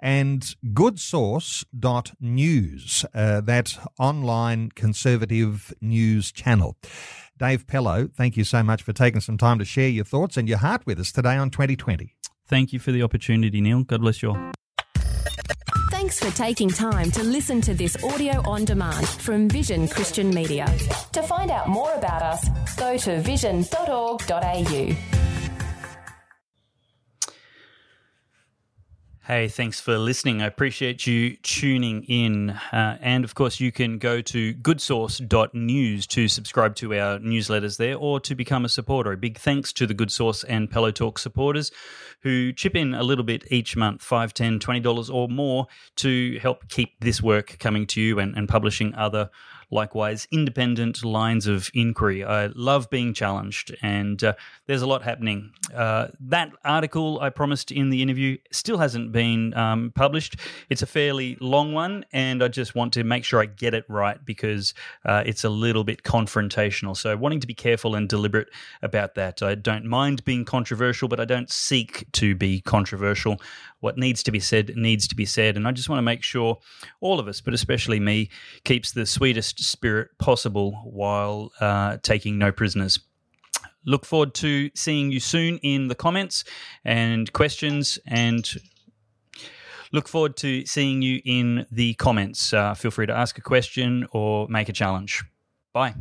and 0.00 0.56
goodsauce.news, 0.72 3.04
uh, 3.14 3.40
that 3.42 3.78
online 3.98 4.70
conservative 4.74 5.72
news 5.80 6.32
channel. 6.32 6.76
Dave 7.38 7.66
Pellowe, 7.66 8.08
thank 8.14 8.36
you 8.36 8.44
so 8.44 8.62
much 8.62 8.82
for 8.82 8.92
taking 8.92 9.20
some 9.20 9.38
time 9.38 9.58
to 9.58 9.64
share 9.64 9.88
your 9.88 10.04
thoughts 10.04 10.36
and 10.36 10.48
your 10.48 10.58
heart 10.58 10.84
with 10.86 11.00
us 11.00 11.10
today 11.12 11.36
on 11.36 11.50
2020. 11.50 12.14
Thank 12.46 12.72
you 12.72 12.78
for 12.78 12.92
the 12.92 13.02
opportunity, 13.02 13.60
Neil. 13.60 13.84
God 13.84 14.00
bless 14.00 14.22
you 14.22 14.30
all. 14.30 14.52
Thanks 15.90 16.18
for 16.18 16.30
taking 16.36 16.68
time 16.68 17.10
to 17.12 17.22
listen 17.22 17.60
to 17.62 17.72
this 17.72 17.96
audio 18.04 18.42
on 18.48 18.66
demand 18.66 19.08
from 19.08 19.48
Vision 19.48 19.88
Christian 19.88 20.28
Media. 20.30 20.66
To 21.12 21.22
find 21.22 21.50
out 21.50 21.68
more 21.68 21.92
about 21.94 22.20
us, 22.20 22.46
go 22.76 22.98
to 22.98 23.20
vision.org.au. 23.20 25.23
Hey, 29.26 29.48
thanks 29.48 29.80
for 29.80 29.96
listening. 29.96 30.42
I 30.42 30.46
appreciate 30.46 31.06
you 31.06 31.36
tuning 31.36 32.04
in. 32.04 32.50
Uh, 32.50 32.98
and 33.00 33.24
of 33.24 33.34
course, 33.34 33.58
you 33.58 33.72
can 33.72 33.96
go 33.96 34.20
to 34.20 34.52
goodsauce.news 34.52 36.06
to 36.08 36.28
subscribe 36.28 36.76
to 36.76 36.92
our 36.92 37.18
newsletters 37.20 37.78
there 37.78 37.96
or 37.96 38.20
to 38.20 38.34
become 38.34 38.66
a 38.66 38.68
supporter. 38.68 39.12
A 39.12 39.16
big 39.16 39.38
thanks 39.38 39.72
to 39.72 39.86
the 39.86 39.94
Good 39.94 40.12
Sauce 40.12 40.44
and 40.44 40.70
Pellowe 40.70 40.90
Talk 40.90 41.18
supporters 41.18 41.72
who 42.20 42.52
chip 42.52 42.76
in 42.76 42.92
a 42.92 43.02
little 43.02 43.24
bit 43.24 43.50
each 43.50 43.76
month, 43.76 44.02
$5, 44.02 44.34
$10, 44.34 44.60
$20 44.60 45.14
or 45.14 45.28
more 45.30 45.68
to 45.96 46.38
help 46.40 46.68
keep 46.68 47.00
this 47.00 47.22
work 47.22 47.58
coming 47.58 47.86
to 47.86 48.02
you 48.02 48.18
and, 48.18 48.36
and 48.36 48.46
publishing 48.46 48.94
other 48.94 49.30
likewise 49.70 50.26
independent 50.30 51.04
lines 51.04 51.46
of 51.46 51.70
inquiry. 51.74 52.24
I 52.24 52.46
love 52.46 52.90
being 52.90 53.14
challenged, 53.14 53.74
and 53.82 54.22
uh, 54.22 54.34
there's 54.66 54.82
a 54.82 54.86
lot 54.86 55.02
happening. 55.02 55.52
Uh, 55.74 56.08
that 56.20 56.52
article 56.64 57.20
I 57.20 57.30
promised 57.30 57.70
in 57.70 57.90
the 57.90 58.02
interview 58.02 58.38
still 58.50 58.78
hasn't 58.78 59.12
been 59.12 59.54
um, 59.54 59.92
published. 59.94 60.36
It's 60.70 60.82
a 60.82 60.86
fairly 60.86 61.36
long 61.40 61.72
one, 61.72 62.04
and 62.12 62.42
I 62.42 62.48
just 62.48 62.74
want 62.74 62.92
to 62.94 63.04
make 63.04 63.24
sure 63.24 63.40
I 63.40 63.46
get 63.46 63.74
it 63.74 63.84
right 63.88 64.24
because 64.24 64.74
uh, 65.04 65.22
it's 65.26 65.44
a 65.44 65.50
little 65.50 65.84
bit 65.84 66.02
confrontational. 66.02 66.96
So, 66.96 67.16
wanting 67.16 67.40
to 67.40 67.46
be 67.46 67.54
careful 67.54 67.94
and 67.94 68.08
deliberate 68.08 68.48
about 68.82 69.14
that. 69.14 69.42
I 69.42 69.54
don't 69.54 69.84
mind 69.84 70.24
being 70.24 70.44
controversial, 70.44 71.08
but 71.08 71.20
I 71.20 71.24
don't 71.24 71.50
seek 71.50 72.06
to 72.12 72.34
be 72.34 72.60
controversial. 72.60 73.40
What 73.84 73.98
needs 73.98 74.22
to 74.22 74.32
be 74.32 74.40
said 74.40 74.74
needs 74.76 75.06
to 75.08 75.14
be 75.14 75.26
said, 75.26 75.58
and 75.58 75.68
I 75.68 75.72
just 75.72 75.90
want 75.90 75.98
to 75.98 76.02
make 76.02 76.22
sure 76.22 76.56
all 77.02 77.20
of 77.20 77.28
us, 77.28 77.42
but 77.42 77.52
especially 77.52 78.00
me, 78.00 78.30
keeps 78.64 78.92
the 78.92 79.04
sweetest 79.04 79.62
spirit 79.62 80.08
possible 80.18 80.72
while 80.86 81.52
uh, 81.60 81.98
taking 82.02 82.38
no 82.38 82.50
prisoners. 82.50 82.98
Look 83.84 84.06
forward 84.06 84.32
to 84.36 84.70
seeing 84.74 85.12
you 85.12 85.20
soon 85.20 85.58
in 85.58 85.88
the 85.88 85.94
comments 85.94 86.44
and 86.82 87.30
questions 87.34 87.98
and 88.06 88.50
look 89.92 90.08
forward 90.08 90.38
to 90.38 90.64
seeing 90.64 91.02
you 91.02 91.20
in 91.22 91.66
the 91.70 91.92
comments. 91.92 92.54
Uh, 92.54 92.72
feel 92.72 92.90
free 92.90 93.04
to 93.04 93.14
ask 93.14 93.36
a 93.36 93.42
question 93.42 94.06
or 94.12 94.48
make 94.48 94.70
a 94.70 94.72
challenge. 94.72 95.22
Bye. 95.74 95.94